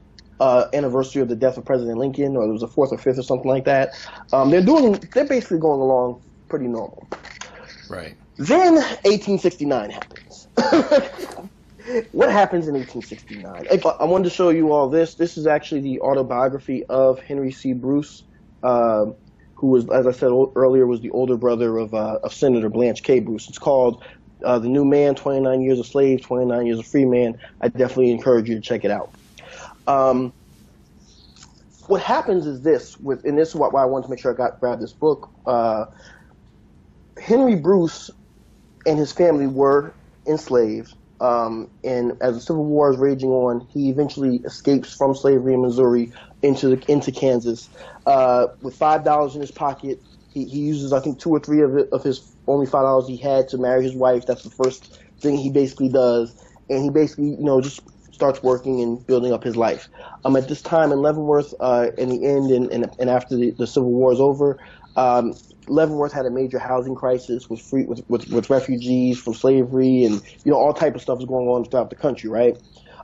uh, 0.40 0.66
anniversary 0.72 1.22
of 1.22 1.28
the 1.28 1.36
death 1.36 1.56
of 1.56 1.64
President 1.64 1.98
Lincoln, 1.98 2.36
or 2.36 2.44
it 2.44 2.52
was 2.52 2.60
the 2.60 2.68
fourth 2.68 2.92
or 2.92 2.98
fifth 2.98 3.18
or 3.18 3.22
something 3.22 3.48
like 3.48 3.64
that. 3.64 3.90
Um, 4.32 4.50
they're 4.50 4.62
doing 4.62 5.02
they're 5.14 5.26
basically 5.26 5.58
going 5.58 5.80
along 5.80 6.20
pretty 6.48 6.66
normal. 6.66 7.08
Right. 7.88 8.16
Then 8.36 8.74
1869 8.74 9.90
happens. 9.90 10.48
what 12.12 12.30
happens 12.30 12.66
in 12.66 12.74
1869? 12.74 13.68
I 14.00 14.04
wanted 14.04 14.24
to 14.24 14.30
show 14.30 14.48
you 14.48 14.72
all 14.72 14.88
this. 14.88 15.14
This 15.14 15.36
is 15.36 15.46
actually 15.46 15.82
the 15.82 16.00
autobiography 16.00 16.84
of 16.86 17.20
Henry 17.20 17.52
C. 17.52 17.72
Bruce. 17.72 18.24
Uh, 18.62 19.06
who 19.56 19.68
was, 19.68 19.88
as 19.90 20.06
I 20.06 20.10
said 20.10 20.30
earlier, 20.56 20.86
was 20.86 21.00
the 21.00 21.10
older 21.10 21.36
brother 21.36 21.78
of, 21.78 21.94
uh, 21.94 22.18
of 22.22 22.34
Senator 22.34 22.68
Blanche 22.68 23.02
K. 23.02 23.20
Bruce. 23.20 23.48
It's 23.48 23.58
called 23.58 24.02
uh, 24.42 24.58
The 24.58 24.68
New 24.68 24.84
Man, 24.84 25.14
29 25.14 25.60
Years 25.62 25.78
a 25.78 25.84
Slave, 25.84 26.22
29 26.22 26.66
Years 26.66 26.80
a 26.80 26.82
Free 26.82 27.04
Man. 27.04 27.38
I 27.60 27.68
definitely 27.68 28.10
encourage 28.10 28.48
you 28.48 28.56
to 28.56 28.60
check 28.60 28.84
it 28.84 28.90
out. 28.90 29.12
Um, 29.86 30.32
what 31.86 32.02
happens 32.02 32.46
is 32.46 32.62
this, 32.62 32.98
with, 32.98 33.24
and 33.24 33.38
this 33.38 33.50
is 33.50 33.54
why 33.54 33.68
I 33.68 33.84
wanted 33.84 34.04
to 34.04 34.10
make 34.10 34.18
sure 34.18 34.32
I 34.32 34.36
got 34.36 34.60
grab 34.60 34.80
this 34.80 34.92
book. 34.92 35.30
Uh, 35.46 35.86
Henry 37.20 37.56
Bruce 37.56 38.10
and 38.86 38.98
his 38.98 39.12
family 39.12 39.46
were 39.46 39.94
enslaved, 40.26 40.94
um, 41.20 41.70
and 41.82 42.12
as 42.20 42.34
the 42.34 42.40
Civil 42.40 42.64
War 42.64 42.92
is 42.92 42.98
raging 42.98 43.30
on, 43.30 43.66
he 43.72 43.88
eventually 43.88 44.36
escapes 44.44 44.94
from 44.94 45.14
slavery 45.14 45.54
in 45.54 45.62
Missouri 45.62 46.12
into 46.42 46.76
the, 46.76 46.92
into 46.92 47.12
Kansas 47.12 47.68
uh, 48.06 48.48
with 48.62 48.76
five 48.76 49.04
dollars 49.04 49.34
in 49.34 49.40
his 49.40 49.52
pocket. 49.52 50.02
He, 50.32 50.44
he 50.46 50.58
uses 50.58 50.92
I 50.92 51.00
think 51.00 51.20
two 51.20 51.30
or 51.30 51.40
three 51.40 51.62
of 51.62 51.76
it, 51.76 51.88
of 51.92 52.02
his 52.02 52.36
only 52.46 52.66
five 52.66 52.82
dollars 52.82 53.06
he 53.08 53.16
had 53.16 53.48
to 53.48 53.58
marry 53.58 53.82
his 53.84 53.94
wife. 53.94 54.26
That's 54.26 54.42
the 54.42 54.50
first 54.50 54.98
thing 55.20 55.36
he 55.38 55.50
basically 55.50 55.88
does, 55.88 56.34
and 56.68 56.82
he 56.82 56.90
basically 56.90 57.30
you 57.30 57.44
know 57.44 57.60
just 57.60 57.80
starts 58.12 58.42
working 58.42 58.80
and 58.80 59.04
building 59.06 59.32
up 59.32 59.42
his 59.42 59.56
life. 59.56 59.88
Um, 60.24 60.36
at 60.36 60.48
this 60.48 60.62
time 60.62 60.92
in 60.92 61.00
Leavenworth, 61.00 61.52
uh, 61.60 61.88
in 61.98 62.10
the 62.10 62.26
end 62.26 62.50
and, 62.50 62.70
and, 62.70 62.88
and 62.98 63.10
after 63.10 63.36
the, 63.36 63.50
the 63.58 63.66
Civil 63.66 63.90
War 63.90 64.12
is 64.12 64.20
over, 64.20 64.58
um, 64.96 65.34
Leavenworth 65.68 66.12
had 66.12 66.26
a 66.26 66.30
major 66.30 66.58
housing 66.58 66.94
crisis 66.94 67.48
with 67.48 67.60
free 67.60 67.84
with, 67.84 68.02
with, 68.08 68.28
with 68.28 68.50
refugees 68.50 69.18
from 69.18 69.34
slavery 69.34 70.04
and 70.04 70.22
you 70.44 70.52
know 70.52 70.58
all 70.58 70.72
type 70.72 70.94
of 70.94 71.02
stuff 71.02 71.18
is 71.18 71.24
going 71.24 71.48
on 71.48 71.64
throughout 71.64 71.90
the 71.90 71.96
country, 71.96 72.30
right? 72.30 72.56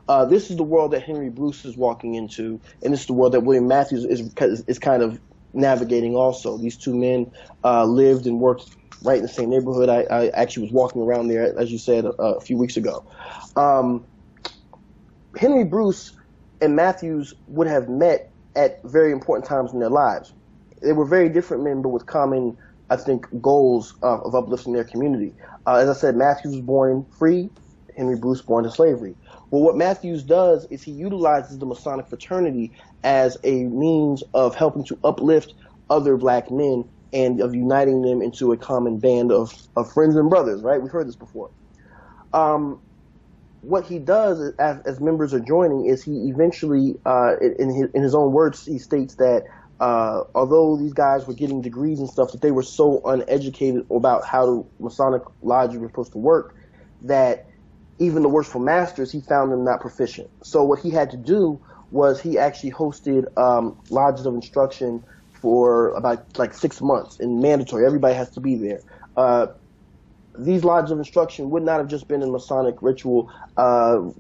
Uh, 0.09 0.25
this 0.25 0.51
is 0.51 0.57
the 0.57 0.65
world 0.65 0.91
that 0.91 1.03
Henry 1.03 1.31
Bruce 1.31 1.65
is 1.65 1.77
walking 1.77 2.15
into, 2.15 2.61
and 2.83 2.93
this 2.93 3.03
is 3.03 3.07
the 3.07 3.13
world 3.13 3.33
that 3.33 3.41
William 3.41 3.69
Matthews 3.69 4.05
is 4.05 4.35
is 4.67 4.79
kind 4.79 5.03
of 5.03 5.21
navigating. 5.53 6.17
Also, 6.17 6.59
these 6.59 6.77
two 6.77 6.95
men 6.95 7.31
uh, 7.65 7.85
lived 7.85 8.27
and 8.27 8.41
worked 8.41 8.75
right 9.03 9.17
in 9.17 9.23
the 9.23 9.29
same 9.29 9.51
neighborhood. 9.51 9.89
I, 9.89 10.03
I 10.11 10.29
actually 10.29 10.65
was 10.65 10.73
walking 10.73 11.03
around 11.03 11.29
there, 11.29 11.59
as 11.59 11.71
you 11.71 11.79
said, 11.79 12.05
a, 12.05 12.11
a 12.11 12.41
few 12.41 12.57
weeks 12.57 12.77
ago. 12.77 13.05
Um, 13.57 14.05
Henry 15.37 15.65
Bruce 15.65 16.13
and 16.61 16.77
Matthews 16.77 17.35
would 17.47 17.67
have 17.67 17.89
met 17.89 18.33
at 18.57 18.81
very 18.85 19.13
important 19.13 19.47
times 19.47 19.73
in 19.73 19.79
their 19.79 19.91
lives. 19.91 20.33
They 20.83 20.93
were 20.93 21.05
very 21.05 21.29
different 21.29 21.65
men, 21.65 21.83
but 21.83 21.91
with 21.91 22.07
common, 22.07 22.57
I 22.89 22.97
think, 22.97 23.27
goals 23.41 23.95
uh, 24.03 24.21
of 24.21 24.35
uplifting 24.35 24.73
their 24.73 24.85
community. 24.85 25.35
Uh, 25.67 25.77
as 25.77 25.89
I 25.89 25.95
said, 25.95 26.17
Matthews 26.17 26.55
was 26.55 26.63
born 26.63 27.07
free, 27.19 27.51
Henry 27.97 28.17
Bruce 28.17 28.43
born 28.43 28.65
to 28.65 28.71
slavery. 28.71 29.17
Well, 29.51 29.63
what 29.63 29.77
Matthews 29.77 30.23
does 30.23 30.67
is 30.71 30.83
he 30.83 30.93
utilizes 30.93 31.59
the 31.59 31.67
Masonic 31.67 32.09
fraternity 32.09 32.73
as 33.03 33.37
a 33.45 33.65
means 33.65 34.23
of 34.35 34.55
helping 34.55 34.85
to 34.87 34.99
uplift 35.05 35.55
other 35.91 36.17
black 36.17 36.51
men 36.51 36.85
and 37.13 37.41
of 37.41 37.55
uniting 37.55 38.03
them 38.03 38.23
into 38.23 38.53
a 38.53 38.57
common 38.57 38.99
band 38.99 39.33
of, 39.33 39.53
of 39.77 39.93
friends 39.93 40.17
and 40.17 40.31
brothers, 40.31 40.63
right? 40.63 40.81
We've 40.81 40.93
heard 40.93 41.09
this 41.09 41.17
before. 41.17 41.51
Um, 42.33 42.81
what 43.61 43.85
he 43.85 43.99
does 43.99 44.55
as, 44.59 44.81
as, 44.87 45.01
members 45.01 45.35
are 45.35 45.41
joining 45.41 45.87
is 45.87 46.03
he 46.03 46.31
eventually, 46.31 46.95
uh, 47.05 47.35
in, 47.41 47.69
his, 47.75 47.89
in 47.93 48.03
his 48.03 48.15
own 48.15 48.33
words, 48.33 48.65
he 48.65 48.79
states 48.79 49.17
that 49.17 49.45
uh, 49.81 50.25
although 50.35 50.77
these 50.77 50.93
guys 50.93 51.27
were 51.27 51.35
getting 51.35 51.63
degrees 51.63 51.99
and 51.99 52.09
stuff, 52.09 52.33
that 52.33 52.43
they 52.43 52.51
were 52.51 52.63
so 52.63 53.01
uneducated 53.05 53.87
about 53.91 54.25
how 54.27 54.47
the 54.47 54.67
Masonic 54.79 55.23
lodge 55.43 55.75
was 55.75 55.91
supposed 55.91 56.13
to 56.13 56.19
work 56.19 56.55
that 57.03 57.47
even 57.99 58.23
the 58.23 58.29
worshipful 58.29 58.61
masters, 58.61 59.11
he 59.11 59.21
found 59.21 59.51
them 59.51 59.65
not 59.65 59.81
proficient. 59.81 60.31
So 60.43 60.63
what 60.65 60.81
he 60.81 60.91
had 60.91 61.11
to 61.11 61.17
do 61.17 61.61
was 61.91 62.21
he 62.21 62.39
actually 62.39 62.73
hosted 62.73 63.25
um, 63.39 63.77
lodges 63.91 64.27
of 64.27 64.35
instruction 64.35 65.03
for 65.33 65.91
about 65.95 66.39
like 66.39 66.53
six 66.53 66.81
months 66.81 67.19
and 67.19 67.41
mandatory. 67.41 67.87
Everybody 67.87 68.15
has 68.15 68.31
to 68.33 68.41
be 68.41 68.57
there. 68.57 68.81
Uh, 69.17 69.47
these 70.39 70.63
lodges 70.63 70.91
of 70.91 70.99
instruction 70.99 71.51
would 71.51 71.63
not 71.63 71.79
have 71.79 71.89
just 71.89 72.07
been 72.07 72.23
a 72.23 72.27
Masonic 72.27 72.77
ritual. 72.83 73.31
Uh, 73.57 74.11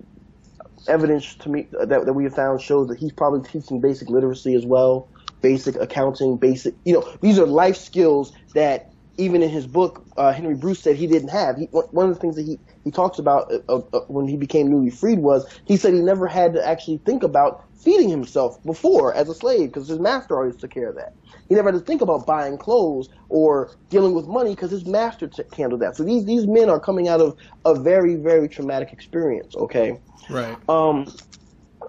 evidence 0.88 1.34
to 1.36 1.48
me 1.48 1.68
that, 1.72 1.88
that 2.06 2.12
we 2.14 2.24
have 2.24 2.34
found 2.34 2.60
shows 2.60 2.88
that 2.88 2.98
he's 2.98 3.12
probably 3.12 3.42
teaching 3.48 3.80
basic 3.80 4.08
literacy 4.08 4.54
as 4.54 4.64
well, 4.64 5.09
basic 5.40 5.76
accounting, 5.76 6.36
basic, 6.36 6.74
you 6.84 6.92
know, 6.92 7.08
these 7.22 7.38
are 7.38 7.46
life 7.46 7.76
skills 7.76 8.32
that 8.54 8.86
even 9.20 9.42
in 9.42 9.50
his 9.50 9.66
book, 9.66 10.06
uh, 10.16 10.32
Henry 10.32 10.54
Bruce 10.54 10.80
said 10.80 10.96
he 10.96 11.06
didn't 11.06 11.28
have. 11.28 11.58
He, 11.58 11.66
one 11.72 12.08
of 12.08 12.14
the 12.14 12.20
things 12.20 12.36
that 12.36 12.46
he, 12.46 12.58
he 12.84 12.90
talks 12.90 13.18
about 13.18 13.52
uh, 13.68 13.80
uh, 13.92 14.00
when 14.08 14.26
he 14.26 14.36
became 14.36 14.70
newly 14.70 14.90
freed 14.90 15.18
was 15.18 15.46
he 15.66 15.76
said 15.76 15.92
he 15.92 16.00
never 16.00 16.26
had 16.26 16.54
to 16.54 16.66
actually 16.66 17.02
think 17.04 17.22
about 17.22 17.60
feeding 17.74 18.08
himself 18.08 18.62
before 18.64 19.14
as 19.14 19.28
a 19.28 19.34
slave 19.34 19.68
because 19.68 19.88
his 19.88 19.98
master 19.98 20.38
always 20.38 20.56
took 20.56 20.70
care 20.70 20.88
of 20.88 20.96
that. 20.96 21.10
He 21.48 21.54
never 21.54 21.70
had 21.70 21.78
to 21.78 21.84
think 21.84 22.00
about 22.00 22.26
buying 22.26 22.56
clothes 22.56 23.08
or 23.28 23.70
dealing 23.90 24.14
with 24.14 24.26
money 24.26 24.50
because 24.50 24.70
his 24.70 24.86
master 24.86 25.28
t- 25.28 25.42
handled 25.56 25.82
that. 25.82 25.96
So 25.96 26.04
these 26.04 26.24
these 26.24 26.46
men 26.46 26.70
are 26.70 26.80
coming 26.80 27.08
out 27.08 27.20
of 27.20 27.36
a 27.64 27.74
very 27.74 28.16
very 28.16 28.48
traumatic 28.48 28.92
experience. 28.92 29.54
Okay. 29.54 30.00
Right. 30.28 30.56
Um. 30.68 31.12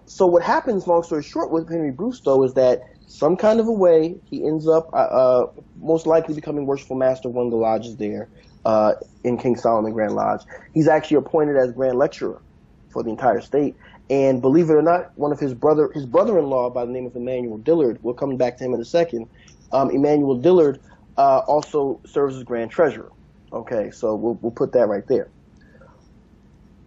So 0.06 0.26
what 0.26 0.44
happens, 0.44 0.88
long 0.88 1.04
story 1.04 1.24
short, 1.24 1.52
with 1.52 1.70
Henry 1.70 1.92
Bruce 1.92 2.22
though, 2.22 2.44
is 2.44 2.54
that 2.56 2.82
some 3.12 3.36
kind 3.36 3.60
of 3.60 3.68
a 3.68 3.72
way 3.72 4.16
he 4.24 4.48
ends 4.48 4.68
up 4.68 4.90
uh, 4.94 4.96
uh, 4.96 5.52
most 5.82 6.08
likely 6.08 6.34
becoming 6.34 6.66
worshipful 6.66 6.96
master 6.96 7.28
of 7.28 7.34
one 7.34 7.46
of 7.46 7.52
the 7.52 7.58
lodges 7.58 7.98
there 7.98 8.30
uh, 8.66 8.94
in 9.24 9.38
King 9.38 9.58
Solomon 9.58 9.92
Grand 9.92 10.16
Lodge. 10.16 10.42
He's 10.74 10.88
actually 10.88 11.18
appointed 11.18 11.58
as 11.58 11.74
grand 11.74 11.98
lecturer 11.98 12.42
for 12.90 13.04
the 13.04 13.10
entire 13.10 13.42
state. 13.42 13.76
And 14.10 14.42
believe 14.42 14.70
it 14.70 14.74
or 14.74 14.82
not, 14.82 15.12
one 15.18 15.32
of 15.32 15.40
his 15.40 15.54
brother, 15.54 15.92
his 15.94 16.06
brother-in-law 16.06 16.70
by 16.70 16.86
the 16.86 16.92
name 16.92 17.06
of 17.06 17.16
Emmanuel 17.16 17.58
Dillard, 17.58 18.00
we'll 18.02 18.14
come 18.14 18.38
back 18.38 18.58
to 18.58 18.64
him 18.64 18.74
in 18.74 18.80
a 18.80 18.86
second. 18.86 19.28
Um, 19.74 19.92
Emmanuel 19.92 20.36
Dillard 20.36 20.80
uh, 21.18 21.40
also 21.40 22.00
serves 22.06 22.38
as 22.38 22.44
grand 22.44 22.72
treasurer. 22.72 23.12
Okay, 23.52 23.92
so 23.92 24.16
we'll, 24.16 24.36
we'll 24.42 24.52
put 24.52 24.72
that 24.72 24.88
right 24.88 25.06
there. 25.08 25.28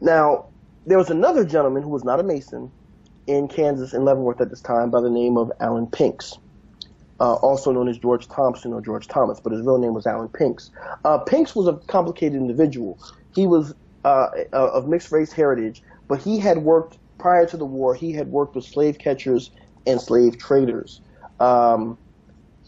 Now, 0.01 0.47
there 0.87 0.99
was 0.99 1.11
another 1.11 1.45
gentleman 1.45 1.83
who 1.83 1.91
was 1.91 2.05
not 2.05 2.19
a 2.19 2.23
Mason 2.23 2.71
in 3.27 3.49
Kansas 3.49 3.95
in 3.95 4.05
Leavenworth 4.05 4.41
at 4.41 4.51
this 4.51 4.61
time 4.61 4.91
by 4.91 5.01
the 5.01 5.11
name 5.11 5.37
of 5.37 5.51
Allen 5.61 5.87
Pinks 5.87 6.39
uh, 7.21 7.35
also 7.35 7.73
known 7.73 7.89
as 7.89 7.99
George 7.99 8.29
Thompson 8.29 8.73
or 8.73 8.81
George 8.81 9.07
Thomas, 9.07 9.41
but 9.41 9.53
his 9.53 9.63
real 9.63 9.79
name 9.79 9.95
was 9.95 10.07
Allen 10.07 10.29
Pinks. 10.29 10.71
Uh, 11.05 11.19
Pinks 11.19 11.55
was 11.55 11.69
a 11.69 11.75
complicated 11.87 12.37
individual. 12.37 12.99
He 13.35 13.47
was 13.47 13.75
uh, 14.05 14.29
of 14.53 14.89
mixed 14.89 15.13
race 15.13 15.33
heritage, 15.33 15.83
but 16.09 16.21
he 16.21 16.39
had 16.39 16.59
worked 16.59 16.99
prior 17.19 17.47
to 17.47 17.57
the 17.57 17.65
war. 17.65 17.95
He 17.95 18.13
had 18.13 18.29
worked 18.31 18.55
with 18.55 18.65
slave 18.65 18.99
catchers 18.99 19.51
and 19.87 20.01
slave 20.01 20.39
traders. 20.39 21.01
Um, 21.41 21.97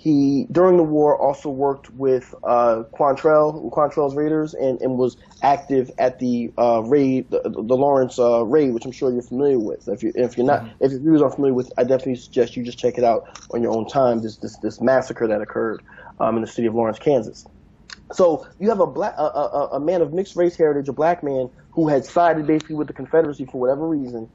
he 0.06 0.46
during 0.52 0.76
the 0.76 0.84
war 0.84 1.20
also 1.20 1.48
worked 1.48 1.90
with 1.90 2.32
uh, 2.44 2.84
Quantrill, 2.94 3.72
Quantrill's 3.72 4.14
Raiders, 4.14 4.54
and, 4.54 4.80
and 4.80 4.96
was 4.96 5.16
active 5.42 5.90
at 5.98 6.20
the 6.20 6.52
uh, 6.56 6.80
raid, 6.84 7.28
the, 7.30 7.40
the 7.42 7.76
Lawrence 7.76 8.16
uh, 8.16 8.44
raid, 8.44 8.72
which 8.72 8.84
I'm 8.84 8.92
sure 8.92 9.12
you're 9.12 9.22
familiar 9.22 9.58
with. 9.58 9.88
If 9.88 10.04
you 10.04 10.12
if 10.14 10.36
you're 10.36 10.46
not, 10.46 10.60
mm-hmm. 10.60 10.84
if 10.84 10.92
your 10.92 11.00
viewers 11.00 11.22
aren't 11.22 11.34
familiar 11.34 11.54
with, 11.54 11.72
I 11.76 11.82
definitely 11.82 12.14
suggest 12.14 12.56
you 12.56 12.62
just 12.62 12.78
check 12.78 12.98
it 12.98 13.02
out 13.02 13.40
on 13.52 13.62
your 13.62 13.72
own 13.72 13.88
time. 13.88 14.22
This 14.22 14.36
this 14.36 14.56
this 14.58 14.80
massacre 14.80 15.26
that 15.26 15.40
occurred 15.40 15.82
um, 16.20 16.36
in 16.36 16.42
the 16.42 16.46
city 16.46 16.68
of 16.68 16.76
Lawrence, 16.76 17.00
Kansas. 17.00 17.44
So 18.12 18.46
you 18.60 18.68
have 18.68 18.78
a 18.78 18.86
black, 18.86 19.14
a, 19.18 19.22
a, 19.22 19.68
a 19.72 19.80
man 19.80 20.02
of 20.02 20.12
mixed 20.12 20.36
race 20.36 20.54
heritage, 20.54 20.88
a 20.88 20.92
black 20.92 21.24
man 21.24 21.50
who 21.72 21.88
had 21.88 22.04
sided 22.04 22.46
basically 22.46 22.76
with 22.76 22.86
the 22.86 22.92
Confederacy 22.92 23.46
for 23.46 23.60
whatever 23.60 23.88
reason, 23.88 24.30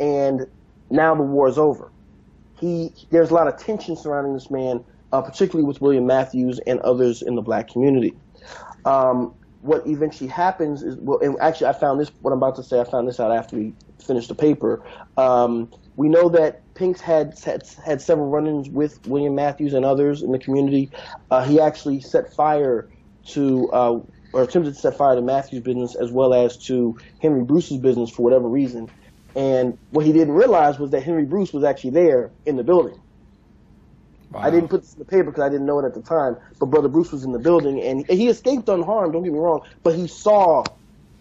and 0.00 0.48
now 0.90 1.14
the 1.14 1.22
war 1.22 1.46
is 1.46 1.58
over. 1.58 1.92
He, 2.58 2.92
there's 3.10 3.30
a 3.30 3.34
lot 3.34 3.46
of 3.46 3.56
tension 3.56 3.94
surrounding 3.96 4.34
this 4.34 4.50
man, 4.50 4.84
uh, 5.12 5.20
particularly 5.20 5.66
with 5.66 5.80
William 5.80 6.06
Matthews 6.06 6.60
and 6.66 6.80
others 6.80 7.22
in 7.22 7.34
the 7.34 7.42
black 7.42 7.68
community. 7.68 8.14
Um, 8.84 9.34
what 9.60 9.86
eventually 9.86 10.28
happens 10.28 10.82
is, 10.82 10.96
well, 10.96 11.20
and 11.20 11.36
actually, 11.40 11.68
I 11.68 11.72
found 11.72 12.00
this. 12.00 12.10
What 12.20 12.32
I'm 12.32 12.38
about 12.38 12.56
to 12.56 12.64
say, 12.64 12.80
I 12.80 12.84
found 12.84 13.06
this 13.06 13.20
out 13.20 13.30
after 13.30 13.56
we 13.56 13.72
finished 14.04 14.28
the 14.28 14.34
paper. 14.34 14.82
Um, 15.16 15.70
we 15.94 16.08
know 16.08 16.28
that 16.30 16.74
Pinks 16.74 17.00
had, 17.00 17.38
had 17.38 17.62
had 17.84 18.02
several 18.02 18.28
run-ins 18.28 18.68
with 18.68 19.06
William 19.06 19.34
Matthews 19.34 19.74
and 19.74 19.84
others 19.84 20.22
in 20.22 20.32
the 20.32 20.38
community. 20.38 20.90
Uh, 21.30 21.44
he 21.44 21.60
actually 21.60 22.00
set 22.00 22.34
fire 22.34 22.88
to, 23.28 23.70
uh, 23.70 24.00
or 24.32 24.42
attempted 24.42 24.74
to 24.74 24.80
set 24.80 24.96
fire 24.96 25.14
to 25.14 25.22
Matthews' 25.22 25.62
business 25.62 25.94
as 25.94 26.10
well 26.10 26.34
as 26.34 26.56
to 26.66 26.98
Henry 27.20 27.44
Bruce's 27.44 27.78
business 27.78 28.10
for 28.10 28.22
whatever 28.22 28.48
reason. 28.48 28.90
And 29.36 29.78
what 29.90 30.04
he 30.04 30.12
didn't 30.12 30.34
realize 30.34 30.78
was 30.78 30.90
that 30.90 31.02
Henry 31.02 31.24
Bruce 31.24 31.52
was 31.52 31.62
actually 31.62 31.90
there 31.90 32.32
in 32.44 32.56
the 32.56 32.64
building. 32.64 33.00
Wow. 34.32 34.40
I 34.40 34.50
didn't 34.50 34.68
put 34.68 34.82
this 34.82 34.94
in 34.94 34.98
the 34.98 35.04
paper 35.04 35.24
because 35.24 35.42
I 35.42 35.48
didn't 35.48 35.66
know 35.66 35.78
it 35.78 35.84
at 35.84 35.94
the 35.94 36.00
time, 36.00 36.36
but 36.58 36.66
Brother 36.66 36.88
Bruce 36.88 37.12
was 37.12 37.24
in 37.24 37.32
the 37.32 37.38
building 37.38 37.82
and 37.82 38.06
he 38.08 38.28
escaped 38.28 38.68
unharmed, 38.68 39.12
don't 39.12 39.22
get 39.22 39.32
me 39.32 39.38
wrong, 39.38 39.60
but 39.82 39.94
he 39.94 40.06
saw 40.06 40.64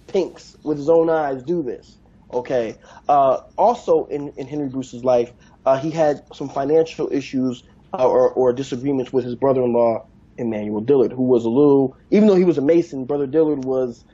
Pinks 0.07 0.57
with 0.63 0.77
his 0.77 0.89
own 0.89 1.09
eyes 1.09 1.43
do 1.43 1.61
this. 1.61 1.97
Okay. 2.33 2.77
Uh, 3.09 3.41
also, 3.57 4.05
in, 4.05 4.29
in 4.37 4.47
Henry 4.47 4.69
Bruce's 4.69 5.03
life, 5.03 5.33
uh, 5.65 5.77
he 5.77 5.91
had 5.91 6.23
some 6.33 6.49
financial 6.49 7.11
issues 7.11 7.63
uh, 7.93 8.07
or, 8.07 8.29
or 8.31 8.53
disagreements 8.53 9.11
with 9.11 9.25
his 9.25 9.35
brother-in-law, 9.35 10.05
Emmanuel 10.37 10.81
Dillard, 10.81 11.11
who 11.11 11.23
was 11.23 11.43
a 11.43 11.49
little, 11.49 11.97
even 12.09 12.27
though 12.27 12.35
he 12.35 12.45
was 12.45 12.57
a 12.57 12.61
Mason, 12.61 13.05
Brother 13.05 13.27
Dillard 13.27 13.65
was 13.65 14.05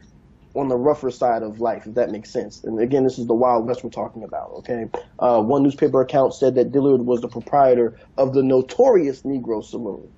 on 0.57 0.69
the 0.69 0.75
rougher 0.75 1.11
side 1.11 1.43
of 1.43 1.59
life, 1.59 1.85
if 1.85 1.93
that 1.93 2.09
makes 2.09 2.29
sense. 2.29 2.63
And 2.63 2.79
again, 2.79 3.03
this 3.03 3.19
is 3.19 3.27
the 3.27 3.33
Wild 3.33 3.67
West 3.67 3.83
we're 3.83 3.89
talking 3.89 4.23
about, 4.23 4.51
okay? 4.57 4.89
Uh, 5.19 5.41
one 5.41 5.63
newspaper 5.63 6.01
account 6.01 6.33
said 6.33 6.55
that 6.55 6.71
Dillard 6.71 7.01
was 7.01 7.21
the 7.21 7.27
proprietor 7.27 7.97
of 8.17 8.33
the 8.33 8.41
notorious 8.41 9.21
Negro 9.21 9.63
Saloon. 9.63 10.11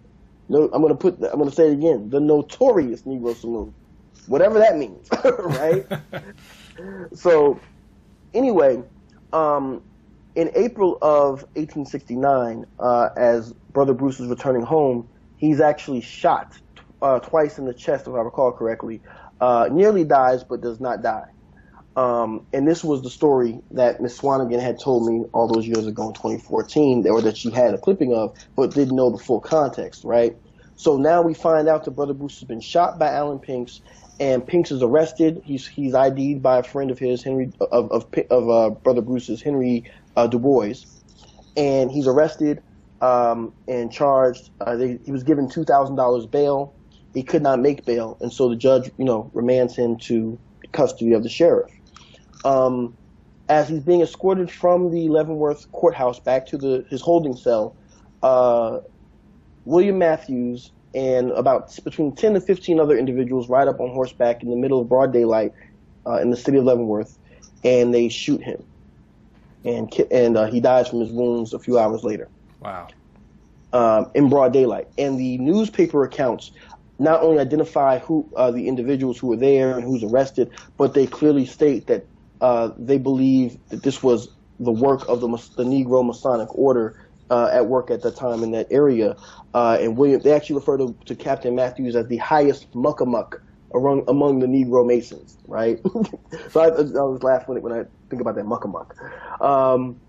No, 0.47 0.63
I'm 0.73 0.81
going 0.81 0.93
to 0.93 0.95
put, 0.95 1.15
I'm 1.15 1.37
going 1.37 1.49
to 1.49 1.55
say 1.55 1.67
it 1.67 1.73
again, 1.73 2.09
the 2.09 2.19
notorious 2.19 3.01
Negro 3.01 3.35
Saloon. 3.35 3.73
Whatever 4.27 4.59
that 4.59 4.77
means, 4.77 5.07
right? 5.23 5.85
so 7.13 7.59
anyway, 8.33 8.81
um, 9.33 9.81
in 10.35 10.51
April 10.55 10.97
of 11.01 11.43
1869, 11.55 12.65
uh, 12.79 13.09
as 13.17 13.53
Brother 13.73 13.93
Bruce 13.93 14.19
is 14.19 14.27
returning 14.27 14.61
home, 14.61 15.07
he's 15.37 15.59
actually 15.59 16.01
shot 16.01 16.57
uh, 17.01 17.19
twice 17.19 17.57
in 17.57 17.65
the 17.65 17.73
chest, 17.73 18.07
if 18.07 18.13
I 18.13 18.19
recall 18.19 18.51
correctly. 18.51 19.01
Uh, 19.39 19.69
nearly 19.71 20.03
dies, 20.03 20.43
but 20.43 20.61
does 20.61 20.79
not 20.79 21.01
die. 21.01 21.29
Um, 21.95 22.45
and 22.53 22.67
this 22.67 22.83
was 22.83 23.01
the 23.01 23.09
story 23.09 23.59
that 23.71 23.99
Miss 23.99 24.19
Swanigan 24.19 24.61
had 24.61 24.79
told 24.79 25.05
me 25.05 25.25
all 25.33 25.47
those 25.47 25.67
years 25.67 25.85
ago 25.85 26.07
in 26.07 26.13
2014, 26.13 27.07
or 27.07 27.21
that 27.21 27.37
she 27.37 27.49
had 27.49 27.73
a 27.73 27.77
clipping 27.77 28.13
of, 28.13 28.37
but 28.55 28.73
didn't 28.73 28.95
know 28.95 29.09
the 29.09 29.17
full 29.17 29.41
context, 29.41 30.03
right? 30.03 30.37
So 30.75 30.95
now 30.95 31.21
we 31.21 31.33
find 31.33 31.67
out 31.67 31.83
that 31.83 31.91
Brother 31.91 32.13
Bruce 32.13 32.39
has 32.39 32.47
been 32.47 32.61
shot 32.61 32.99
by 32.99 33.11
Alan 33.11 33.39
Pinks, 33.39 33.81
and 34.19 34.45
Pinks 34.45 34.71
is 34.71 34.81
arrested. 34.81 35.41
He's 35.43 35.67
he's 35.67 35.93
ID'd 35.93 36.41
by 36.41 36.59
a 36.59 36.63
friend 36.63 36.89
of 36.89 36.99
his, 36.99 37.21
Henry 37.21 37.51
of 37.59 37.91
of, 37.91 38.05
of 38.29 38.49
uh, 38.49 38.69
Brother 38.75 39.01
Bruce's, 39.01 39.41
Henry 39.41 39.91
uh, 40.15 40.27
Du 40.27 40.39
Bois, 40.39 40.75
and 41.57 41.91
he's 41.91 42.07
arrested 42.07 42.61
um, 43.01 43.51
and 43.67 43.91
charged. 43.91 44.51
Uh, 44.61 44.77
they, 44.77 44.99
he 45.03 45.11
was 45.11 45.23
given 45.23 45.49
two 45.49 45.65
thousand 45.65 45.97
dollars 45.97 46.25
bail. 46.25 46.73
He 47.13 47.23
could 47.23 47.41
not 47.41 47.59
make 47.59 47.85
bail, 47.85 48.17
and 48.21 48.31
so 48.31 48.49
the 48.49 48.55
judge, 48.55 48.91
you 48.97 49.05
know, 49.05 49.31
remands 49.33 49.75
him 49.75 49.97
to 49.97 50.37
custody 50.71 51.13
of 51.13 51.23
the 51.23 51.29
sheriff. 51.29 51.71
Um, 52.45 52.95
as 53.47 53.67
he's 53.67 53.81
being 53.81 54.01
escorted 54.01 54.51
from 54.51 54.91
the 54.91 55.09
Leavenworth 55.09 55.71
courthouse 55.71 56.19
back 56.19 56.45
to 56.47 56.57
the 56.57 56.85
his 56.89 57.01
holding 57.01 57.35
cell, 57.35 57.75
uh, 58.21 58.79
William 59.65 59.97
Matthews 59.97 60.71
and 60.95 61.31
about 61.31 61.77
between 61.83 62.15
10 62.15 62.35
to 62.35 62.41
15 62.41 62.79
other 62.79 62.97
individuals 62.97 63.49
ride 63.49 63.67
up 63.67 63.79
on 63.79 63.89
horseback 63.89 64.41
in 64.41 64.49
the 64.49 64.55
middle 64.55 64.81
of 64.81 64.89
broad 64.89 65.13
daylight 65.13 65.53
uh, 66.07 66.15
in 66.15 66.31
the 66.31 66.37
city 66.37 66.57
of 66.57 66.63
Leavenworth, 66.63 67.17
and 67.63 67.93
they 67.93 68.09
shoot 68.09 68.41
him, 68.41 68.63
and 69.65 69.93
and 70.11 70.37
uh, 70.37 70.45
he 70.45 70.59
dies 70.59 70.87
from 70.87 70.99
his 70.99 71.11
wounds 71.11 71.53
a 71.53 71.59
few 71.59 71.77
hours 71.77 72.03
later. 72.03 72.27
Wow. 72.59 72.87
Um, 73.71 74.09
in 74.15 74.29
broad 74.29 74.51
daylight, 74.53 74.87
and 74.97 75.19
the 75.19 75.37
newspaper 75.37 76.03
accounts 76.03 76.51
not 76.99 77.21
only 77.23 77.39
identify 77.39 77.99
who 77.99 78.29
uh, 78.35 78.51
the 78.51 78.67
individuals 78.67 79.17
who 79.17 79.27
were 79.27 79.37
there 79.37 79.75
and 79.75 79.83
who's 79.83 80.03
arrested, 80.03 80.51
but 80.77 80.93
they 80.93 81.07
clearly 81.07 81.45
state 81.45 81.87
that 81.87 82.05
uh, 82.41 82.69
they 82.77 82.97
believe 82.97 83.57
that 83.69 83.83
this 83.83 84.03
was 84.03 84.29
the 84.59 84.71
work 84.71 85.07
of 85.07 85.21
the, 85.21 85.27
the 85.57 85.63
Negro 85.63 86.05
Masonic 86.05 86.53
Order 86.57 86.99
uh, 87.29 87.49
at 87.53 87.67
work 87.67 87.89
at 87.91 88.01
the 88.01 88.11
time 88.11 88.43
in 88.43 88.51
that 88.51 88.67
area. 88.71 89.15
Uh, 89.53 89.77
and 89.79 89.97
William, 89.97 90.21
they 90.21 90.33
actually 90.33 90.57
refer 90.57 90.77
to, 90.77 90.95
to 91.05 91.15
Captain 91.15 91.55
Matthews 91.55 91.95
as 91.95 92.07
the 92.07 92.17
highest 92.17 92.71
muckamuck 92.73 93.33
among, 93.73 94.03
among 94.07 94.39
the 94.39 94.47
Negro 94.47 94.85
Masons, 94.85 95.37
right? 95.47 95.79
so 96.49 96.61
I, 96.61 96.67
I 96.67 97.03
was 97.03 97.23
laughing 97.23 97.61
when 97.61 97.71
I 97.71 97.83
think 98.09 98.21
about 98.21 98.35
that 98.35 98.45
muckamuck. 98.45 98.91
Um, 99.41 100.01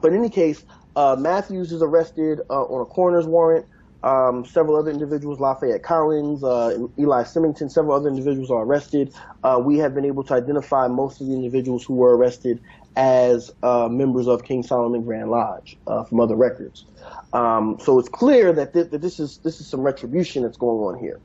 but 0.00 0.12
in 0.12 0.18
any 0.18 0.30
case, 0.30 0.64
uh, 0.94 1.16
Matthews 1.18 1.72
is 1.72 1.82
arrested 1.82 2.40
uh, 2.50 2.62
on 2.64 2.82
a 2.82 2.84
coroner's 2.86 3.26
warrant. 3.26 3.66
Um, 4.02 4.44
several 4.44 4.76
other 4.76 4.90
individuals, 4.90 5.40
Lafayette 5.40 5.82
Collins, 5.82 6.44
uh, 6.44 6.78
Eli 6.98 7.24
Symington, 7.24 7.68
several 7.68 7.96
other 7.96 8.08
individuals 8.08 8.50
are 8.50 8.62
arrested. 8.62 9.12
Uh, 9.42 9.60
we 9.62 9.78
have 9.78 9.94
been 9.94 10.04
able 10.04 10.22
to 10.24 10.34
identify 10.34 10.86
most 10.86 11.20
of 11.20 11.26
the 11.26 11.34
individuals 11.34 11.84
who 11.84 11.94
were 11.94 12.16
arrested 12.16 12.60
as 12.94 13.50
uh, 13.62 13.88
members 13.88 14.28
of 14.28 14.44
King 14.44 14.62
Solomon 14.62 15.04
Grand 15.04 15.30
Lodge 15.30 15.78
uh, 15.86 16.04
from 16.04 16.20
other 16.20 16.36
records. 16.36 16.86
Um, 17.32 17.78
so 17.80 17.98
it's 17.98 18.08
clear 18.08 18.52
that, 18.52 18.72
th- 18.72 18.90
that, 18.90 19.00
this 19.00 19.18
is 19.18 19.38
this 19.44 19.60
is 19.60 19.68
some 19.68 19.80
retribution 19.80 20.42
that's 20.42 20.56
going 20.56 20.78
on 20.78 20.98
here. 21.00 21.20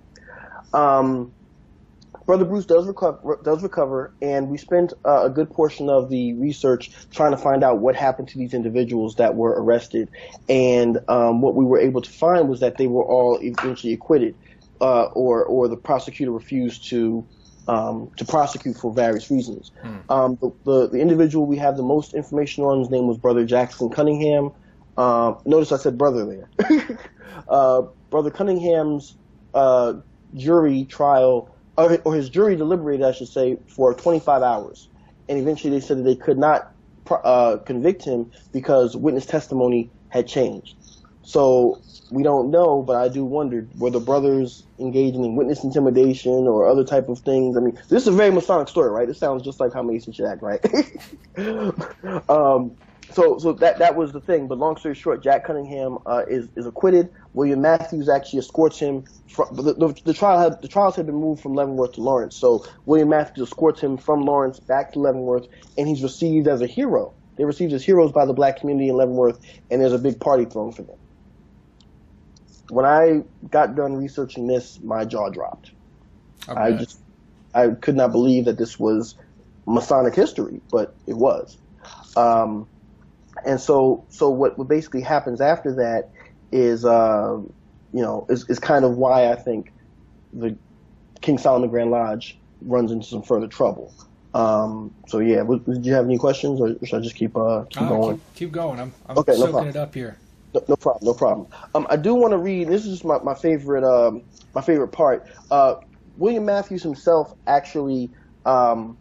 Um, 0.74 1.34
Brother 2.26 2.45
Bruce 2.45 2.65
does 2.65 2.88
recover, 2.88 3.39
does 3.43 3.63
recover, 3.63 4.13
and 4.21 4.49
we 4.49 4.57
spent 4.57 4.93
uh, 5.05 5.26
a 5.26 5.30
good 5.30 5.49
portion 5.49 5.89
of 5.89 6.09
the 6.09 6.34
research 6.34 6.91
trying 7.11 7.32
to 7.32 7.38
find 7.38 7.63
out 7.63 7.80
what 7.80 7.95
happened 7.95 8.30
to 8.30 8.38
these 8.38 8.53
individuals 8.53 9.15
that 9.15 9.36
were 9.36 9.51
arrested. 9.51 10.09
And 10.47 10.99
um, 11.07 11.41
what 11.41 11.55
we 11.55 11.65
were 11.65 11.80
able 11.80 12.01
to 12.01 12.09
find 12.09 12.47
was 12.47 12.61
that 12.61 12.78
they 12.78 12.88
were 12.88 13.03
all 13.03 13.39
eventually 13.41 13.93
acquitted, 13.93 14.36
uh, 14.80 15.05
or 15.05 15.43
or 15.43 15.67
the 15.67 15.78
prosecutor 15.78 16.32
refused 16.32 16.89
to 16.89 17.26
um, 17.67 18.11
to 18.17 18.26
prosecute 18.26 18.78
for 18.78 18.93
various 18.93 19.30
reasons. 19.32 19.71
Hmm. 19.82 19.97
Um, 20.09 20.38
the, 20.41 20.51
the, 20.65 20.89
the, 20.89 20.99
individual 20.99 21.45
we 21.45 21.57
have 21.57 21.78
the 21.78 21.84
most 21.84 22.13
information 22.13 22.63
on, 22.63 22.80
his 22.80 22.89
name 22.89 23.07
was 23.07 23.17
Brother 23.17 23.45
Jackson 23.45 23.89
Cunningham. 23.89 24.51
Uh, 24.97 25.36
notice 25.45 25.71
I 25.71 25.78
said 25.78 25.97
brother 25.97 26.26
there. 26.26 26.99
uh, 27.47 27.84
Brother 28.09 28.30
Cunningham's 28.30 29.15
uh, 29.53 29.93
jury 30.36 30.86
trial, 30.86 31.53
or, 31.78 31.97
or, 32.03 32.13
his 32.13 32.30
jury 32.30 32.55
deliberated, 32.55 33.05
I 33.05 33.11
should 33.11 33.28
say, 33.28 33.57
for 33.67 33.93
25 33.93 34.41
hours. 34.41 34.89
And 35.28 35.39
eventually 35.39 35.71
they 35.71 35.80
said 35.80 35.97
that 35.97 36.03
they 36.03 36.15
could 36.15 36.38
not 36.38 36.71
uh, 37.09 37.57
convict 37.65 38.03
him 38.03 38.32
because 38.51 38.95
witness 38.95 39.26
testimony 39.26 39.89
had 40.09 40.28
changed. 40.28 40.76
So 41.24 41.82
we 42.11 42.21
don't 42.21 42.51
know, 42.51 42.84
but 42.84 42.97
I 42.97 43.07
do 43.07 43.26
wonder 43.26 43.67
were 43.78 43.89
the 43.89 43.99
brothers 43.99 44.63
engaging 44.78 45.24
in 45.24 45.36
witness 45.36 45.63
intimidation 45.63 46.47
or 46.47 46.67
other 46.67 46.84
type 46.84 47.09
of 47.09 47.19
things. 47.19 47.57
I 47.57 47.61
mean, 47.61 47.76
this 47.89 48.03
is 48.03 48.07
a 48.07 48.11
very 48.11 48.30
Masonic 48.30 48.67
story, 48.67 48.89
right? 48.89 49.09
It 49.09 49.15
sounds 49.15 49.41
just 49.41 49.59
like 49.59 49.74
how 49.74 49.82
Masons 49.82 50.17
should 50.17 50.26
act, 50.26 50.41
right? 50.41 50.63
um, 52.30 52.76
so, 53.12 53.38
so 53.38 53.54
that 53.54 53.80
that 53.80 53.95
was 53.95 54.12
the 54.12 54.22
thing. 54.22 54.47
But 54.47 54.58
long 54.58 54.78
story 54.78 54.95
short, 54.95 55.24
Jack 55.24 55.45
Cunningham 55.45 55.99
uh, 56.06 56.24
is 56.28 56.49
is 56.56 56.66
acquitted. 56.66 57.10
William 57.34 57.62
Matthews 57.62 58.10
actually 58.10 58.39
escorts 58.39 58.80
him. 58.80 59.06
From, 59.28 59.56
the, 59.56 59.74
the, 59.74 59.95
the, 60.06 60.14
trial 60.14 60.39
had 60.39 60.62
the 60.62 60.68
trials 60.68 60.95
had 60.95 61.06
been 61.06 61.16
moved 61.16 61.41
from 61.41 61.54
Leavenworth 61.54 61.93
to 61.93 62.01
Lawrence. 62.01 62.36
So 62.36 62.66
William 62.86 63.10
Matthews 63.10 63.47
escorts 63.49 63.82
him 63.82 63.97
from 63.97 64.22
Lawrence 64.22 64.60
back 64.60 64.93
to 64.93 64.99
Leavenworth, 64.99 65.47
and 65.78 65.88
he's 65.88 66.04
received 66.04 66.47
as 66.47 66.62
a 66.62 66.68
hero. 66.68 67.14
They're 67.36 67.47
received 67.47 67.74
as 67.74 67.84
heroes 67.84 68.12
by 68.12 68.26
the 68.26 68.34
black 68.34 68.60
community 68.60 68.89
in 68.89 68.95
Leavenworth, 68.95 69.39
and 69.72 69.82
there's 69.82 69.93
a 69.93 69.99
big 69.99 70.20
party 70.20 70.45
thrown 70.45 70.72
for 70.72 70.84
them 70.84 70.97
when 72.70 72.86
I 72.86 73.24
got 73.49 73.76
done 73.76 73.95
researching 73.95 74.47
this, 74.47 74.80
my 74.82 75.06
jaw 75.06 75.30
dropped. 75.30 75.72
Okay. 76.47 76.60
I 76.60 76.72
just 76.74 76.99
I 77.54 77.70
could 77.70 77.95
not 77.95 78.12
believe 78.12 78.45
that 78.45 78.58
this 78.58 78.80
was 78.80 79.16
Masonic 79.66 80.16
history, 80.16 80.62
but 80.72 80.95
it 81.06 81.16
was. 81.16 81.58
Um, 82.18 82.68
and 83.45 83.59
so 83.59 84.05
so 84.09 84.29
what, 84.29 84.57
what 84.57 84.67
basically 84.67 85.01
happens 85.01 85.41
after 85.41 85.73
that 85.75 86.09
is 86.51 86.85
uh, 86.85 87.37
you 87.93 88.01
know 88.01 88.25
is, 88.29 88.49
is 88.49 88.59
kind 88.59 88.85
of 88.85 88.97
why 88.97 89.31
I 89.31 89.35
think 89.35 89.71
the 90.33 90.55
King 91.21 91.37
Solomon 91.37 91.69
Grand 91.69 91.91
Lodge 91.91 92.37
runs 92.61 92.91
into 92.91 93.05
some 93.05 93.23
further 93.23 93.47
trouble. 93.47 93.93
Um, 94.33 94.93
so 95.07 95.19
yeah, 95.19 95.43
did 95.43 95.85
you 95.85 95.93
have 95.93 96.05
any 96.05 96.17
questions, 96.17 96.59
or 96.59 96.75
should 96.85 96.97
I 96.97 97.01
just 97.01 97.15
keep 97.15 97.35
uh, 97.37 97.63
keep 97.65 97.83
uh, 97.83 97.89
going? 97.89 98.17
Keep, 98.17 98.35
keep, 98.35 98.51
going. 98.51 98.79
I'm, 98.79 98.93
I'm 99.07 99.17
okay, 99.19 99.35
soaking 99.35 99.53
no 99.53 99.67
it 99.67 99.75
up 99.75 99.93
here. 99.93 100.17
No, 100.53 100.63
no 100.69 100.75
problem. 100.75 101.05
No 101.05 101.13
problem. 101.13 101.47
Um, 101.75 101.87
I 101.89 101.95
do 101.95 102.15
want 102.15 102.31
to 102.31 102.37
read. 102.37 102.67
This 102.67 102.85
is 102.85 103.03
my 103.03 103.19
my 103.19 103.35
favorite 103.35 103.83
um, 103.83 104.23
my 104.55 104.61
favorite 104.61 104.89
part. 104.89 105.27
Uh, 105.51 105.75
William 106.17 106.45
Matthews 106.45 106.83
himself 106.83 107.35
actually 107.47 108.09
um, 108.45 108.97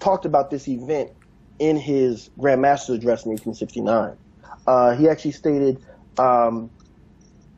talked 0.00 0.24
about 0.24 0.50
this 0.50 0.68
event 0.68 1.10
in 1.58 1.76
his 1.76 2.30
Grand 2.38 2.60
Master's 2.62 2.96
address 2.96 3.24
in 3.24 3.32
1869. 3.32 4.16
Uh, 4.66 4.96
he 4.96 5.08
actually 5.08 5.32
stated, 5.32 5.82
um, 6.18 6.70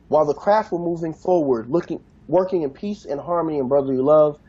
while 0.07 0.25
the 0.25 0.33
craft 0.33 0.71
were 0.71 0.79
moving 0.79 1.13
forward, 1.13 1.69
looking, 1.69 2.01
working 2.27 2.63
in 2.63 2.69
peace 2.69 3.05
and 3.05 3.19
harmony 3.19 3.59
and 3.59 3.69
brotherly 3.69 3.97
love, 3.97 4.39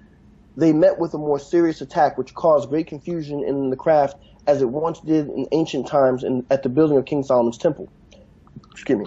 they 0.57 0.73
met 0.73 0.99
with 0.99 1.15
a 1.15 1.19
more 1.19 1.39
serious 1.39 1.81
attack, 1.81 2.19
which 2.19 2.35
caused 2.35 2.69
great 2.69 2.87
confusion 2.87 3.43
in 3.43 3.71
the 3.71 3.77
craft, 3.77 4.17
as 4.47 4.61
it 4.61 4.69
once 4.69 5.01
did 5.01 5.29
in 5.29 5.47
ancient 5.53 5.87
times 5.87 6.25
in, 6.25 6.45
at 6.51 6.63
the 6.63 6.69
building 6.69 6.97
of 6.97 7.05
King 7.05 7.23
Solomon's 7.23 7.59
temple. 7.59 7.89
Excuse 8.73 8.99
me. 8.99 9.07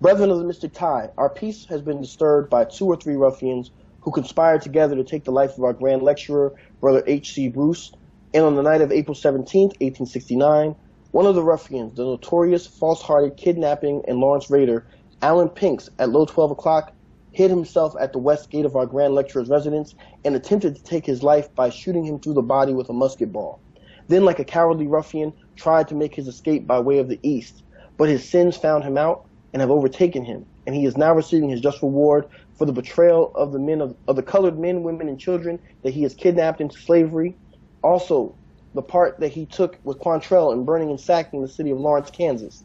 Brethren 0.00 0.30
of 0.30 0.38
the 0.38 0.44
Mystic 0.44 0.72
Tie, 0.72 1.10
our 1.18 1.28
peace 1.28 1.66
has 1.66 1.82
been 1.82 2.00
disturbed 2.00 2.48
by 2.48 2.64
two 2.64 2.86
or 2.86 2.96
three 2.96 3.16
ruffians 3.16 3.70
who 4.00 4.10
conspired 4.10 4.62
together 4.62 4.96
to 4.96 5.04
take 5.04 5.24
the 5.24 5.32
life 5.32 5.58
of 5.58 5.64
our 5.64 5.72
grand 5.72 6.02
lecturer, 6.02 6.54
Brother 6.80 7.02
H.C. 7.06 7.48
Bruce, 7.48 7.92
and 8.32 8.44
on 8.44 8.54
the 8.54 8.62
night 8.62 8.80
of 8.80 8.92
April 8.92 9.14
17, 9.14 9.68
1869, 9.80 10.76
one 11.10 11.26
of 11.26 11.34
the 11.34 11.42
ruffians, 11.42 11.94
the 11.94 12.04
notorious 12.04 12.66
false-hearted 12.66 13.36
kidnapping 13.36 14.02
and 14.06 14.18
Lawrence 14.18 14.48
raider, 14.48 14.86
Alan 15.20 15.48
Pinks, 15.48 15.90
at 15.98 16.10
low 16.10 16.24
12 16.24 16.52
o'clock, 16.52 16.92
hid 17.32 17.50
himself 17.50 17.94
at 18.00 18.12
the 18.12 18.18
west 18.18 18.50
gate 18.50 18.64
of 18.64 18.76
our 18.76 18.86
grand 18.86 19.14
lecturer's 19.14 19.48
residence 19.48 19.94
and 20.24 20.36
attempted 20.36 20.76
to 20.76 20.82
take 20.82 21.04
his 21.04 21.22
life 21.22 21.52
by 21.56 21.70
shooting 21.70 22.04
him 22.04 22.20
through 22.20 22.34
the 22.34 22.42
body 22.42 22.72
with 22.72 22.88
a 22.88 22.92
musket 22.92 23.32
ball. 23.32 23.60
Then, 24.06 24.24
like 24.24 24.38
a 24.38 24.44
cowardly 24.44 24.86
ruffian, 24.86 25.32
tried 25.56 25.88
to 25.88 25.94
make 25.96 26.14
his 26.14 26.28
escape 26.28 26.66
by 26.66 26.78
way 26.78 26.98
of 26.98 27.08
the 27.08 27.18
east, 27.22 27.64
but 27.96 28.08
his 28.08 28.28
sins 28.28 28.56
found 28.56 28.84
him 28.84 28.96
out 28.96 29.26
and 29.52 29.60
have 29.60 29.70
overtaken 29.70 30.24
him, 30.24 30.46
and 30.66 30.76
he 30.76 30.84
is 30.84 30.96
now 30.96 31.12
receiving 31.14 31.50
his 31.50 31.60
just 31.60 31.82
reward 31.82 32.26
for 32.54 32.64
the 32.64 32.72
betrayal 32.72 33.32
of 33.34 33.52
the 33.52 33.58
men 33.58 33.80
of, 33.80 33.96
of 34.06 34.14
the 34.14 34.22
colored 34.22 34.58
men, 34.58 34.84
women, 34.84 35.08
and 35.08 35.18
children 35.18 35.58
that 35.82 35.94
he 35.94 36.02
has 36.02 36.14
kidnapped 36.14 36.60
into 36.60 36.78
slavery 36.78 37.36
also 37.82 38.34
the 38.74 38.82
part 38.82 39.18
that 39.20 39.32
he 39.32 39.46
took 39.46 39.78
with 39.84 39.98
Quantrill 39.98 40.52
in 40.52 40.64
burning 40.64 40.90
and 40.90 41.00
sacking 41.00 41.42
the 41.42 41.48
city 41.48 41.70
of 41.70 41.80
Lawrence, 41.80 42.10
Kansas. 42.10 42.62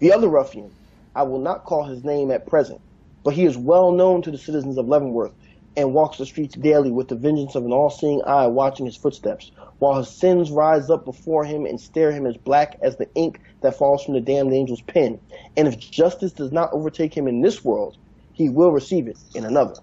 The 0.00 0.12
other 0.12 0.28
ruffian, 0.28 0.70
I 1.14 1.22
will 1.22 1.38
not 1.38 1.64
call 1.64 1.84
his 1.84 2.04
name 2.04 2.30
at 2.30 2.46
present, 2.46 2.80
but 3.22 3.34
he 3.34 3.44
is 3.44 3.56
well 3.56 3.92
known 3.92 4.22
to 4.22 4.30
the 4.30 4.38
citizens 4.38 4.76
of 4.78 4.88
Leavenworth 4.88 5.32
and 5.76 5.92
walks 5.92 6.18
the 6.18 6.26
streets 6.26 6.54
daily 6.54 6.90
with 6.90 7.08
the 7.08 7.16
vengeance 7.16 7.54
of 7.54 7.64
an 7.64 7.72
all-seeing 7.72 8.22
eye 8.24 8.46
watching 8.46 8.86
his 8.86 8.96
footsteps, 8.96 9.50
while 9.78 9.98
his 9.98 10.08
sins 10.08 10.50
rise 10.50 10.88
up 10.88 11.04
before 11.04 11.44
him 11.44 11.66
and 11.66 11.80
stare 11.80 12.12
him 12.12 12.26
as 12.26 12.36
black 12.36 12.78
as 12.82 12.96
the 12.96 13.12
ink 13.14 13.40
that 13.60 13.76
falls 13.76 14.04
from 14.04 14.14
the 14.14 14.20
damned 14.20 14.52
angel's 14.52 14.82
pen. 14.82 15.18
And 15.56 15.66
if 15.66 15.78
justice 15.78 16.32
does 16.32 16.52
not 16.52 16.72
overtake 16.72 17.16
him 17.16 17.26
in 17.26 17.40
this 17.40 17.64
world, 17.64 17.96
he 18.32 18.48
will 18.48 18.70
receive 18.70 19.08
it 19.08 19.18
in 19.34 19.44
another. 19.44 19.74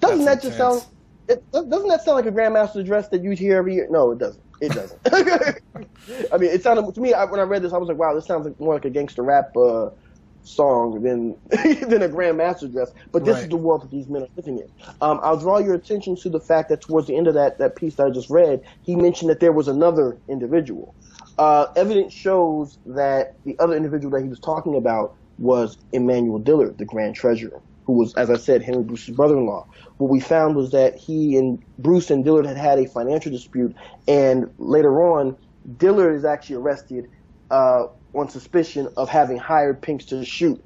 Doesn't 0.00 0.24
That's 0.24 0.42
that 0.42 0.48
just 0.48 0.58
intense. 0.58 0.82
sound 0.84 0.94
it, 1.28 1.50
doesn't 1.52 1.88
that 1.88 2.02
sound 2.02 2.16
like 2.16 2.26
a 2.26 2.32
Grandmaster's 2.32 2.76
address 2.76 3.08
that 3.08 3.22
you'd 3.22 3.38
hear 3.38 3.58
every 3.58 3.74
year? 3.74 3.86
No, 3.90 4.12
it 4.12 4.18
doesn't. 4.18 4.42
It 4.60 4.72
doesn't. 4.72 5.00
I 6.32 6.38
mean, 6.38 6.50
it 6.50 6.62
sounded 6.62 6.92
to 6.94 7.00
me 7.00 7.12
I, 7.12 7.24
when 7.24 7.38
I 7.38 7.44
read 7.44 7.62
this, 7.62 7.72
I 7.72 7.78
was 7.78 7.88
like, 7.88 7.98
wow, 7.98 8.14
this 8.14 8.26
sounds 8.26 8.46
like 8.46 8.58
more 8.58 8.74
like 8.74 8.84
a 8.84 8.90
gangster 8.90 9.22
rap 9.22 9.56
uh, 9.56 9.90
song 10.42 11.02
than 11.02 11.36
than 11.88 12.02
a 12.02 12.08
Grandmaster 12.08 12.64
address. 12.64 12.92
But 13.12 13.24
this 13.24 13.34
right. 13.34 13.44
is 13.44 13.48
the 13.50 13.56
world 13.56 13.82
that 13.82 13.90
these 13.90 14.08
men 14.08 14.22
are 14.22 14.28
living 14.36 14.58
in. 14.58 14.70
Um, 15.00 15.20
I'll 15.22 15.38
draw 15.38 15.58
your 15.58 15.74
attention 15.74 16.16
to 16.16 16.30
the 16.30 16.40
fact 16.40 16.70
that 16.70 16.80
towards 16.80 17.06
the 17.06 17.16
end 17.16 17.28
of 17.28 17.34
that 17.34 17.58
that 17.58 17.76
piece 17.76 17.96
that 17.96 18.06
I 18.06 18.10
just 18.10 18.30
read, 18.30 18.62
he 18.82 18.96
mentioned 18.96 19.30
that 19.30 19.40
there 19.40 19.52
was 19.52 19.68
another 19.68 20.16
individual. 20.28 20.94
Uh, 21.36 21.66
evidence 21.76 22.12
shows 22.12 22.78
that 22.86 23.36
the 23.44 23.56
other 23.60 23.76
individual 23.76 24.10
that 24.16 24.22
he 24.22 24.28
was 24.28 24.40
talking 24.40 24.76
about 24.76 25.14
was 25.38 25.78
Emanuel 25.92 26.40
Dillard, 26.40 26.78
the 26.78 26.84
Grand 26.84 27.14
Treasurer 27.14 27.60
who 27.88 27.94
was, 27.94 28.14
as 28.16 28.28
I 28.28 28.36
said, 28.36 28.62
Henry 28.62 28.82
Bruce's 28.82 29.16
brother-in-law. 29.16 29.66
What 29.96 30.10
we 30.10 30.20
found 30.20 30.56
was 30.56 30.72
that 30.72 30.98
he 30.98 31.38
and 31.38 31.58
Bruce 31.78 32.10
and 32.10 32.22
Dillard 32.22 32.44
had 32.44 32.58
had 32.58 32.78
a 32.78 32.86
financial 32.86 33.32
dispute, 33.32 33.74
and 34.06 34.52
later 34.58 35.00
on, 35.00 35.38
Dillard 35.78 36.14
is 36.14 36.26
actually 36.26 36.56
arrested 36.56 37.08
uh, 37.50 37.86
on 38.14 38.28
suspicion 38.28 38.90
of 38.98 39.08
having 39.08 39.38
hired 39.38 39.80
Pinks 39.80 40.04
to 40.06 40.22
shoot 40.22 40.62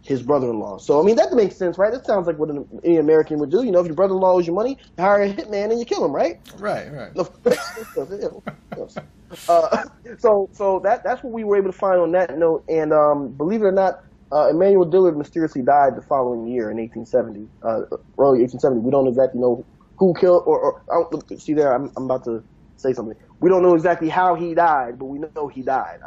his 0.00 0.22
brother-in-law. 0.22 0.78
So 0.78 0.98
I 0.98 1.04
mean 1.04 1.16
that 1.16 1.34
makes 1.34 1.56
sense, 1.56 1.76
right? 1.76 1.92
That 1.92 2.06
sounds 2.06 2.26
like 2.26 2.38
what 2.38 2.48
an, 2.48 2.66
any 2.82 2.96
American 2.96 3.38
would 3.38 3.50
do. 3.50 3.64
You 3.64 3.70
know, 3.70 3.80
if 3.80 3.86
your 3.86 3.94
brother-in-law 3.94 4.32
owes 4.32 4.46
you 4.46 4.54
money, 4.54 4.78
you 4.96 5.04
hire 5.04 5.22
a 5.22 5.32
hitman 5.32 5.72
and 5.72 5.78
you 5.78 5.84
kill 5.84 6.02
him, 6.02 6.12
right? 6.12 6.40
Right, 6.58 6.90
right. 6.90 7.12
uh, 9.48 9.84
so 10.18 10.48
so 10.52 10.80
that 10.84 11.04
that's 11.04 11.22
what 11.22 11.34
we 11.34 11.44
were 11.44 11.58
able 11.58 11.70
to 11.70 11.78
find 11.78 12.00
on 12.00 12.12
that 12.12 12.38
note. 12.38 12.64
And 12.66 12.94
um, 12.94 13.28
believe 13.28 13.60
it 13.60 13.66
or 13.66 13.72
not, 13.72 14.02
uh, 14.32 14.48
Emanuel 14.48 14.86
Dillard 14.86 15.16
mysteriously 15.16 15.62
died 15.62 15.94
the 15.94 16.02
following 16.02 16.46
year 16.46 16.70
in 16.70 16.78
1870, 16.78 17.48
uh, 17.62 17.96
early 18.18 18.40
1870. 18.40 18.80
We 18.80 18.90
don't 18.90 19.06
exactly 19.06 19.40
know 19.40 19.64
who 19.96 20.14
killed, 20.14 20.44
or, 20.46 20.82
or 20.88 21.38
see 21.38 21.52
there, 21.52 21.74
I'm, 21.74 21.92
I'm, 21.96 22.04
about 22.04 22.24
to 22.24 22.42
say 22.76 22.92
something. 22.94 23.16
We 23.40 23.50
don't 23.50 23.62
know 23.62 23.74
exactly 23.74 24.08
how 24.08 24.34
he 24.34 24.54
died, 24.54 24.98
but 24.98 25.06
we 25.06 25.18
know 25.18 25.48
he 25.48 25.62
died. 25.62 26.00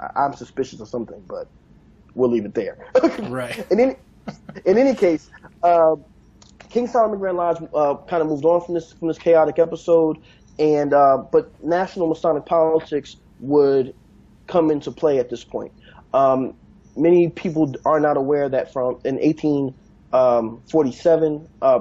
I, 0.00 0.24
am 0.24 0.32
suspicious 0.32 0.80
of 0.80 0.88
something, 0.88 1.22
but 1.28 1.46
we'll 2.14 2.30
leave 2.30 2.46
it 2.46 2.54
there. 2.54 2.78
right. 3.28 3.64
In 3.70 3.80
any, 3.80 3.96
in 4.64 4.78
any 4.78 4.94
case, 4.94 5.30
uh, 5.62 5.96
King 6.70 6.86
Solomon 6.86 7.18
Grand 7.18 7.36
Lodge 7.36 7.58
uh, 7.74 7.96
kind 8.08 8.22
of 8.22 8.28
moved 8.28 8.44
on 8.44 8.60
from 8.64 8.74
this 8.74 8.92
from 8.92 9.08
this 9.08 9.18
chaotic 9.18 9.58
episode, 9.58 10.18
and 10.58 10.92
uh, 10.92 11.18
but 11.18 11.52
national 11.64 12.08
Masonic 12.08 12.44
politics 12.44 13.16
would 13.40 13.94
come 14.46 14.70
into 14.70 14.90
play 14.90 15.18
at 15.18 15.30
this 15.30 15.44
point. 15.44 15.72
Um, 16.12 16.54
many 16.98 17.28
people 17.28 17.74
are 17.84 18.00
not 18.00 18.16
aware 18.16 18.48
that 18.48 18.72
from 18.72 18.98
in 19.04 19.16
1847, 19.16 21.34
um, 21.34 21.48
uh, 21.62 21.80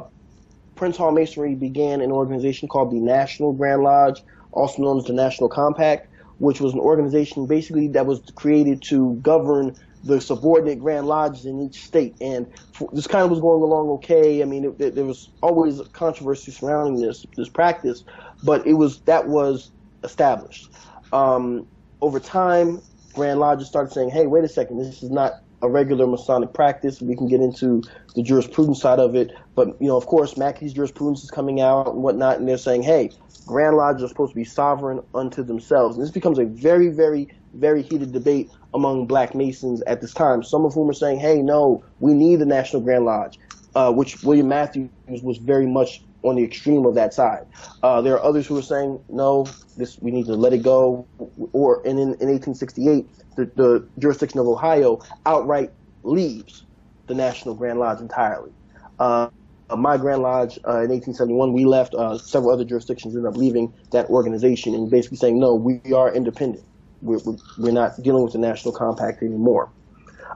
Prince 0.75 0.97
Hall 0.97 1.11
Masonry 1.11 1.55
began 1.55 2.01
an 2.01 2.11
organization 2.11 2.67
called 2.67 2.91
the 2.91 2.99
National 2.99 3.53
Grand 3.53 3.81
Lodge, 3.81 4.21
also 4.51 4.81
known 4.81 4.97
as 4.99 5.05
the 5.05 5.13
National 5.13 5.49
Compact, 5.49 6.07
which 6.37 6.61
was 6.61 6.73
an 6.73 6.79
organization 6.79 7.47
basically 7.47 7.87
that 7.89 8.05
was 8.05 8.21
created 8.35 8.81
to 8.83 9.15
govern 9.15 9.75
the 10.03 10.21
subordinate 10.21 10.79
Grand 10.79 11.07
Lodges 11.07 11.45
in 11.45 11.61
each 11.61 11.83
state. 11.83 12.15
And 12.21 12.47
for, 12.73 12.89
this 12.93 13.07
kind 13.07 13.23
of 13.23 13.31
was 13.31 13.39
going 13.39 13.61
along 13.61 13.89
okay. 13.89 14.41
I 14.41 14.45
mean, 14.45 14.65
it, 14.65 14.79
it, 14.79 14.95
there 14.95 15.05
was 15.05 15.29
always 15.41 15.81
controversy 15.93 16.51
surrounding 16.51 17.01
this 17.01 17.25
this 17.35 17.49
practice, 17.49 18.03
but 18.43 18.65
it 18.67 18.73
was 18.73 18.99
that 19.01 19.27
was 19.27 19.71
established. 20.03 20.69
Um, 21.11 21.67
over 22.01 22.19
time, 22.19 22.81
Grand 23.17 23.39
Lodges 23.39 23.67
started 23.67 23.91
saying, 23.91 24.11
hey, 24.11 24.27
wait 24.27 24.43
a 24.43 24.47
second, 24.47 24.77
this 24.77 25.01
is 25.01 25.09
not 25.09 25.33
a 25.63 25.69
regular 25.69 26.05
Masonic 26.05 26.53
practice. 26.53 27.01
We 27.01 27.15
can 27.15 27.27
get 27.27 27.41
into 27.41 27.81
the 28.15 28.21
jurisprudence 28.21 28.79
side 28.79 28.99
of 28.99 29.15
it. 29.15 29.31
But, 29.55 29.69
you 29.81 29.87
know, 29.87 29.97
of 29.97 30.05
course, 30.05 30.37
Mackey's 30.37 30.71
jurisprudence 30.71 31.23
is 31.23 31.31
coming 31.31 31.59
out 31.59 31.87
and 31.87 32.03
whatnot, 32.03 32.37
and 32.37 32.47
they're 32.47 32.59
saying, 32.59 32.83
hey, 32.83 33.09
Grand 33.47 33.75
Lodges 33.75 34.03
are 34.03 34.07
supposed 34.07 34.33
to 34.33 34.35
be 34.35 34.43
sovereign 34.43 35.01
unto 35.15 35.43
themselves. 35.43 35.97
And 35.97 36.03
this 36.03 36.11
becomes 36.11 36.37
a 36.37 36.45
very, 36.45 36.89
very, 36.89 37.27
very 37.55 37.81
heated 37.81 38.11
debate 38.11 38.51
among 38.75 39.07
black 39.07 39.33
Masons 39.33 39.81
at 39.87 39.99
this 39.99 40.13
time, 40.13 40.43
some 40.43 40.63
of 40.63 40.75
whom 40.75 40.87
are 40.87 40.93
saying, 40.93 41.19
hey, 41.19 41.41
no, 41.41 41.83
we 41.99 42.13
need 42.13 42.35
the 42.35 42.45
National 42.45 42.83
Grand 42.83 43.05
Lodge, 43.05 43.39
uh, 43.73 43.91
which 43.91 44.21
William 44.21 44.47
Matthews 44.47 44.89
was 45.23 45.39
very 45.39 45.65
much 45.65 46.03
on 46.23 46.35
the 46.35 46.43
extreme 46.43 46.85
of 46.85 46.95
that 46.95 47.13
side. 47.13 47.45
Uh, 47.83 48.01
there 48.01 48.13
are 48.13 48.23
others 48.23 48.47
who 48.47 48.57
are 48.57 48.63
saying, 48.63 48.99
no, 49.09 49.47
this 49.77 49.97
we 50.01 50.11
need 50.11 50.25
to 50.25 50.35
let 50.35 50.53
it 50.53 50.63
go. 50.63 51.07
Or 51.53 51.81
and 51.85 51.99
in, 51.99 52.15
in 52.19 52.29
1868, 52.29 53.07
the, 53.35 53.45
the 53.55 53.87
jurisdiction 53.99 54.39
of 54.39 54.47
Ohio 54.47 54.99
outright 55.25 55.71
leaves 56.03 56.65
the 57.07 57.13
National 57.13 57.55
Grand 57.55 57.79
Lodge 57.79 58.01
entirely. 58.01 58.51
Uh, 58.99 59.29
my 59.75 59.97
Grand 59.97 60.21
Lodge 60.21 60.57
uh, 60.67 60.81
in 60.83 60.89
1871, 60.89 61.53
we 61.53 61.65
left. 61.65 61.93
Uh, 61.93 62.17
several 62.17 62.51
other 62.51 62.63
jurisdictions 62.63 63.15
ended 63.15 63.29
up 63.29 63.37
leaving 63.37 63.73
that 63.91 64.09
organization 64.09 64.73
and 64.73 64.89
basically 64.89 65.17
saying, 65.17 65.39
no, 65.39 65.55
we 65.55 65.81
are 65.93 66.13
independent. 66.13 66.63
We're, 67.01 67.19
we're 67.57 67.71
not 67.71 68.01
dealing 68.01 68.23
with 68.23 68.33
the 68.33 68.39
National 68.39 68.73
Compact 68.73 69.21
anymore. 69.21 69.71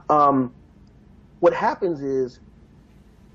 Um, 0.08 0.54
what 1.40 1.54
happens 1.54 2.00
is 2.02 2.38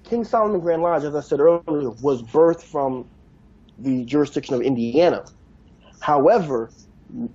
King 0.08 0.24
Solomon 0.24 0.62
Grand 0.62 0.82
Lodge, 0.82 1.04
as 1.04 1.16
I 1.16 1.20
said 1.20 1.42
earlier, 1.42 1.90
was 2.02 2.22
birthed 2.24 2.62
from 2.62 3.10
the 3.78 4.06
jurisdiction 4.06 4.56
of 4.56 4.62
Indiana. 4.62 5.26
However, 6.00 6.72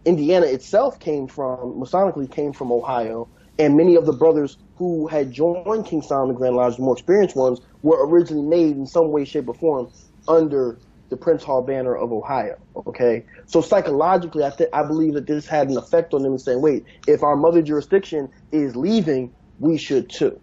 Indiana 0.07 0.47
itself 0.47 0.99
came 0.99 1.29
from, 1.29 1.79
Masonically 1.79 2.31
came 2.31 2.53
from 2.53 2.73
Ohio, 2.73 3.29
and 3.59 3.77
many 3.77 3.95
of 3.95 4.07
the 4.07 4.13
brothers 4.13 4.57
who 4.77 5.07
had 5.07 5.33
joined 5.33 5.85
King 5.85 6.01
Solomon 6.01 6.35
Grand 6.35 6.57
Lodge, 6.57 6.77
the 6.77 6.83
more 6.83 6.95
experienced 6.95 7.37
ones, 7.37 7.61
were 7.83 8.07
originally 8.07 8.47
made 8.47 8.77
in 8.77 8.87
some 8.87 9.11
way, 9.11 9.27
shape, 9.27 9.49
or 9.49 9.55
form 9.55 9.89
under 10.27 10.79
the 11.11 11.17
Prince 11.17 11.45
Hall 11.45 11.61
banner 11.61 11.95
of 11.95 12.11
Ohio. 12.11 12.57
Okay, 12.87 13.27
so 13.47 13.61
psychologically, 13.61 14.45
I 14.45 14.51
th- 14.51 14.71
I 14.73 14.83
believe 14.83 15.13
that 15.13 15.27
this 15.27 15.47
had 15.47 15.69
an 15.69 15.77
effect 15.77 16.15
on 16.15 16.23
them, 16.23 16.39
saying, 16.39 16.63
"Wait, 16.63 16.85
if 17.07 17.23
our 17.23 17.37
mother 17.37 17.61
jurisdiction 17.61 18.31
is 18.51 18.75
leaving, 18.75 19.31
we 19.59 19.77
should 19.77 20.09
too." 20.09 20.41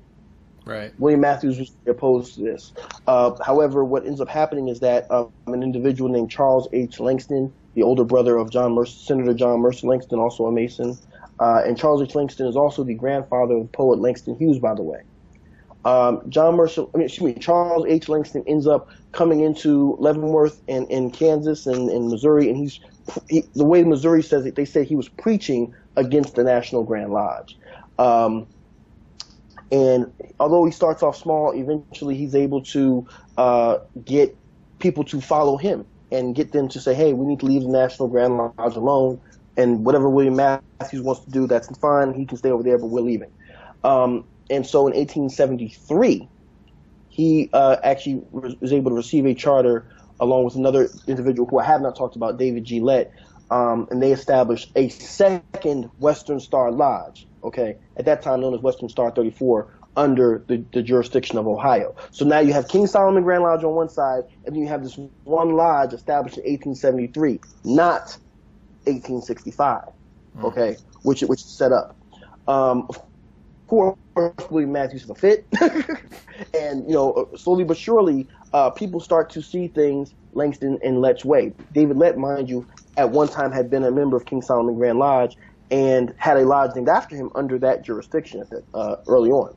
Right. 0.66 0.93
William 0.99 1.22
Matthews 1.22 1.57
was 1.57 1.72
opposed 1.88 2.36
to 2.36 2.41
this. 2.41 2.74
Uh, 3.07 3.32
however, 3.43 3.84
what 3.84 4.05
ends 4.05 4.22
up 4.22 4.28
happening 4.28 4.68
is 4.68 4.80
that 4.82 5.10
um, 5.10 5.32
an 5.47 5.64
individual 5.64 6.10
named 6.10 6.30
Charles 6.30 6.68
H. 6.74 6.99
Langston, 6.99 7.51
the 7.74 7.84
older 7.84 8.03
brother 8.03 8.38
of 8.38 8.51
John 8.51 8.74
Mercer, 8.74 8.97
Senator 8.99 9.34
John 9.34 9.60
Mercer 9.62 9.88
Langston, 9.88 10.20
also 10.20 10.45
a 10.45 10.51
Mason, 10.51 10.97
Uh, 11.39 11.62
and 11.66 11.78
Charles 11.78 12.01
H. 12.01 12.16
Langston 12.16 12.47
is 12.47 12.55
also 12.55 12.84
the 12.84 12.93
grandfather 12.93 13.55
of 13.55 13.72
poet 13.72 13.99
Langston 13.99 14.36
Hughes, 14.36 14.60
by 14.60 14.74
the 14.76 14.84
way. 14.84 15.01
Um, 15.86 16.22
John 16.30 16.57
Marshall, 16.57 16.91
I 16.93 16.97
mean, 16.97 17.07
excuse 17.07 17.34
me, 17.34 17.41
Charles 17.41 17.86
H. 17.88 18.10
Langston 18.10 18.43
ends 18.45 18.68
up 18.68 18.89
coming 19.14 19.39
into 19.39 19.95
Leavenworth 19.99 20.62
in, 20.68 20.86
in 20.88 21.10
Kansas 21.10 21.66
and 21.66 21.89
in 21.89 22.10
Missouri, 22.10 22.49
and 22.49 22.57
he's 22.57 22.82
he, 23.30 23.43
the 23.55 23.64
way 23.64 23.84
Missouri 23.84 24.22
says 24.22 24.45
it. 24.45 24.55
They 24.55 24.66
say 24.66 24.84
he 24.84 24.97
was 24.97 25.07
preaching 25.07 25.74
against 25.95 26.36
the 26.36 26.43
National 26.43 26.84
Grand 26.84 27.12
Lodge. 27.12 27.57
Um, 27.97 28.45
and 29.72 30.11
although 30.39 30.65
he 30.65 30.72
starts 30.72 31.03
off 31.03 31.17
small, 31.17 31.51
eventually 31.51 32.15
he's 32.15 32.36
able 32.36 32.63
to 32.63 33.07
uh, 33.38 33.78
get 34.03 34.36
people 34.80 35.03
to 35.05 35.22
follow 35.22 35.57
him 35.57 35.86
and 36.11 36.36
get 36.36 36.51
them 36.51 36.67
to 36.70 36.80
say, 36.80 36.93
"Hey, 36.93 37.13
we 37.13 37.26
need 37.26 37.39
to 37.41 37.45
leave 37.45 37.61
the 37.63 37.70
National 37.70 38.07
Grand 38.07 38.38
Lodge 38.38 38.76
alone." 38.76 39.20
And 39.57 39.86
whatever 39.86 40.09
William 40.09 40.36
Matthews 40.36 41.01
wants 41.01 41.24
to 41.26 41.32
do, 41.32 41.45
that's 41.45 41.67
fine. 41.80 42.13
He 42.13 42.26
can 42.26 42.38
stay 42.38 42.49
over 42.49 42.63
there, 42.63 42.78
but 42.78 42.88
we're 42.88 43.01
leaving. 43.01 43.32
Um, 43.84 44.26
and 44.49 44.65
so 44.65 44.88
in 44.88 44.93
1873, 44.95 46.28
he 47.09 47.49
uh, 47.53 47.78
actually 47.84 48.22
was 48.32 48.72
able 48.72 48.91
to 48.91 48.95
receive 48.95 49.26
a 49.26 49.34
charter 49.34 49.89
along 50.20 50.45
with 50.45 50.55
another 50.55 50.89
individual 51.07 51.47
who 51.47 51.59
I 51.59 51.65
have 51.65 51.82
not 51.82 51.95
talked 51.95 52.15
about, 52.15 52.38
David 52.38 52.63
G. 52.65 52.80
Um, 53.51 53.87
and 53.89 54.01
they 54.01 54.11
established 54.11 54.71
a 54.75 54.89
second 54.89 55.89
Western 55.97 56.39
Star 56.39 56.71
Lodge, 56.71 57.27
okay, 57.43 57.77
at 57.97 58.05
that 58.05 58.21
time 58.21 58.41
known 58.41 58.53
as 58.53 58.61
Western 58.61 58.89
Star 58.89 59.11
34, 59.11 59.67
under 59.95 60.43
the, 60.47 60.63
the 60.71 60.81
jurisdiction 60.81 61.37
of 61.37 61.47
Ohio. 61.47 61.95
So 62.11 62.25
now 62.25 62.39
you 62.39 62.53
have 62.53 62.67
King 62.67 62.87
Solomon 62.87 63.23
Grand 63.23 63.43
Lodge 63.43 63.63
on 63.63 63.73
one 63.73 63.89
side, 63.89 64.23
and 64.45 64.55
then 64.55 64.61
you 64.61 64.67
have 64.67 64.83
this 64.83 64.97
one 65.23 65.51
lodge 65.51 65.93
established 65.93 66.37
in 66.37 66.43
1873, 66.43 67.39
not 67.63 68.17
1865, 68.85 69.83
mm. 70.37 70.43
okay, 70.43 70.77
which 71.03 71.21
which 71.21 71.41
is 71.41 71.47
set 71.47 71.71
up. 71.71 71.95
Um, 72.47 72.85
of 72.89 73.01
course, 73.67 73.97
William 74.49 74.71
Matthews 74.71 75.03
is 75.03 75.09
a 75.09 75.15
fit, 75.15 75.45
and 76.60 76.88
you 76.88 76.93
know, 76.93 77.30
slowly 77.36 77.64
but 77.64 77.78
surely, 77.78 78.28
uh, 78.53 78.70
people 78.70 78.99
start 78.99 79.32
to 79.32 79.41
see 79.41 79.68
things 79.68 80.14
Langston 80.34 80.78
and 80.84 81.01
Lett's 81.01 81.26
way. 81.26 81.53
David 81.74 81.97
Lett, 81.97 82.18
mind 82.18 82.49
you, 82.49 82.66
at 82.97 83.12
one 83.12 83.28
time 83.28 83.51
had 83.51 83.70
been 83.70 83.84
a 83.84 83.91
member 83.91 84.18
of 84.18 84.26
King 84.26 84.41
Solomon 84.41 84.76
Grand 84.76 84.97
Lodge 84.99 85.36
and 85.72 86.14
had 86.18 86.38
a 86.38 86.45
lodge 86.45 86.76
named 86.76 86.89
after 86.89 87.16
him 87.16 87.30
under 87.36 87.60
that 87.60 87.84
jurisdiction 87.84 88.43
the, 88.49 88.64
uh, 88.74 88.97
early 89.07 89.32
on. 89.32 89.55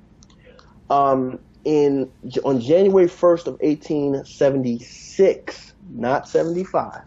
Um, 0.91 1.39
in 1.65 2.11
on 2.45 2.61
January 2.61 3.07
1st 3.07 3.47
of 3.47 3.55
1876, 3.61 5.73
not 5.91 6.29
75, 6.29 7.01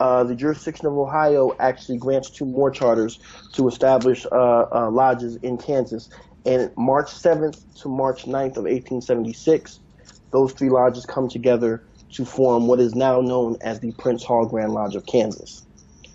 uh, 0.00 0.24
the 0.24 0.34
jurisdiction 0.34 0.86
of 0.86 0.96
Ohio 0.96 1.54
actually 1.58 1.98
grants 1.98 2.30
two 2.30 2.44
more 2.44 2.70
charters 2.70 3.18
to 3.52 3.68
establish 3.68 4.26
uh, 4.30 4.66
uh, 4.72 4.90
lodges 4.90 5.36
in 5.36 5.58
Kansas. 5.58 6.08
And 6.46 6.70
March 6.76 7.06
7th 7.06 7.80
to 7.82 7.88
March 7.88 8.24
9th 8.24 8.56
of 8.56 8.64
1876, 8.64 9.80
those 10.30 10.52
three 10.52 10.68
lodges 10.68 11.06
come 11.06 11.28
together 11.28 11.82
to 12.12 12.24
form 12.24 12.66
what 12.66 12.80
is 12.80 12.94
now 12.94 13.20
known 13.20 13.56
as 13.60 13.80
the 13.80 13.92
Prince 13.92 14.22
Hall 14.22 14.46
Grand 14.46 14.72
Lodge 14.72 14.94
of 14.94 15.06
Kansas. 15.06 15.64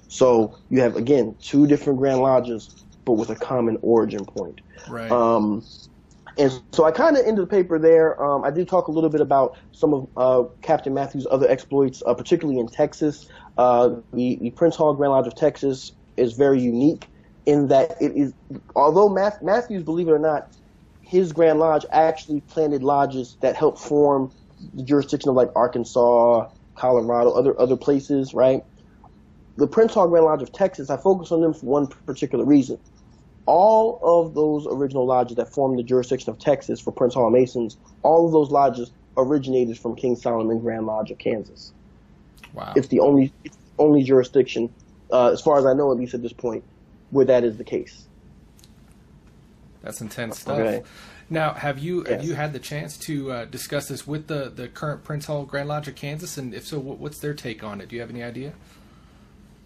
So 0.08 0.58
you 0.70 0.82
have 0.82 0.96
again 0.96 1.36
two 1.42 1.68
different 1.68 2.00
Grand 2.00 2.20
Lodges, 2.20 2.84
but 3.06 3.14
with 3.14 3.30
a 3.30 3.36
common 3.36 3.78
origin 3.82 4.26
point. 4.26 4.62
Right. 4.90 5.12
Um, 5.12 5.64
and 6.38 6.52
so 6.72 6.86
I 6.86 6.92
kind 6.92 7.18
of 7.18 7.26
ended 7.26 7.44
the 7.44 7.48
paper 7.48 7.78
there. 7.78 8.22
Um, 8.24 8.44
I 8.46 8.52
did 8.52 8.70
talk 8.70 8.88
a 8.88 8.92
little 8.92 9.10
bit 9.10 9.20
about 9.20 9.58
some 9.72 9.94
of 9.94 10.08
uh, 10.16 10.50
Captain 10.62 10.94
Matthews' 10.94 11.28
other 11.30 11.50
exploits, 11.50 12.02
uh, 12.06 12.14
particularly 12.14 12.60
in 12.60 12.68
Texas. 12.68 13.28
Uh, 13.58 13.96
the, 14.14 14.38
the, 14.42 14.52
Prince 14.52 14.78
Hall 14.78 14.94
Grand 14.94 15.12
Lodge 15.12 15.28
of 15.28 15.36
Texas 15.36 15.92
is 16.16 16.34
very 16.34 16.62
unique 16.62 17.08
in 17.50 17.68
that 17.68 18.02
it 18.02 18.16
is, 18.16 18.34
although 18.76 19.10
Math, 19.10 19.42
Matthews, 19.42 19.84
believe 19.84 20.08
it 20.08 20.12
or 20.12 20.20
not, 20.20 20.52
his 21.02 21.34
Grand 21.34 21.60
Lodge 21.60 21.86
actually 21.92 22.42
planted 22.42 22.84
lodges 22.84 23.38
that 23.42 23.56
helped 23.56 23.80
form 23.80 24.32
the 24.74 24.84
jurisdiction 24.84 25.30
of 25.30 25.36
like 25.36 25.50
Arkansas, 25.56 26.50
Colorado, 26.76 27.32
other 27.32 27.60
other 27.60 27.78
places, 27.78 28.34
right? 28.34 28.64
The 29.58 29.68
Prince 29.68 29.94
Hall 29.94 30.08
Grand 30.08 30.26
Lodge 30.26 30.42
of 30.42 30.52
Texas, 30.52 30.90
I 30.90 30.98
focus 30.98 31.32
on 31.32 31.42
them 31.42 31.54
for 31.54 31.66
one 31.66 31.88
particular 31.88 32.46
reason 32.46 32.80
all 33.50 34.00
of 34.04 34.36
those 34.36 34.68
original 34.70 35.08
lodges 35.08 35.36
that 35.38 35.52
formed 35.52 35.80
the 35.80 35.82
jurisdiction 35.82 36.30
of 36.30 36.38
Texas 36.38 36.80
for 36.80 36.92
Prince 36.92 37.16
Hall 37.16 37.32
Masons, 37.32 37.78
all 38.04 38.28
of 38.28 38.32
those 38.32 38.52
lodges 38.52 38.92
originated 39.18 39.80
from 39.80 39.96
King 39.96 40.16
Solomon 40.16 40.60
Grand 40.60 40.86
Lodge 40.86 41.10
of 41.10 41.18
Kansas. 41.18 41.74
Wow. 42.54 42.74
It's 42.76 42.90
the 42.90 43.00
only 43.00 43.34
it's 43.44 43.56
the 43.56 43.84
only 43.84 44.04
jurisdiction, 44.04 44.72
uh, 45.12 45.32
as 45.32 45.42
far 45.42 45.58
as 45.58 45.66
I 45.66 45.74
know, 45.74 45.92
at 45.92 45.98
least 45.98 46.14
at 46.14 46.22
this 46.22 46.32
point, 46.32 46.64
where 47.12 47.26
that 47.26 47.44
is 47.44 47.58
the 47.58 47.64
case. 47.64 48.08
That's 49.82 50.02
intense 50.02 50.40
stuff. 50.40 50.60
Okay. 50.60 50.84
Now, 51.30 51.54
have 51.54 51.78
you 51.80 52.00
yes. 52.00 52.10
have 52.10 52.24
you 52.24 52.34
had 52.34 52.54
the 52.54 52.60
chance 52.60 52.98
to 53.00 53.32
uh, 53.32 53.46
discuss 53.46 53.88
this 53.88 54.08
with 54.08 54.28
the, 54.28 54.52
the 54.54 54.68
current 54.68 55.04
Prince 55.04 55.28
Hall 55.28 55.46
Grand 55.46 55.70
Lodge 55.70 55.88
of 55.88 55.96
Kansas? 55.96 56.38
And 56.38 56.54
if 56.54 56.66
so, 56.66 56.80
what's 56.80 57.20
their 57.20 57.34
take 57.34 57.64
on 57.64 57.82
it? 57.82 57.90
Do 57.90 57.96
you 57.96 58.02
have 58.02 58.10
any 58.10 58.24
idea? 58.24 58.54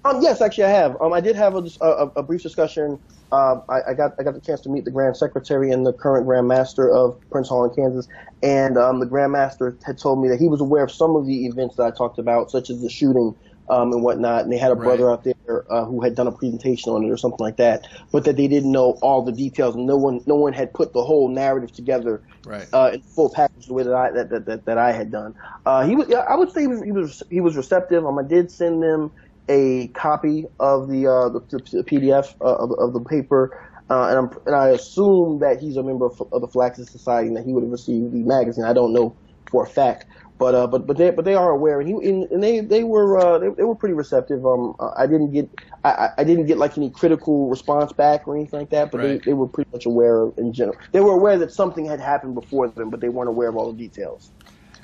Um, 0.05 0.21
yes, 0.21 0.41
actually, 0.41 0.65
I 0.65 0.71
have. 0.71 1.01
Um, 1.01 1.13
I 1.13 1.21
did 1.21 1.37
have 1.37 1.55
a, 1.55 1.63
a, 1.79 2.07
a 2.17 2.23
brief 2.23 2.43
discussion. 2.43 2.99
Uh, 3.31 3.61
I, 3.69 3.91
I, 3.91 3.93
got 3.93 4.13
I 4.19 4.23
got 4.23 4.33
the 4.33 4.41
chance 4.41 4.59
to 4.61 4.69
meet 4.69 4.83
the 4.83 4.91
Grand 4.91 5.15
Secretary 5.15 5.71
and 5.71 5.85
the 5.85 5.93
current 5.93 6.25
Grand 6.25 6.47
Master 6.47 6.91
of 6.91 7.17
Prince 7.31 7.47
Hall 7.47 7.63
in 7.63 7.73
Kansas, 7.73 8.07
and 8.43 8.77
um, 8.77 8.99
the 8.99 9.05
Grand 9.05 9.31
Master 9.31 9.77
had 9.85 9.97
told 9.97 10.21
me 10.21 10.27
that 10.27 10.39
he 10.39 10.49
was 10.49 10.59
aware 10.59 10.83
of 10.83 10.91
some 10.91 11.15
of 11.15 11.25
the 11.25 11.45
events 11.45 11.77
that 11.77 11.83
I 11.83 11.91
talked 11.91 12.19
about, 12.19 12.51
such 12.51 12.69
as 12.69 12.81
the 12.81 12.89
shooting 12.89 13.33
um, 13.69 13.93
and 13.93 14.03
whatnot. 14.03 14.43
And 14.43 14.51
they 14.51 14.57
had 14.57 14.71
a 14.71 14.75
right. 14.75 14.83
brother 14.83 15.09
out 15.09 15.23
there 15.23 15.32
uh, 15.47 15.85
who 15.85 16.01
had 16.01 16.15
done 16.15 16.27
a 16.27 16.31
presentation 16.31 16.91
on 16.91 17.03
it 17.03 17.09
or 17.09 17.17
something 17.17 17.39
like 17.39 17.57
that, 17.57 17.87
but 18.11 18.23
that 18.25 18.37
they 18.37 18.47
didn't 18.47 18.71
know 18.71 18.97
all 19.01 19.21
the 19.21 19.31
details, 19.31 19.75
and 19.75 19.85
no 19.85 19.97
one 19.97 20.21
no 20.25 20.35
one 20.35 20.53
had 20.53 20.73
put 20.73 20.93
the 20.93 21.03
whole 21.03 21.27
narrative 21.29 21.71
together 21.71 22.21
right. 22.45 22.67
uh, 22.73 22.91
in 22.93 23.01
full 23.01 23.29
package 23.29 23.67
the 23.67 23.73
way 23.73 23.83
that 23.83 23.93
I 23.93 24.11
that 24.11 24.29
that, 24.29 24.45
that, 24.45 24.65
that 24.65 24.77
I 24.77 24.91
had 24.91 25.11
done. 25.11 25.35
Uh, 25.65 25.85
he 25.85 25.95
was 25.95 26.11
I 26.11 26.35
would 26.35 26.51
say 26.51 26.61
he 26.61 26.67
was 26.67 26.81
he 26.81 26.91
was, 26.91 27.23
he 27.29 27.41
was 27.41 27.57
receptive. 27.57 28.05
Um, 28.05 28.17
I 28.17 28.23
did 28.23 28.51
send 28.51 28.81
them 28.81 29.11
a 29.49 29.87
copy 29.89 30.45
of 30.59 30.89
the 30.89 31.07
uh, 31.07 31.29
the, 31.29 31.39
the, 31.39 31.83
PDF 31.83 32.33
uh, 32.41 32.55
of, 32.55 32.71
of, 32.79 32.93
the 32.93 33.01
paper, 33.01 33.59
uh, 33.89 34.15
and, 34.15 34.33
and, 34.45 34.55
i 34.55 34.69
assume 34.69 35.39
that 35.39 35.59
he's 35.59 35.75
a 35.75 35.83
member 35.83 36.05
of, 36.05 36.21
of, 36.31 36.41
the 36.41 36.47
Phylaxis 36.47 36.89
Society 36.89 37.27
and 37.27 37.35
that 37.35 37.45
he 37.45 37.51
would 37.51 37.63
have 37.63 37.71
received 37.71 38.13
the 38.13 38.19
magazine. 38.19 38.63
I 38.63 38.73
don't 38.73 38.93
know 38.93 39.15
for 39.49 39.63
a 39.63 39.67
fact, 39.67 40.05
but 40.43 40.55
uh, 40.55 40.67
but 40.67 40.85
but 40.85 40.97
they 40.97 41.09
but 41.09 41.23
they 41.23 41.35
are 41.35 41.51
aware, 41.51 41.79
and 41.79 41.87
he 41.87 42.09
and, 42.09 42.29
and 42.29 42.43
they 42.43 42.59
they 42.59 42.83
were 42.83 43.17
uh, 43.17 43.39
they, 43.39 43.47
they, 43.47 43.63
were 43.63 43.75
pretty 43.75 43.95
receptive. 43.95 44.45
Um, 44.45 44.75
I 44.97 45.07
didn't 45.07 45.31
get 45.31 45.49
I, 45.85 46.09
I 46.17 46.25
didn't 46.25 46.47
get 46.47 46.57
like 46.57 46.77
any 46.77 46.89
critical 46.89 47.47
response 47.47 47.93
back 47.93 48.27
or 48.27 48.35
anything 48.35 48.59
like 48.59 48.69
that, 48.71 48.91
but 48.91 48.97
right. 48.97 49.07
they, 49.07 49.29
they 49.29 49.33
were 49.33 49.47
pretty 49.47 49.69
much 49.71 49.85
aware 49.85 50.29
in 50.35 50.51
general. 50.51 50.77
They 50.91 50.99
were 50.99 51.13
aware 51.13 51.37
that 51.37 51.53
something 51.53 51.85
had 51.85 52.01
happened 52.01 52.35
before 52.35 52.67
them, 52.67 52.89
but 52.89 52.99
they 52.99 53.07
weren't 53.07 53.29
aware 53.29 53.47
of 53.47 53.55
all 53.55 53.71
the 53.71 53.77
details. 53.77 54.31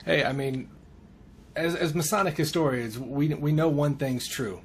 Hey, 0.05 0.23
I 0.23 0.31
mean, 0.31 0.69
as, 1.57 1.75
as 1.75 1.93
Masonic 1.93 2.37
historians, 2.37 2.97
we 2.97 3.33
we 3.33 3.51
know 3.51 3.67
one 3.67 3.95
thing's 3.95 4.29
true: 4.29 4.61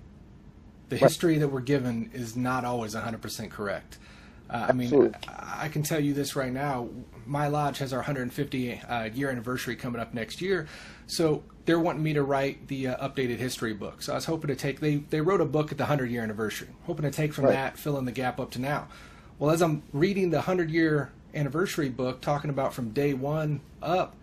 the 0.90 0.96
history 0.96 1.38
that 1.38 1.48
we're 1.48 1.60
given 1.60 2.08
is 2.14 2.36
not 2.36 2.64
always 2.64 2.94
100% 2.94 3.50
correct. 3.50 3.98
Uh, 4.48 4.66
I 4.68 4.72
mean, 4.72 5.12
I 5.28 5.68
can 5.70 5.82
tell 5.82 5.98
you 5.98 6.14
this 6.14 6.36
right 6.36 6.52
now. 6.52 6.88
My 7.26 7.48
lodge 7.48 7.78
has 7.78 7.92
our 7.92 8.00
150 8.00 8.80
uh, 8.80 9.04
year 9.14 9.30
anniversary 9.30 9.76
coming 9.76 10.00
up 10.00 10.14
next 10.14 10.40
year, 10.40 10.66
so 11.06 11.42
they're 11.64 11.80
wanting 11.80 12.02
me 12.02 12.12
to 12.14 12.22
write 12.22 12.68
the 12.68 12.88
uh, 12.88 13.08
updated 13.08 13.38
history 13.38 13.74
book. 13.74 14.02
So 14.02 14.12
I 14.12 14.16
was 14.16 14.24
hoping 14.24 14.48
to 14.48 14.56
take 14.56 14.80
they 14.80 14.96
they 14.96 15.20
wrote 15.20 15.40
a 15.40 15.46
book 15.46 15.72
at 15.72 15.78
the 15.78 15.84
100 15.84 16.10
year 16.10 16.22
anniversary, 16.22 16.68
hoping 16.84 17.04
to 17.04 17.10
take 17.10 17.32
from 17.32 17.46
right. 17.46 17.52
that, 17.52 17.78
fill 17.78 17.98
in 17.98 18.04
the 18.04 18.12
gap 18.12 18.40
up 18.40 18.50
to 18.52 18.60
now. 18.60 18.88
Well, 19.38 19.50
as 19.50 19.62
I'm 19.62 19.82
reading 19.92 20.30
the 20.30 20.38
100 20.38 20.70
year 20.70 21.12
anniversary 21.34 21.88
book, 21.88 22.20
talking 22.20 22.50
about 22.50 22.74
from 22.74 22.90
day 22.90 23.14
one 23.14 23.60
up, 23.82 24.14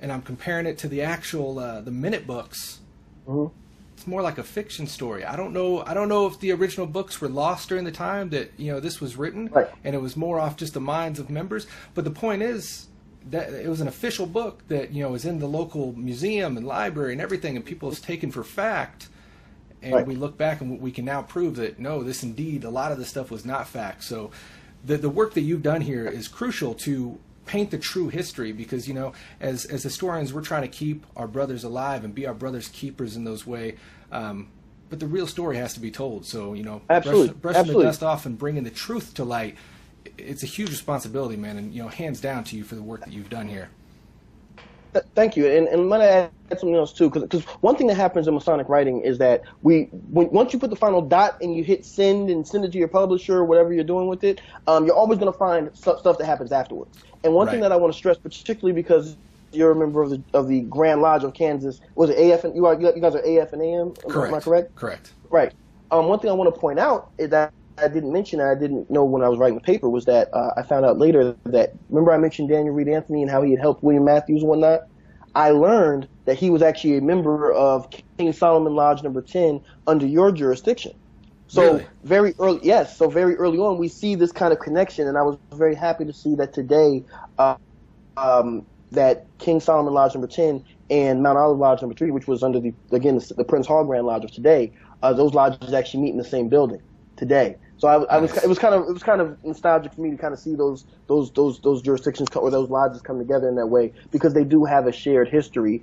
and 0.00 0.12
I'm 0.12 0.22
comparing 0.22 0.66
it 0.66 0.78
to 0.78 0.88
the 0.88 1.02
actual 1.02 1.58
uh, 1.58 1.80
the 1.80 1.90
minute 1.90 2.26
books. 2.26 2.80
Mm-hmm. 3.26 3.56
It's 4.00 4.06
more 4.06 4.22
like 4.22 4.38
a 4.38 4.42
fiction 4.42 4.86
story. 4.86 5.26
I 5.26 5.36
don't 5.36 5.52
know. 5.52 5.84
I 5.84 5.92
don't 5.92 6.08
know 6.08 6.26
if 6.26 6.40
the 6.40 6.52
original 6.52 6.86
books 6.86 7.20
were 7.20 7.28
lost 7.28 7.68
during 7.68 7.84
the 7.84 7.92
time 7.92 8.30
that 8.30 8.50
you 8.56 8.72
know 8.72 8.80
this 8.80 8.98
was 8.98 9.14
written, 9.14 9.48
right. 9.48 9.68
and 9.84 9.94
it 9.94 9.98
was 9.98 10.16
more 10.16 10.40
off 10.40 10.56
just 10.56 10.72
the 10.72 10.80
minds 10.80 11.18
of 11.18 11.28
members. 11.28 11.66
But 11.92 12.04
the 12.04 12.10
point 12.10 12.40
is 12.40 12.86
that 13.28 13.52
it 13.52 13.68
was 13.68 13.82
an 13.82 13.88
official 13.88 14.24
book 14.24 14.66
that 14.68 14.92
you 14.92 15.02
know 15.02 15.12
is 15.12 15.26
in 15.26 15.38
the 15.38 15.46
local 15.46 15.92
museum 15.98 16.56
and 16.56 16.66
library 16.66 17.12
and 17.12 17.20
everything, 17.20 17.56
and 17.56 17.64
people 17.64 17.90
have 17.90 18.00
taken 18.00 18.30
for 18.30 18.42
fact. 18.42 19.08
And 19.82 19.92
right. 19.92 20.06
we 20.06 20.14
look 20.14 20.38
back 20.38 20.62
and 20.62 20.80
we 20.80 20.92
can 20.92 21.04
now 21.04 21.20
prove 21.20 21.56
that 21.56 21.78
no, 21.78 22.02
this 22.02 22.22
indeed 22.22 22.64
a 22.64 22.70
lot 22.70 22.92
of 22.92 22.96
this 22.96 23.10
stuff 23.10 23.30
was 23.30 23.44
not 23.44 23.68
fact. 23.68 24.02
So 24.02 24.30
the 24.82 24.96
the 24.96 25.10
work 25.10 25.34
that 25.34 25.42
you've 25.42 25.62
done 25.62 25.82
here 25.82 26.06
is 26.06 26.26
crucial 26.26 26.72
to 26.86 27.18
paint 27.50 27.72
the 27.72 27.78
true 27.78 28.08
history 28.08 28.52
because 28.52 28.86
you 28.86 28.94
know 28.94 29.12
as 29.40 29.64
as 29.64 29.82
historians 29.82 30.32
we're 30.32 30.40
trying 30.40 30.62
to 30.62 30.68
keep 30.68 31.04
our 31.16 31.26
brothers 31.26 31.64
alive 31.64 32.04
and 32.04 32.14
be 32.14 32.24
our 32.24 32.32
brothers 32.32 32.68
keepers 32.68 33.16
in 33.16 33.24
those 33.24 33.44
way 33.44 33.74
um, 34.12 34.46
but 34.88 35.00
the 35.00 35.06
real 35.06 35.26
story 35.26 35.56
has 35.56 35.74
to 35.74 35.80
be 35.80 35.90
told 35.90 36.24
so 36.24 36.54
you 36.54 36.62
know 36.62 36.80
Absolutely. 36.88 37.26
brush, 37.26 37.36
brushing 37.40 37.60
Absolutely. 37.62 37.84
the 37.86 37.88
dust 37.88 38.02
off 38.04 38.24
and 38.24 38.38
bringing 38.38 38.62
the 38.62 38.70
truth 38.70 39.14
to 39.14 39.24
light 39.24 39.56
it's 40.16 40.44
a 40.44 40.46
huge 40.46 40.70
responsibility 40.70 41.36
man 41.36 41.56
and 41.56 41.74
you 41.74 41.82
know 41.82 41.88
hands 41.88 42.20
down 42.20 42.44
to 42.44 42.56
you 42.56 42.62
for 42.62 42.76
the 42.76 42.82
work 42.84 43.00
that 43.00 43.12
you've 43.12 43.30
done 43.30 43.48
here 43.48 43.68
thank 45.14 45.36
you. 45.36 45.46
And, 45.46 45.68
and 45.68 45.88
might 45.88 46.00
I 46.00 46.06
add 46.06 46.30
something 46.50 46.74
else 46.74 46.92
too? 46.92 47.10
Because 47.10 47.44
one 47.60 47.76
thing 47.76 47.86
that 47.88 47.96
happens 47.96 48.26
in 48.26 48.34
Masonic 48.34 48.68
writing 48.68 49.00
is 49.02 49.18
that 49.18 49.42
we, 49.62 49.84
when, 50.10 50.30
once 50.30 50.52
you 50.52 50.58
put 50.58 50.70
the 50.70 50.76
final 50.76 51.02
dot 51.02 51.40
and 51.40 51.54
you 51.54 51.64
hit 51.64 51.84
send 51.84 52.30
and 52.30 52.46
send 52.46 52.64
it 52.64 52.72
to 52.72 52.78
your 52.78 52.88
publisher 52.88 53.38
or 53.38 53.44
whatever 53.44 53.72
you're 53.72 53.84
doing 53.84 54.08
with 54.08 54.24
it, 54.24 54.40
um, 54.66 54.86
you're 54.86 54.94
always 54.94 55.18
going 55.18 55.32
to 55.32 55.38
find 55.38 55.74
stuff, 55.76 56.00
stuff 56.00 56.18
that 56.18 56.26
happens 56.26 56.52
afterwards. 56.52 56.98
And 57.24 57.34
one 57.34 57.46
right. 57.46 57.52
thing 57.52 57.60
that 57.60 57.72
I 57.72 57.76
want 57.76 57.92
to 57.92 57.96
stress, 57.96 58.16
particularly 58.16 58.72
because 58.72 59.16
you're 59.52 59.72
a 59.72 59.76
member 59.76 60.02
of 60.02 60.10
the 60.10 60.22
of 60.32 60.48
the 60.48 60.60
Grand 60.62 61.02
Lodge 61.02 61.24
of 61.24 61.34
Kansas, 61.34 61.80
was 61.94 62.10
it 62.10 62.18
AF? 62.18 62.44
And, 62.44 62.54
you 62.54 62.66
are 62.66 62.80
you 62.80 63.00
guys 63.00 63.14
are 63.14 63.24
AF 63.24 63.52
and 63.52 63.62
AM? 63.62 63.94
Correct. 64.08 64.32
Am 64.32 64.34
I 64.34 64.40
correct? 64.40 64.74
Correct. 64.76 65.12
Right. 65.28 65.52
Um, 65.90 66.06
one 66.06 66.20
thing 66.20 66.30
I 66.30 66.34
want 66.34 66.54
to 66.54 66.60
point 66.60 66.78
out 66.78 67.10
is 67.18 67.30
that 67.30 67.52
I 67.80 67.88
didn't 67.88 68.12
mention, 68.12 68.40
I 68.40 68.54
didn't 68.54 68.90
know 68.90 69.04
when 69.04 69.22
I 69.22 69.28
was 69.28 69.38
writing 69.38 69.56
the 69.56 69.62
paper, 69.62 69.88
was 69.88 70.04
that 70.04 70.32
uh, 70.32 70.52
I 70.56 70.62
found 70.62 70.84
out 70.84 70.98
later 70.98 71.36
that 71.44 71.72
remember 71.88 72.12
I 72.12 72.18
mentioned 72.18 72.48
Daniel 72.48 72.74
Read 72.74 72.88
Anthony 72.88 73.22
and 73.22 73.30
how 73.30 73.42
he 73.42 73.52
had 73.52 73.60
helped 73.60 73.82
William 73.82 74.04
Matthews 74.04 74.42
and 74.42 74.48
whatnot. 74.48 74.80
I 75.34 75.50
learned 75.50 76.08
that 76.24 76.36
he 76.36 76.50
was 76.50 76.62
actually 76.62 76.96
a 76.96 77.00
member 77.00 77.52
of 77.52 77.88
King 78.18 78.32
Solomon 78.32 78.74
Lodge 78.74 79.02
Number 79.02 79.22
Ten 79.22 79.60
under 79.86 80.06
your 80.06 80.32
jurisdiction. 80.32 80.94
So 81.46 81.62
really? 81.62 81.86
very 82.04 82.34
early, 82.38 82.60
yes. 82.62 82.96
So 82.96 83.08
very 83.08 83.34
early 83.36 83.58
on, 83.58 83.78
we 83.78 83.88
see 83.88 84.14
this 84.14 84.32
kind 84.32 84.52
of 84.52 84.60
connection, 84.60 85.08
and 85.08 85.18
I 85.18 85.22
was 85.22 85.36
very 85.52 85.74
happy 85.74 86.04
to 86.04 86.12
see 86.12 86.36
that 86.36 86.52
today, 86.52 87.04
uh, 87.38 87.56
um, 88.16 88.66
that 88.92 89.26
King 89.38 89.60
Solomon 89.60 89.92
Lodge 89.92 90.14
Number 90.14 90.28
Ten 90.28 90.64
and 90.90 91.22
Mount 91.22 91.38
Olive 91.38 91.58
Lodge 91.58 91.80
Number 91.80 91.94
Three, 91.94 92.10
which 92.10 92.26
was 92.26 92.42
under 92.42 92.60
the 92.60 92.72
again 92.92 93.16
the, 93.16 93.34
the 93.34 93.44
Prince 93.44 93.66
Hall 93.66 93.84
Grand 93.84 94.06
Lodge 94.06 94.24
of 94.24 94.32
today, 94.32 94.72
uh, 95.02 95.12
those 95.12 95.34
lodges 95.34 95.72
actually 95.72 96.02
meet 96.02 96.10
in 96.10 96.18
the 96.18 96.24
same 96.24 96.48
building 96.48 96.80
today. 97.16 97.56
So 97.80 97.88
I, 97.88 98.16
I 98.16 98.18
was, 98.18 98.36
it 98.36 98.46
was 98.46 98.58
kind 98.58 98.74
of, 98.74 98.86
it 98.88 98.92
was 98.92 99.02
kind 99.02 99.22
of 99.22 99.42
nostalgic 99.42 99.94
for 99.94 100.02
me 100.02 100.10
to 100.10 100.16
kind 100.18 100.34
of 100.34 100.38
see 100.38 100.54
those, 100.54 100.84
those, 101.06 101.30
those, 101.30 101.60
those 101.60 101.80
jurisdictions 101.80 102.28
or 102.36 102.50
those 102.50 102.68
lodges 102.68 103.00
come 103.00 103.18
together 103.18 103.48
in 103.48 103.54
that 103.54 103.68
way 103.68 103.92
because 104.10 104.34
they 104.34 104.44
do 104.44 104.66
have 104.66 104.86
a 104.86 104.92
shared 104.92 105.28
history. 105.28 105.82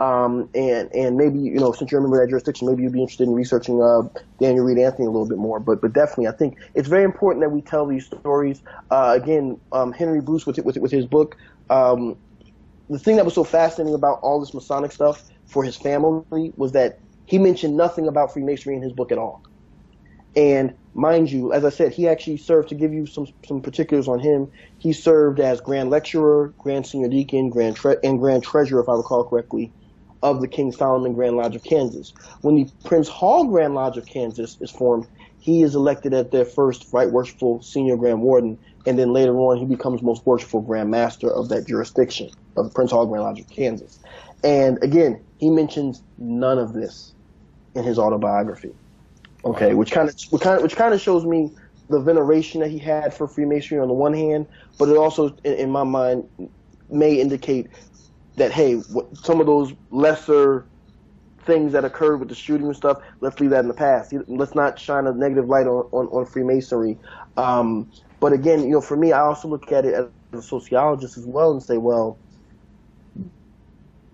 Um, 0.00 0.48
and, 0.54 0.94
and 0.94 1.16
maybe, 1.16 1.38
you 1.38 1.58
know, 1.58 1.72
since 1.72 1.90
you're 1.90 2.00
a 2.00 2.02
member 2.02 2.20
of 2.20 2.26
that 2.26 2.30
jurisdiction, 2.30 2.66
maybe 2.68 2.82
you'd 2.82 2.92
be 2.92 3.00
interested 3.00 3.28
in 3.28 3.34
researching, 3.34 3.82
uh, 3.82 4.02
Daniel 4.40 4.64
Read 4.64 4.78
Anthony 4.78 5.06
a 5.06 5.10
little 5.10 5.28
bit 5.28 5.38
more. 5.38 5.60
But, 5.60 5.82
but 5.82 5.92
definitely, 5.92 6.28
I 6.28 6.32
think 6.32 6.56
it's 6.74 6.88
very 6.88 7.04
important 7.04 7.42
that 7.42 7.50
we 7.50 7.60
tell 7.60 7.86
these 7.86 8.06
stories. 8.06 8.62
Uh, 8.90 9.18
again, 9.20 9.60
um, 9.72 9.92
Henry 9.92 10.22
Bruce 10.22 10.46
with, 10.46 10.58
with, 10.58 10.78
with 10.78 10.92
his 10.92 11.06
book, 11.06 11.36
um, 11.70 12.16
the 12.88 12.98
thing 12.98 13.16
that 13.16 13.24
was 13.24 13.34
so 13.34 13.44
fascinating 13.44 13.94
about 13.94 14.20
all 14.20 14.40
this 14.40 14.54
Masonic 14.54 14.92
stuff 14.92 15.22
for 15.46 15.64
his 15.64 15.76
family 15.76 16.52
was 16.56 16.72
that 16.72 16.98
he 17.26 17.38
mentioned 17.38 17.76
nothing 17.76 18.08
about 18.08 18.32
Freemasonry 18.32 18.76
in 18.76 18.82
his 18.82 18.92
book 18.92 19.12
at 19.12 19.18
all. 19.18 19.42
And 20.36 20.74
mind 20.94 21.30
you, 21.32 21.52
as 21.52 21.64
I 21.64 21.70
said, 21.70 21.92
he 21.92 22.06
actually 22.06 22.36
served 22.36 22.68
to 22.68 22.74
give 22.74 22.92
you 22.92 23.06
some 23.06 23.26
some 23.46 23.62
particulars 23.62 24.06
on 24.06 24.20
him. 24.20 24.48
He 24.78 24.92
served 24.92 25.40
as 25.40 25.60
Grand 25.62 25.90
Lecturer, 25.90 26.54
Grand 26.58 26.86
Senior 26.86 27.08
Deacon, 27.08 27.48
Grand 27.48 27.76
Tre- 27.76 27.96
and 28.04 28.18
Grand 28.18 28.44
Treasurer, 28.44 28.82
if 28.82 28.88
I 28.88 28.94
recall 28.94 29.24
correctly, 29.24 29.72
of 30.22 30.42
the 30.42 30.48
King 30.48 30.72
Solomon 30.72 31.14
Grand 31.14 31.36
Lodge 31.36 31.56
of 31.56 31.64
Kansas. 31.64 32.12
When 32.42 32.54
the 32.54 32.68
Prince 32.84 33.08
Hall 33.08 33.46
Grand 33.46 33.74
Lodge 33.74 33.96
of 33.96 34.06
Kansas 34.06 34.58
is 34.60 34.70
formed, 34.70 35.06
he 35.38 35.62
is 35.62 35.74
elected 35.74 36.12
as 36.12 36.28
their 36.30 36.44
first 36.44 36.86
Right 36.92 37.10
Worshipful 37.10 37.62
Senior 37.62 37.96
Grand 37.96 38.20
Warden, 38.20 38.58
and 38.86 38.98
then 38.98 39.12
later 39.14 39.38
on 39.38 39.56
he 39.56 39.64
becomes 39.64 40.02
Most 40.02 40.26
Worshipful 40.26 40.62
Grand 40.62 40.90
Master 40.90 41.30
of 41.32 41.48
that 41.48 41.66
jurisdiction 41.66 42.28
of 42.56 42.66
the 42.66 42.72
Prince 42.72 42.90
Hall 42.90 43.06
Grand 43.06 43.24
Lodge 43.24 43.40
of 43.40 43.48
Kansas. 43.48 43.98
And 44.44 44.82
again, 44.82 45.24
he 45.38 45.50
mentions 45.50 46.02
none 46.18 46.58
of 46.58 46.74
this 46.74 47.14
in 47.74 47.84
his 47.84 47.98
autobiography. 47.98 48.74
Okay, 49.46 49.68
wow. 49.68 49.76
which 49.76 49.92
kind 49.92 50.08
of 50.08 50.14
which 50.30 50.42
kind 50.42 50.56
of 50.56 50.62
which 50.62 50.74
kind 50.74 50.92
of 50.92 51.00
shows 51.00 51.24
me 51.24 51.52
the 51.88 52.00
veneration 52.00 52.60
that 52.60 52.70
he 52.70 52.78
had 52.78 53.14
for 53.14 53.28
Freemasonry 53.28 53.80
on 53.80 53.86
the 53.86 53.94
one 53.94 54.12
hand, 54.12 54.46
but 54.76 54.88
it 54.88 54.96
also, 54.96 55.28
in, 55.44 55.54
in 55.54 55.70
my 55.70 55.84
mind, 55.84 56.28
may 56.90 57.14
indicate 57.14 57.68
that 58.34 58.50
hey, 58.50 58.74
what, 58.74 59.16
some 59.16 59.40
of 59.40 59.46
those 59.46 59.72
lesser 59.90 60.66
things 61.44 61.72
that 61.72 61.84
occurred 61.84 62.16
with 62.16 62.28
the 62.28 62.34
shooting 62.34 62.66
and 62.66 62.74
stuff, 62.74 62.98
let's 63.20 63.38
leave 63.38 63.50
that 63.50 63.60
in 63.60 63.68
the 63.68 63.74
past. 63.74 64.12
Let's 64.26 64.56
not 64.56 64.80
shine 64.80 65.06
a 65.06 65.12
negative 65.12 65.48
light 65.48 65.68
on 65.68 65.88
on, 65.92 66.08
on 66.08 66.26
Freemasonry. 66.26 66.98
Um, 67.36 67.88
but 68.18 68.32
again, 68.32 68.62
you 68.64 68.70
know, 68.70 68.80
for 68.80 68.96
me, 68.96 69.12
I 69.12 69.20
also 69.20 69.46
look 69.46 69.70
at 69.70 69.84
it 69.84 69.94
as 69.94 70.08
a 70.32 70.42
sociologist 70.42 71.16
as 71.16 71.24
well 71.24 71.52
and 71.52 71.62
say, 71.62 71.76
well, 71.76 72.18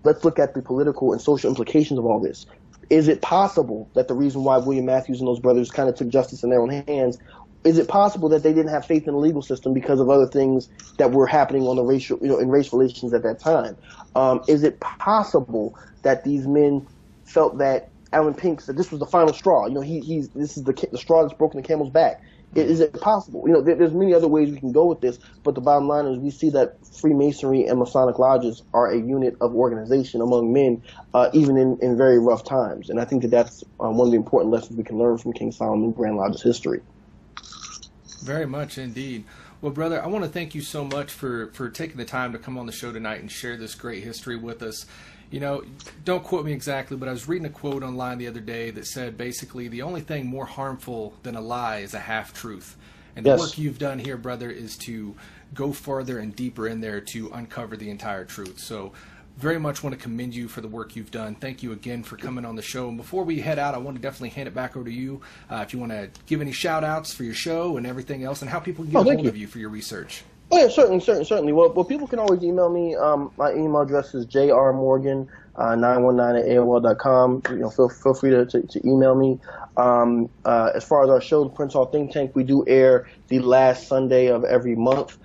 let's 0.03 0.23
look 0.23 0.37
at 0.37 0.53
the 0.53 0.61
political 0.61 1.11
and 1.11 1.19
social 1.19 1.49
implications 1.49 1.97
of 1.97 2.05
all 2.05 2.19
this 2.19 2.45
is 2.93 3.07
it 3.07 3.23
possible 3.23 3.89
that 3.95 4.07
the 4.07 4.13
reason 4.13 4.43
why 4.43 4.57
William 4.57 4.85
Matthews 4.85 5.19
and 5.19 5.27
those 5.27 5.39
brothers 5.39 5.71
kind 5.71 5.89
of 5.89 5.95
took 5.95 6.09
justice 6.09 6.43
in 6.43 6.51
their 6.51 6.61
own 6.61 6.83
hands 6.87 7.17
is 7.63 7.79
it 7.79 7.87
possible 7.87 8.29
that 8.29 8.43
they 8.43 8.53
didn't 8.53 8.69
have 8.69 8.85
faith 8.85 9.07
in 9.07 9.13
the 9.13 9.19
legal 9.19 9.41
system 9.41 9.73
because 9.73 9.99
of 9.99 10.09
other 10.09 10.27
things 10.27 10.69
that 10.99 11.11
were 11.11 11.25
happening 11.25 11.63
on 11.63 11.75
the 11.75 11.81
racial, 11.81 12.19
you 12.21 12.27
know, 12.27 12.37
in 12.37 12.49
race 12.49 12.71
relations 12.71 13.13
at 13.13 13.23
that 13.23 13.39
time? 13.39 13.75
Um, 14.15 14.41
is 14.47 14.63
it 14.63 14.79
possible 14.79 15.75
that 16.03 16.23
these 16.23 16.45
men 16.45 16.85
felt 17.25 17.57
that 17.57 17.89
Alan 18.11 18.35
Pink 18.35 18.61
said 18.61 18.77
this 18.77 18.91
was 18.91 18.99
the 18.99 19.07
final 19.07 19.33
straw? 19.33 19.65
You 19.65 19.73
know, 19.73 19.81
he, 19.81 20.01
he's 20.01 20.29
this 20.29 20.55
is 20.57 20.63
the 20.65 20.73
the 20.91 20.97
straw 20.99 21.23
that's 21.23 21.33
broken 21.33 21.61
the 21.61 21.67
camel's 21.67 21.89
back. 21.89 22.21
Is 22.55 22.79
it 22.79 22.99
possible? 23.01 23.43
You 23.47 23.53
know, 23.53 23.61
there, 23.61 23.75
there's 23.75 23.93
many 23.93 24.13
other 24.13 24.27
ways 24.27 24.51
we 24.51 24.59
can 24.59 24.71
go 24.71 24.85
with 24.85 25.01
this, 25.01 25.17
but 25.43 25.55
the 25.55 25.61
bottom 25.61 25.87
line 25.87 26.05
is 26.05 26.19
we 26.19 26.29
see 26.29 26.49
that 26.51 26.77
Freemasonry 26.85 27.65
and 27.65 27.79
Masonic 27.79 28.19
lodges 28.19 28.61
are 28.73 28.91
a 28.91 28.97
unit 28.97 29.35
of 29.41 29.55
organization 29.55 30.21
among 30.21 30.53
men, 30.53 30.83
uh, 31.13 31.29
even 31.33 31.57
in, 31.57 31.77
in 31.81 31.97
very 31.97 32.19
rough 32.19 32.43
times. 32.43 32.89
And 32.89 32.99
I 32.99 33.05
think 33.05 33.23
that 33.23 33.31
that's 33.31 33.63
uh, 33.79 33.89
one 33.89 34.07
of 34.07 34.11
the 34.11 34.17
important 34.17 34.53
lessons 34.53 34.77
we 34.77 34.83
can 34.83 34.97
learn 34.97 35.17
from 35.17 35.33
King 35.33 35.51
Solomon 35.51 35.91
Grand 35.91 36.17
Lodge's 36.17 36.43
history. 36.43 36.81
Very 38.21 38.45
much 38.45 38.77
indeed. 38.77 39.25
Well, 39.61 39.71
brother, 39.71 40.03
I 40.03 40.07
want 40.07 40.25
to 40.25 40.29
thank 40.29 40.53
you 40.53 40.61
so 40.61 40.83
much 40.83 41.11
for, 41.11 41.47
for 41.53 41.69
taking 41.69 41.97
the 41.97 42.05
time 42.05 42.33
to 42.33 42.37
come 42.37 42.57
on 42.57 42.65
the 42.65 42.71
show 42.71 42.91
tonight 42.91 43.21
and 43.21 43.31
share 43.31 43.55
this 43.55 43.75
great 43.75 44.03
history 44.03 44.35
with 44.35 44.61
us 44.61 44.85
you 45.33 45.39
know, 45.39 45.63
don't 46.05 46.23
quote 46.23 46.45
me 46.45 46.53
exactly, 46.53 46.95
but 46.95 47.09
I 47.09 47.11
was 47.11 47.27
reading 47.27 47.47
a 47.47 47.49
quote 47.49 47.81
online 47.81 48.19
the 48.19 48.27
other 48.27 48.39
day 48.39 48.69
that 48.69 48.85
said 48.85 49.17
basically 49.17 49.67
the 49.67 49.81
only 49.81 50.01
thing 50.01 50.27
more 50.27 50.45
harmful 50.45 51.15
than 51.23 51.35
a 51.35 51.41
lie 51.41 51.77
is 51.77 51.95
a 51.95 51.99
half 51.99 52.35
truth. 52.35 52.77
And 53.15 53.25
yes. 53.25 53.39
the 53.39 53.43
work 53.43 53.57
you've 53.57 53.79
done 53.79 53.97
here, 53.97 54.15
brother, 54.15 54.51
is 54.51 54.77
to 54.77 55.15
go 55.55 55.73
farther 55.73 56.19
and 56.19 56.35
deeper 56.35 56.67
in 56.67 56.81
there 56.81 57.01
to 57.01 57.31
uncover 57.33 57.75
the 57.75 57.89
entire 57.89 58.25
truth. 58.25 58.59
So, 58.59 58.91
very 59.35 59.59
much 59.59 59.81
want 59.81 59.95
to 59.95 59.99
commend 59.99 60.35
you 60.35 60.47
for 60.47 60.61
the 60.61 60.67
work 60.67 60.95
you've 60.95 61.09
done. 61.09 61.33
Thank 61.33 61.63
you 61.63 61.71
again 61.71 62.03
for 62.03 62.15
coming 62.15 62.45
on 62.45 62.55
the 62.55 62.61
show. 62.61 62.87
And 62.87 62.97
before 62.97 63.23
we 63.23 63.41
head 63.41 63.57
out, 63.57 63.73
I 63.73 63.79
want 63.79 63.97
to 63.97 64.01
definitely 64.03 64.29
hand 64.29 64.47
it 64.47 64.53
back 64.53 64.77
over 64.77 64.85
to 64.85 64.93
you. 64.93 65.21
Uh, 65.49 65.63
if 65.65 65.73
you 65.73 65.79
want 65.79 65.91
to 65.93 66.11
give 66.27 66.41
any 66.41 66.51
shout 66.51 66.83
outs 66.83 67.11
for 67.11 67.23
your 67.23 67.33
show 67.33 67.77
and 67.77 67.87
everything 67.87 68.23
else, 68.23 68.43
and 68.43 68.51
how 68.51 68.59
people 68.59 68.83
can 68.83 68.91
get 68.91 68.99
oh, 68.99 69.01
a 69.01 69.03
hold 69.05 69.23
you. 69.23 69.29
of 69.29 69.35
you 69.35 69.47
for 69.47 69.57
your 69.57 69.69
research. 69.69 70.23
Oh 70.53 70.57
yeah, 70.59 70.67
certainly, 70.67 70.99
certainly, 70.99 71.25
certainly. 71.25 71.51
Well, 71.51 71.73
well, 71.73 71.83
people 71.83 72.05
can 72.05 72.19
always 72.19 72.43
email 72.43 72.69
me. 72.69 72.95
Um, 72.95 73.31
my 73.37 73.53
email 73.53 73.81
address 73.81 74.13
is 74.13 74.27
jrmorgan 74.27 75.27
uh, 75.55 75.71
at 75.71 75.79
aol 75.79 76.83
dot 76.83 76.99
com. 76.99 77.41
You 77.49 77.55
know, 77.55 77.71
feel 77.71 77.89
feel 77.89 78.13
free 78.13 78.29
to, 78.29 78.45
to, 78.45 78.61
to 78.61 78.87
email 78.87 79.15
me. 79.15 79.39
Um, 79.77 80.29
uh, 80.45 80.69
as 80.75 80.83
far 80.83 81.03
as 81.03 81.09
our 81.09 81.21
show, 81.21 81.43
the 81.43 81.49
Prince 81.49 81.73
Hall 81.73 81.87
Think 81.87 82.11
Tank, 82.11 82.35
we 82.35 82.43
do 82.43 82.63
air 82.67 83.07
the 83.29 83.39
last 83.39 83.87
Sunday 83.87 84.27
of 84.27 84.43
every 84.43 84.75
month. 84.75 85.17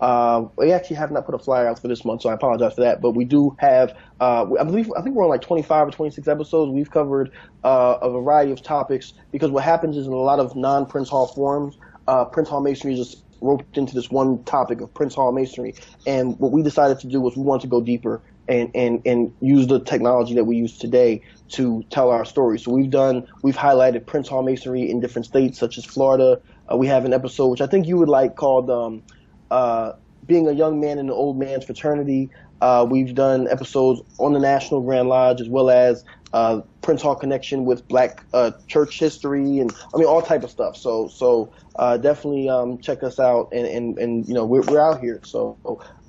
Uh, 0.00 0.48
we 0.58 0.72
actually 0.72 0.96
have 0.96 1.12
not 1.12 1.24
put 1.24 1.36
a 1.36 1.38
flyer 1.38 1.68
out 1.68 1.78
for 1.78 1.86
this 1.86 2.04
month, 2.04 2.22
so 2.22 2.28
I 2.28 2.34
apologize 2.34 2.74
for 2.74 2.80
that. 2.80 3.00
But 3.00 3.12
we 3.12 3.24
do 3.24 3.54
have, 3.60 3.96
uh, 4.20 4.44
I 4.58 4.64
believe, 4.64 4.90
I 4.98 5.02
think 5.02 5.14
we're 5.14 5.22
on 5.22 5.30
like 5.30 5.42
25 5.42 5.86
or 5.86 5.90
26 5.92 6.26
episodes. 6.26 6.72
We've 6.72 6.90
covered 6.90 7.30
uh, 7.62 7.98
a 8.02 8.10
variety 8.10 8.50
of 8.50 8.60
topics 8.60 9.12
because 9.30 9.52
what 9.52 9.62
happens 9.62 9.96
is 9.96 10.08
in 10.08 10.12
a 10.12 10.16
lot 10.16 10.40
of 10.40 10.56
non-Prince 10.56 11.10
Hall 11.10 11.28
forums, 11.28 11.78
uh, 12.08 12.24
Prince 12.24 12.48
Hall 12.48 12.60
Masonry 12.60 12.98
is 12.98 13.23
roped 13.44 13.76
into 13.76 13.94
this 13.94 14.10
one 14.10 14.42
topic 14.44 14.80
of 14.80 14.92
Prince 14.94 15.14
Hall 15.14 15.30
Masonry. 15.30 15.74
And 16.06 16.38
what 16.40 16.50
we 16.50 16.62
decided 16.62 17.00
to 17.00 17.06
do 17.06 17.20
was 17.20 17.36
we 17.36 17.42
wanted 17.42 17.62
to 17.62 17.68
go 17.68 17.80
deeper 17.80 18.22
and, 18.48 18.70
and, 18.74 19.02
and 19.06 19.34
use 19.40 19.66
the 19.66 19.80
technology 19.80 20.34
that 20.34 20.44
we 20.44 20.56
use 20.56 20.78
today 20.78 21.22
to 21.50 21.84
tell 21.90 22.10
our 22.10 22.24
story. 22.24 22.58
So 22.58 22.72
we've 22.72 22.90
done, 22.90 23.28
we've 23.42 23.56
highlighted 23.56 24.06
Prince 24.06 24.28
Hall 24.28 24.42
Masonry 24.42 24.90
in 24.90 25.00
different 25.00 25.26
states 25.26 25.58
such 25.58 25.78
as 25.78 25.84
Florida. 25.84 26.40
Uh, 26.70 26.76
we 26.76 26.86
have 26.86 27.04
an 27.04 27.12
episode 27.12 27.48
which 27.48 27.60
I 27.60 27.66
think 27.66 27.86
you 27.86 27.98
would 27.98 28.08
like 28.08 28.36
called 28.36 28.70
um, 28.70 29.02
uh, 29.50 29.92
Being 30.26 30.48
a 30.48 30.52
Young 30.52 30.80
Man 30.80 30.98
in 30.98 31.06
an 31.06 31.10
Old 31.10 31.38
Man's 31.38 31.64
Fraternity. 31.64 32.30
Uh, 32.60 32.86
we've 32.88 33.14
done 33.14 33.48
episodes 33.48 34.00
on 34.18 34.32
the 34.32 34.38
National 34.38 34.80
Grand 34.80 35.08
Lodge 35.08 35.40
as 35.40 35.48
well 35.48 35.70
as 35.70 36.04
uh, 36.32 36.60
Prince 36.82 37.02
Hall 37.02 37.14
connection 37.14 37.64
with 37.64 37.86
Black 37.86 38.24
uh, 38.32 38.50
church 38.66 38.98
history 38.98 39.58
and 39.58 39.72
I 39.94 39.98
mean 39.98 40.06
all 40.06 40.20
type 40.22 40.42
of 40.42 40.50
stuff. 40.50 40.76
So 40.76 41.08
so 41.08 41.52
uh, 41.76 41.96
definitely 41.96 42.48
um, 42.48 42.78
check 42.78 43.02
us 43.02 43.18
out 43.18 43.50
and, 43.52 43.66
and, 43.66 43.98
and 43.98 44.28
you 44.28 44.34
know 44.34 44.44
we're, 44.44 44.62
we're 44.62 44.80
out 44.80 45.00
here. 45.00 45.20
So 45.24 45.56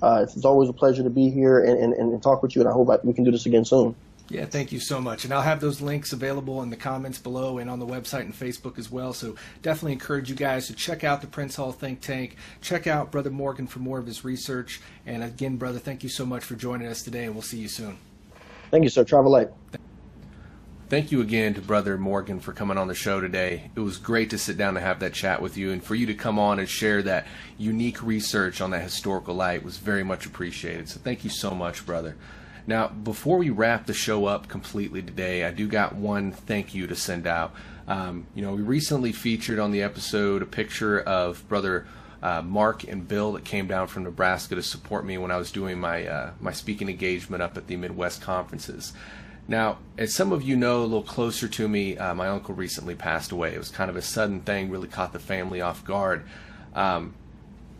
uh, 0.02 0.20
it's, 0.22 0.36
it's, 0.36 0.44
always 0.44 0.68
a 0.68 0.72
pleasure 0.72 1.02
to 1.02 1.10
be 1.10 1.30
here 1.30 1.58
and, 1.62 1.78
and, 1.78 1.94
and 1.94 2.22
talk 2.22 2.42
with 2.42 2.54
you. 2.54 2.62
And 2.62 2.68
I 2.68 2.72
hope 2.72 2.90
I, 2.90 2.98
we 3.02 3.12
can 3.12 3.24
do 3.24 3.30
this 3.30 3.46
again 3.46 3.64
soon. 3.64 3.94
Yeah, 4.28 4.44
thank 4.44 4.72
you 4.72 4.80
so 4.80 5.00
much. 5.00 5.24
And 5.24 5.32
I'll 5.32 5.42
have 5.42 5.60
those 5.60 5.80
links 5.80 6.12
available 6.12 6.62
in 6.62 6.70
the 6.70 6.76
comments 6.76 7.18
below 7.18 7.58
and 7.58 7.70
on 7.70 7.78
the 7.78 7.86
website 7.86 8.22
and 8.22 8.34
Facebook 8.34 8.76
as 8.76 8.90
well. 8.90 9.12
So 9.12 9.36
definitely 9.62 9.92
encourage 9.92 10.28
you 10.28 10.34
guys 10.34 10.66
to 10.66 10.74
check 10.74 11.04
out 11.04 11.20
the 11.20 11.28
Prince 11.28 11.54
Hall 11.54 11.70
Think 11.70 12.00
Tank. 12.00 12.36
Check 12.60 12.88
out 12.88 13.12
Brother 13.12 13.30
Morgan 13.30 13.68
for 13.68 13.78
more 13.78 13.98
of 13.98 14.06
his 14.06 14.24
research. 14.24 14.80
And 15.06 15.22
again, 15.22 15.56
brother, 15.56 15.78
thank 15.78 16.02
you 16.02 16.08
so 16.08 16.26
much 16.26 16.42
for 16.42 16.56
joining 16.56 16.88
us 16.88 17.02
today, 17.02 17.24
and 17.24 17.34
we'll 17.34 17.42
see 17.42 17.58
you 17.58 17.68
soon. 17.68 17.98
Thank 18.72 18.82
you, 18.82 18.90
sir. 18.90 19.04
Travel 19.04 19.30
light. 19.30 19.48
thank 20.88 21.12
you 21.12 21.20
again 21.20 21.54
to 21.54 21.60
Brother 21.60 21.96
Morgan 21.96 22.40
for 22.40 22.52
coming 22.52 22.78
on 22.78 22.88
the 22.88 22.94
show 22.96 23.20
today. 23.20 23.70
It 23.76 23.80
was 23.80 23.96
great 23.96 24.30
to 24.30 24.38
sit 24.38 24.56
down 24.56 24.76
and 24.76 24.84
have 24.84 24.98
that 25.00 25.14
chat 25.14 25.40
with 25.40 25.56
you, 25.56 25.70
and 25.70 25.82
for 25.82 25.94
you 25.94 26.06
to 26.06 26.14
come 26.14 26.40
on 26.40 26.58
and 26.58 26.68
share 26.68 27.00
that 27.02 27.28
unique 27.58 28.02
research 28.02 28.60
on 28.60 28.72
that 28.72 28.82
historical 28.82 29.36
light 29.36 29.62
was 29.62 29.76
very 29.76 30.02
much 30.02 30.26
appreciated. 30.26 30.88
So 30.88 30.98
thank 30.98 31.22
you 31.22 31.30
so 31.30 31.52
much, 31.52 31.86
brother. 31.86 32.16
Now, 32.66 32.88
before 32.88 33.38
we 33.38 33.50
wrap 33.50 33.86
the 33.86 33.94
show 33.94 34.26
up 34.26 34.48
completely 34.48 35.00
today, 35.00 35.44
I 35.44 35.52
do 35.52 35.68
got 35.68 35.94
one 35.94 36.32
thank 36.32 36.74
you 36.74 36.88
to 36.88 36.96
send 36.96 37.26
out. 37.26 37.54
Um, 37.86 38.26
you 38.34 38.42
know, 38.42 38.52
we 38.52 38.62
recently 38.62 39.12
featured 39.12 39.60
on 39.60 39.70
the 39.70 39.82
episode 39.82 40.42
a 40.42 40.46
picture 40.46 41.00
of 41.00 41.48
Brother 41.48 41.86
uh, 42.22 42.42
Mark 42.42 42.82
and 42.82 43.06
Bill 43.06 43.32
that 43.32 43.44
came 43.44 43.68
down 43.68 43.86
from 43.86 44.02
Nebraska 44.02 44.56
to 44.56 44.62
support 44.62 45.04
me 45.04 45.16
when 45.16 45.30
I 45.30 45.36
was 45.36 45.52
doing 45.52 45.78
my 45.78 46.06
uh, 46.06 46.30
my 46.40 46.50
speaking 46.50 46.88
engagement 46.88 47.40
up 47.40 47.56
at 47.56 47.68
the 47.68 47.76
Midwest 47.76 48.20
conferences. 48.20 48.92
Now, 49.46 49.78
as 49.96 50.12
some 50.12 50.32
of 50.32 50.42
you 50.42 50.56
know, 50.56 50.80
a 50.80 50.82
little 50.82 51.04
closer 51.04 51.46
to 51.46 51.68
me, 51.68 51.96
uh, 51.96 52.14
my 52.14 52.26
uncle 52.26 52.56
recently 52.56 52.96
passed 52.96 53.30
away. 53.30 53.54
It 53.54 53.58
was 53.58 53.70
kind 53.70 53.88
of 53.88 53.96
a 53.96 54.02
sudden 54.02 54.40
thing, 54.40 54.70
really 54.70 54.88
caught 54.88 55.12
the 55.12 55.20
family 55.20 55.60
off 55.60 55.84
guard. 55.84 56.24
Um, 56.74 57.14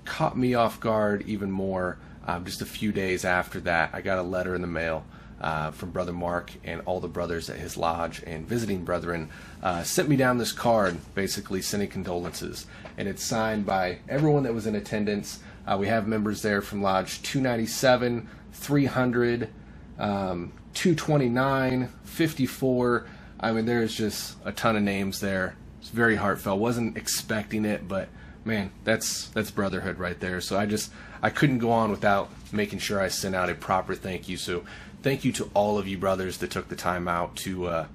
caught 0.05 0.39
me 0.39 0.55
off 0.55 0.79
guard 0.79 1.25
even 1.27 1.51
more 1.51 1.99
um, 2.27 2.45
just 2.45 2.61
a 2.61 2.67
few 2.67 2.93
days 2.93 3.25
after 3.25 3.61
that. 3.61 3.91
I 3.93 4.01
got 4.01 4.19
a 4.19 4.23
letter 4.23 4.55
in 4.55 4.61
the 4.61 4.67
mail 4.67 5.05
uh, 5.41 5.71
from 5.71 5.91
Brother 5.91 6.13
Mark 6.13 6.53
and 6.65 6.81
all 6.87 7.01
the 7.01 7.09
brothers 7.09 7.51
at 7.51 7.59
his 7.59 7.77
lodge 7.77 8.23
and 8.27 8.47
visiting 8.47 8.85
brethren 8.85 9.29
uh, 9.63 9.83
sent 9.83 10.09
me 10.09 10.17
down 10.17 10.39
this 10.39 10.53
card, 10.53 10.99
basically 11.15 11.63
sending 11.63 11.89
condolences. 11.89 12.67
And 12.97 13.09
it's 13.09 13.23
signed 13.23 13.67
by 13.67 13.99
everyone 14.09 14.45
that 14.45 14.55
was 14.55 14.67
in 14.67 14.75
attendance. 14.75 15.41
Uh, 15.67 15.77
we 15.79 15.89
have 15.89 16.07
members 16.07 16.43
there 16.43 16.63
from 16.63 16.83
Lodge 16.83 17.23
297, 17.23 18.29
300, 18.53 19.51
um, 19.99 20.53
229, 20.75 21.89
54. 22.05 23.07
I 23.39 23.53
mean, 23.53 23.67
there's 23.67 23.95
just 23.95 24.37
a 24.45 24.53
ton 24.53 24.77
of 24.77 24.83
names 24.83 25.21
there. 25.21 25.57
It's 25.81 25.91
very 25.91 26.17
heartfelt. 26.17 26.59
Wasn't 26.59 26.97
expecting 26.97 27.65
it, 27.65 27.87
but 27.87 28.09
man, 28.47 28.71
that's 28.85 29.29
that's 29.29 29.51
brotherhood 29.51 29.99
right 29.99 30.19
there. 30.19 30.41
So 30.41 30.59
I 30.59 30.67
just 30.67 30.93
I 31.23 31.31
couldn't 31.31 31.59
go 31.59 31.71
on 31.71 31.91
without 31.91 32.31
making 32.53 32.79
sure 32.79 33.01
I 33.01 33.09
sent 33.09 33.35
out 33.35 33.51
a 33.51 33.55
proper 33.55 33.95
thank 33.95 34.29
you. 34.29 34.37
So 34.37 34.65
thank 35.03 35.25
you 35.25 35.33
to 35.33 35.51
all 35.55 35.79
of 35.79 35.87
you 35.89 35.99
brothers 35.99 36.39
that 36.39 36.51
took 36.51 36.69
the 36.69 36.77
time 36.77 37.09
out 37.09 37.37
to 37.37 37.67
uh, 37.67 37.87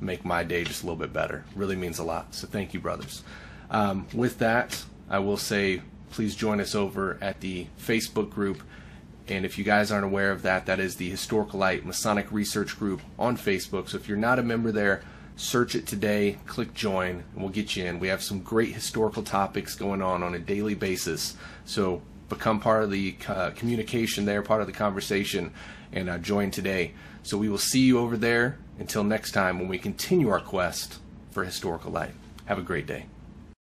make 0.00 0.24
my 0.24 0.42
day 0.44 0.64
just 0.64 0.82
a 0.82 0.86
little 0.86 0.98
bit 0.98 1.12
better. 1.12 1.44
Really 1.54 1.76
means 1.76 1.98
a 1.98 2.04
lot. 2.04 2.34
So 2.34 2.46
thank 2.46 2.74
you, 2.74 2.80
brothers. 2.80 3.22
Um, 3.70 4.06
with 4.12 4.38
that, 4.38 4.84
I 5.08 5.20
will 5.20 5.36
say 5.36 5.82
please 6.10 6.34
join 6.34 6.60
us 6.60 6.74
over 6.74 7.16
at 7.20 7.40
the 7.40 7.68
Facebook 7.78 8.30
group 8.30 8.62
and 9.30 9.44
if 9.44 9.56
you 9.58 9.64
guys 9.64 9.92
aren't 9.92 10.04
aware 10.04 10.32
of 10.32 10.42
that, 10.42 10.66
that 10.66 10.80
is 10.80 10.96
the 10.96 11.08
Historical 11.08 11.60
Light 11.60 11.86
Masonic 11.86 12.30
Research 12.32 12.76
Group 12.76 13.00
on 13.16 13.36
Facebook. 13.36 13.88
So 13.88 13.96
if 13.96 14.08
you're 14.08 14.18
not 14.18 14.40
a 14.40 14.42
member 14.42 14.72
there, 14.72 15.02
search 15.40 15.74
it 15.74 15.86
today, 15.86 16.36
click 16.46 16.74
join, 16.74 17.24
and 17.32 17.42
we'll 17.42 17.48
get 17.48 17.74
you 17.74 17.86
in. 17.86 17.98
We 17.98 18.08
have 18.08 18.22
some 18.22 18.40
great 18.40 18.74
historical 18.74 19.22
topics 19.22 19.74
going 19.74 20.02
on 20.02 20.22
on 20.22 20.34
a 20.34 20.38
daily 20.38 20.74
basis. 20.74 21.34
So 21.64 22.02
become 22.28 22.60
part 22.60 22.84
of 22.84 22.90
the 22.90 23.16
uh, 23.26 23.50
communication 23.50 24.26
there, 24.26 24.42
part 24.42 24.60
of 24.60 24.66
the 24.66 24.72
conversation, 24.74 25.52
and 25.92 26.10
uh, 26.10 26.18
join 26.18 26.50
today. 26.50 26.92
So 27.22 27.38
we 27.38 27.48
will 27.48 27.58
see 27.58 27.80
you 27.80 27.98
over 27.98 28.18
there 28.18 28.58
until 28.78 29.02
next 29.02 29.32
time 29.32 29.58
when 29.58 29.68
we 29.68 29.78
continue 29.78 30.28
our 30.28 30.40
quest 30.40 30.98
for 31.30 31.42
historical 31.44 31.90
light. 31.90 32.12
Have 32.44 32.58
a 32.58 32.62
great 32.62 32.86
day. 32.86 33.06